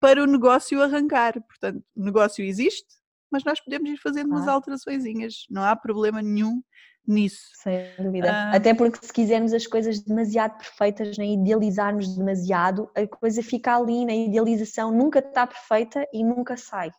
para 0.00 0.22
o 0.22 0.26
negócio 0.26 0.82
arrancar. 0.82 1.34
Portanto, 1.42 1.82
o 1.96 2.04
negócio 2.04 2.44
existe, 2.44 2.86
mas 3.30 3.44
nós 3.44 3.60
podemos 3.60 3.90
ir 3.90 3.96
fazendo 3.96 4.28
claro. 4.28 4.42
umas 4.42 4.48
alterações, 4.48 5.04
não 5.50 5.62
há 5.62 5.74
problema 5.74 6.20
nenhum 6.20 6.62
nisso. 7.06 7.50
Sem 7.54 7.86
dúvida. 7.98 8.30
Ah. 8.30 8.56
Até 8.56 8.74
porque 8.74 9.04
se 9.04 9.12
quisermos 9.12 9.52
as 9.52 9.66
coisas 9.66 10.00
demasiado 10.00 10.56
perfeitas, 10.56 11.16
né, 11.18 11.26
idealizarmos 11.26 12.16
demasiado, 12.16 12.90
a 12.94 13.06
coisa 13.06 13.42
fica 13.42 13.76
ali 13.76 14.04
na 14.04 14.14
idealização, 14.14 14.90
nunca 14.90 15.18
está 15.18 15.46
perfeita 15.46 16.06
e 16.12 16.24
nunca 16.24 16.56
sai. 16.56 16.90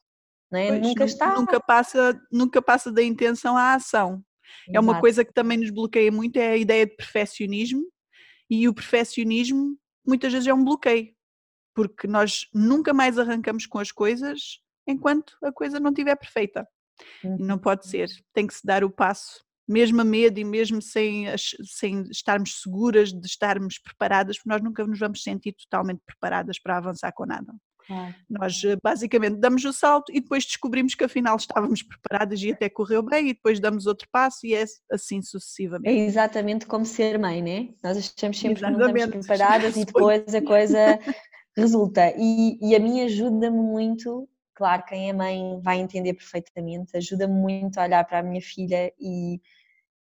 Né? 0.51 0.69
Pois, 0.69 0.81
nunca 0.81 1.05
está. 1.05 1.35
Nunca 1.35 1.59
passa, 1.59 2.21
nunca 2.31 2.61
passa 2.61 2.91
da 2.91 3.03
intenção 3.03 3.57
à 3.57 3.73
ação. 3.73 4.23
Exato. 4.67 4.77
É 4.77 4.79
uma 4.79 4.99
coisa 4.99 5.23
que 5.23 5.33
também 5.33 5.57
nos 5.57 5.69
bloqueia 5.69 6.11
muito, 6.11 6.37
é 6.37 6.49
a 6.49 6.57
ideia 6.57 6.85
de 6.85 6.95
perfeccionismo, 6.95 7.83
e 8.49 8.67
o 8.67 8.73
perfeccionismo 8.73 9.77
muitas 10.05 10.31
vezes 10.31 10.47
é 10.47 10.53
um 10.53 10.63
bloqueio, 10.63 11.13
porque 11.73 12.07
nós 12.07 12.47
nunca 12.53 12.93
mais 12.93 13.17
arrancamos 13.17 13.65
com 13.65 13.79
as 13.79 13.91
coisas 13.91 14.59
enquanto 14.87 15.35
a 15.43 15.51
coisa 15.51 15.79
não 15.79 15.89
estiver 15.89 16.15
perfeita. 16.15 16.67
Uhum. 17.23 17.37
Não 17.39 17.57
pode 17.57 17.87
ser, 17.87 18.09
tem 18.33 18.47
que 18.47 18.53
se 18.53 18.65
dar 18.65 18.83
o 18.83 18.89
passo 18.89 19.45
mesmo 19.67 19.99
a 20.01 20.03
medo 20.03 20.39
e 20.39 20.43
mesmo 20.43 20.81
sem, 20.81 21.25
sem 21.37 22.03
estarmos 22.11 22.61
seguras 22.61 23.11
de 23.11 23.25
estarmos 23.25 23.79
preparadas, 23.79 24.37
porque 24.37 24.49
nós 24.49 24.61
nunca 24.61 24.85
nos 24.85 24.99
vamos 24.99 25.23
sentir 25.23 25.53
totalmente 25.53 26.01
preparadas 26.05 26.59
para 26.59 26.77
avançar 26.77 27.11
com 27.13 27.25
nada. 27.25 27.53
Nós 28.29 28.61
eh, 28.63 28.77
basicamente 28.81 29.37
damos 29.37 29.63
o 29.65 29.73
salto 29.73 30.11
e 30.11 30.19
depois 30.19 30.45
descobrimos 30.45 30.95
que 30.95 31.03
afinal 31.03 31.35
estávamos 31.35 31.83
preparadas 31.83 32.41
e 32.41 32.51
até 32.51 32.69
correu 32.69 33.03
bem, 33.03 33.29
e 33.29 33.33
depois 33.33 33.59
damos 33.59 33.85
outro 33.85 34.07
passo 34.11 34.45
e 34.45 34.55
é 34.55 34.63
assim 34.91 35.21
sucessivamente. 35.21 35.89
É 35.89 36.05
exatamente 36.05 36.65
como 36.65 36.85
ser 36.85 37.19
mãe, 37.19 37.41
né? 37.41 37.69
Nós 37.83 37.97
achamos 37.97 38.39
sempre 38.39 38.59
exatamente. 38.59 38.77
que 38.77 38.91
não 38.91 38.97
estamos 38.97 39.27
preparadas 39.27 39.77
e 39.77 39.85
depois 39.85 40.33
a 40.33 40.41
coisa 40.41 40.99
resulta. 41.55 42.13
E, 42.17 42.57
e 42.61 42.75
a 42.75 42.79
mim 42.79 43.01
ajuda-me 43.01 43.57
muito 43.57 44.27
claro, 44.55 44.83
quem 44.85 45.09
é 45.09 45.13
mãe 45.13 45.59
vai 45.61 45.79
entender 45.79 46.13
perfeitamente, 46.13 46.95
ajuda-me 46.95 47.33
muito 47.33 47.77
a 47.77 47.83
olhar 47.83 48.03
para 48.05 48.19
a 48.19 48.23
minha 48.23 48.41
filha 48.41 48.91
e, 48.97 49.41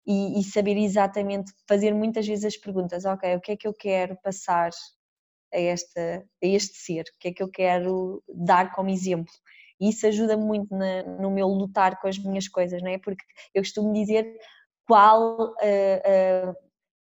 e, 0.04 0.40
e, 0.40 0.44
saber 0.44 0.76
exatamente, 0.76 1.52
fazer 1.68 1.94
muitas 1.94 2.26
vezes 2.26 2.44
as 2.44 2.56
perguntas, 2.56 3.04
ok, 3.04 3.36
o 3.36 3.40
que 3.40 3.52
é 3.52 3.56
que 3.56 3.68
eu 3.68 3.72
quero 3.72 4.16
passar 4.16 4.70
a, 5.52 5.58
esta, 5.58 6.24
a 6.42 6.46
este 6.46 6.76
ser, 6.76 7.02
o 7.02 7.18
que 7.18 7.28
é 7.28 7.32
que 7.32 7.42
eu 7.42 7.48
quero 7.48 8.22
dar 8.28 8.72
como 8.72 8.90
exemplo. 8.90 9.32
E 9.80 9.88
isso 9.88 10.06
ajuda 10.06 10.36
muito 10.36 10.74
na, 10.76 11.02
no 11.02 11.30
meu 11.30 11.48
lutar 11.48 11.98
com 12.00 12.08
as 12.08 12.18
minhas 12.18 12.46
coisas, 12.48 12.82
não 12.82 12.90
é? 12.90 12.98
Porque 12.98 13.24
eu 13.54 13.62
costumo 13.62 13.92
dizer 13.92 14.36
qual 14.86 15.38
uh, 15.38 16.50
uh, 16.50 16.54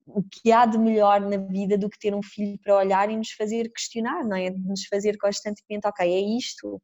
o 0.07 0.23
que 0.23 0.53
há 0.53 0.67
de 0.67 0.79
melhor 0.79 1.21
na 1.21 1.39
vida 1.39 1.79
do 1.79 1.89
que 1.89 1.99
ter 1.99 2.15
um 2.15 2.23
filho 2.23 2.59
para 2.63 2.77
olhar 2.77 3.11
e 3.11 3.17
nos 3.17 3.33
fazer 3.33 3.71
questionar, 3.73 4.25
não 4.25 4.37
é? 4.37 4.51
Nos 4.51 4.87
fazer 4.87 5.17
constantemente, 5.19 5.87
ok, 5.87 6.07
é 6.07 6.21
isto, 6.37 6.81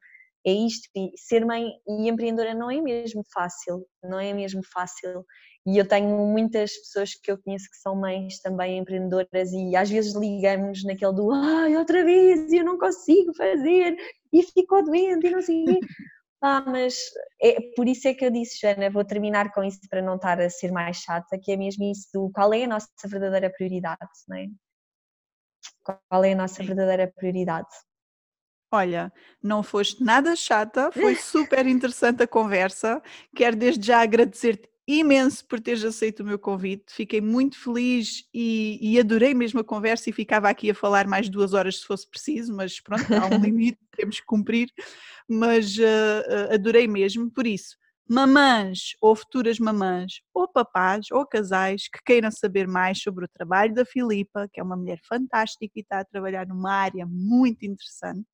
é 0.47 0.53
isto, 0.53 0.89
e 0.97 1.13
ser 1.17 1.45
mãe 1.45 1.67
e 1.87 2.09
empreendedora 2.09 2.55
não 2.55 2.71
é 2.71 2.81
mesmo 2.81 3.23
fácil, 3.33 3.87
não 4.03 4.19
é 4.19 4.33
mesmo 4.33 4.63
fácil. 4.73 5.25
E 5.65 5.79
eu 5.79 5.87
tenho 5.87 6.09
muitas 6.27 6.77
pessoas 6.77 7.15
que 7.15 7.31
eu 7.31 7.39
conheço 7.41 7.71
que 7.71 7.77
são 7.77 7.95
mães 7.95 8.41
também 8.41 8.79
empreendedoras 8.79 9.53
e 9.53 9.77
às 9.77 9.89
vezes 9.89 10.15
ligamos 10.15 10.83
naquele 10.85 11.13
do 11.13 11.31
ai, 11.33 11.77
outra 11.77 12.05
vez, 12.05 12.53
eu 12.53 12.65
não 12.65 12.77
consigo 12.79 13.33
fazer 13.35 13.97
e 14.33 14.43
ficou 14.43 14.85
doente 14.85 15.27
e 15.27 15.31
não 15.31 15.41
sei 15.41 15.65
Ah, 16.45 16.61
mas 16.61 16.97
é, 17.41 17.57
por 17.77 17.87
isso 17.87 18.09
é 18.09 18.15
que 18.15 18.25
eu 18.25 18.31
disse, 18.31 18.59
Jana, 18.61 18.91
vou 18.91 19.05
terminar 19.05 19.53
com 19.53 19.63
isso 19.63 19.79
para 19.89 20.03
não 20.03 20.17
estar 20.17 20.41
a 20.41 20.51
ser 20.51 20.73
mais 20.73 20.97
chata, 20.97 21.39
que 21.41 21.53
é 21.53 21.57
mesmo 21.57 21.85
isso 21.85 22.09
do 22.13 22.33
qual 22.33 22.53
é 22.53 22.65
a 22.65 22.67
nossa 22.67 22.89
verdadeira 23.07 23.49
prioridade, 23.49 24.01
não 24.29 24.37
é? 24.37 24.47
Qual 25.85 26.25
é 26.25 26.33
a 26.33 26.37
nossa 26.37 26.65
verdadeira 26.65 27.13
prioridade? 27.15 27.69
Olha, 28.73 29.13
não 29.41 29.63
foste 29.63 30.03
nada 30.03 30.35
chata, 30.35 30.91
foi 30.91 31.15
super 31.15 31.65
interessante 31.65 32.25
a 32.25 32.27
conversa. 32.27 33.01
Quero 33.37 33.55
desde 33.55 33.87
já 33.87 34.01
agradecer-te 34.03 34.69
imenso 34.87 35.47
por 35.47 35.61
teres 35.61 35.85
aceito 35.85 36.21
o 36.21 36.27
meu 36.27 36.39
convite. 36.39 36.93
Fiquei 36.93 37.21
muito 37.21 37.59
feliz 37.59 38.25
e, 38.35 38.79
e, 38.81 38.99
adorei 38.99 39.35
mesmo 39.35 39.61
a 39.61 39.65
conversa 39.65 40.11
e 40.11 40.13
ficava 40.13 40.49
aqui 40.49 40.71
a 40.71 40.75
falar 40.75 41.07
mais 41.07 41.29
duas 41.29 41.55
horas 41.55 41.81
se 41.81 41.87
fosse 41.87 42.09
preciso, 42.09 42.55
mas 42.55 42.81
pronto, 42.81 43.05
há 43.15 43.27
um 43.27 43.39
limite, 43.41 43.79
temos 43.97 44.21
que 44.21 44.27
cumprir. 44.27 44.69
Mas 45.29 45.77
uh, 45.79 46.53
adorei 46.55 46.89
mesmo, 46.89 47.31
por 47.31 47.47
isso 47.47 47.77
mamãs 48.09 48.95
ou 49.01 49.17
futuras 49.17 49.59
mamãs, 49.59 50.21
ou 50.35 50.47
papás 50.47 51.07
ou 51.11 51.27
casais 51.27 51.89
que 51.89 51.99
queiram 52.05 52.31
saber 52.31 52.69
mais 52.69 53.01
sobre 53.01 53.25
o 53.25 53.29
trabalho 53.29 53.73
da 53.73 53.87
Filipa, 53.87 54.49
que 54.53 54.61
é 54.61 54.63
uma 54.63 54.77
mulher 54.77 54.99
fantástica 55.09 55.73
e 55.77 55.81
está 55.81 56.01
a 56.01 56.05
trabalhar 56.05 56.47
numa 56.47 56.73
área 56.73 57.07
muito 57.07 57.65
interessante, 57.65 58.29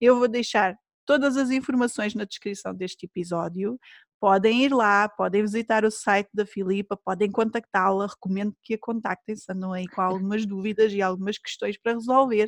eu 0.00 0.16
vou 0.16 0.28
deixar 0.28 0.76
todas 1.04 1.36
as 1.36 1.50
informações 1.50 2.14
na 2.14 2.24
descrição 2.24 2.74
deste 2.74 3.06
episódio. 3.06 3.78
Podem 4.24 4.64
ir 4.64 4.72
lá, 4.72 5.06
podem 5.06 5.42
visitar 5.42 5.84
o 5.84 5.90
site 5.90 6.30
da 6.32 6.46
Filipa, 6.46 6.96
podem 6.96 7.30
contactá-la. 7.30 8.06
Recomendo 8.06 8.56
que 8.62 8.72
a 8.72 8.78
contactem 8.78 9.36
se 9.36 9.52
andam 9.52 9.70
aí 9.70 9.86
com 9.86 10.00
algumas 10.00 10.46
dúvidas 10.48 10.94
e 10.94 11.02
algumas 11.02 11.36
questões 11.36 11.76
para 11.76 11.92
resolver. 11.92 12.46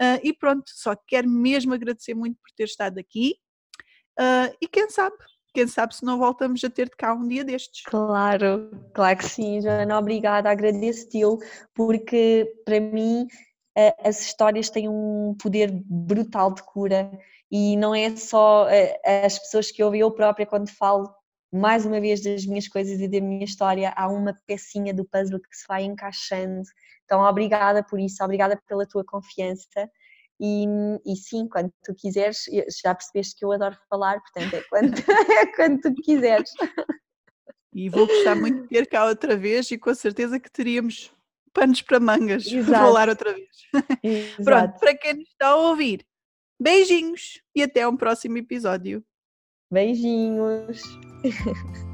Uh, 0.00 0.16
e 0.22 0.32
pronto, 0.32 0.64
só 0.68 0.96
quero 1.06 1.28
mesmo 1.28 1.74
agradecer 1.74 2.14
muito 2.14 2.36
por 2.36 2.50
ter 2.56 2.64
estado 2.64 2.96
aqui. 2.96 3.34
Uh, 4.18 4.56
e 4.58 4.66
quem 4.66 4.88
sabe, 4.88 5.14
quem 5.52 5.66
sabe 5.66 5.94
se 5.94 6.02
não 6.02 6.16
voltamos 6.16 6.64
a 6.64 6.70
ter 6.70 6.88
de 6.88 6.96
cá 6.96 7.12
um 7.12 7.28
dia 7.28 7.44
destes. 7.44 7.82
Claro, 7.84 8.70
claro 8.94 9.18
que 9.18 9.26
sim, 9.26 9.60
Joana, 9.60 9.98
obrigada, 9.98 10.48
agradeço-te 10.48 11.20
porque 11.74 12.50
para 12.64 12.80
mim 12.80 13.26
as 14.02 14.22
histórias 14.22 14.70
têm 14.70 14.88
um 14.88 15.36
poder 15.38 15.70
brutal 15.84 16.54
de 16.54 16.62
cura 16.62 17.10
e 17.52 17.76
não 17.76 17.94
é 17.94 18.16
só 18.16 18.66
as 19.24 19.38
pessoas 19.38 19.70
que 19.70 19.84
ouvem 19.84 20.00
eu 20.00 20.10
própria 20.10 20.46
quando 20.46 20.70
falo 20.70 21.14
mais 21.52 21.84
uma 21.84 22.00
vez 22.00 22.22
das 22.22 22.46
minhas 22.46 22.66
coisas 22.66 22.98
e 22.98 23.06
da 23.06 23.20
minha 23.20 23.44
história, 23.44 23.92
há 23.94 24.08
uma 24.08 24.34
pecinha 24.46 24.94
do 24.94 25.04
puzzle 25.04 25.38
que 25.38 25.54
se 25.54 25.66
vai 25.68 25.82
encaixando. 25.82 26.62
Então, 27.04 27.20
obrigada 27.20 27.84
por 27.84 28.00
isso, 28.00 28.24
obrigada 28.24 28.58
pela 28.66 28.86
tua 28.86 29.04
confiança 29.04 29.86
e, 30.40 30.64
e, 31.04 31.14
sim, 31.14 31.46
quando 31.46 31.70
tu 31.84 31.94
quiseres, 31.94 32.44
já 32.82 32.94
percebeste 32.94 33.36
que 33.36 33.44
eu 33.44 33.52
adoro 33.52 33.76
falar, 33.88 34.18
portanto 34.20 34.54
é 34.54 34.62
quando, 34.70 34.94
é 35.30 35.46
quando 35.54 35.80
tu 35.82 35.94
quiseres. 36.02 36.50
E 37.74 37.90
vou 37.90 38.06
gostar 38.06 38.34
muito 38.34 38.62
de 38.62 38.68
ter 38.68 38.86
cá 38.86 39.04
outra 39.04 39.36
vez 39.36 39.70
e 39.70 39.76
com 39.76 39.94
certeza 39.94 40.40
que 40.40 40.50
teríamos 40.50 41.12
panos 41.52 41.82
para 41.82 42.00
mangas 42.00 42.46
Exato. 42.50 42.82
falar 42.82 43.08
outra 43.10 43.34
vez. 43.34 43.48
Exato. 44.02 44.42
Pronto, 44.42 44.78
para 44.80 44.96
quem 44.96 45.14
nos 45.14 45.28
está 45.28 45.48
a 45.48 45.56
ouvir, 45.56 46.04
beijinhos 46.62 47.42
e 47.54 47.62
até 47.62 47.86
um 47.86 47.96
próximo 47.96 48.38
episódio. 48.38 49.04
Beijinhos. 49.70 50.82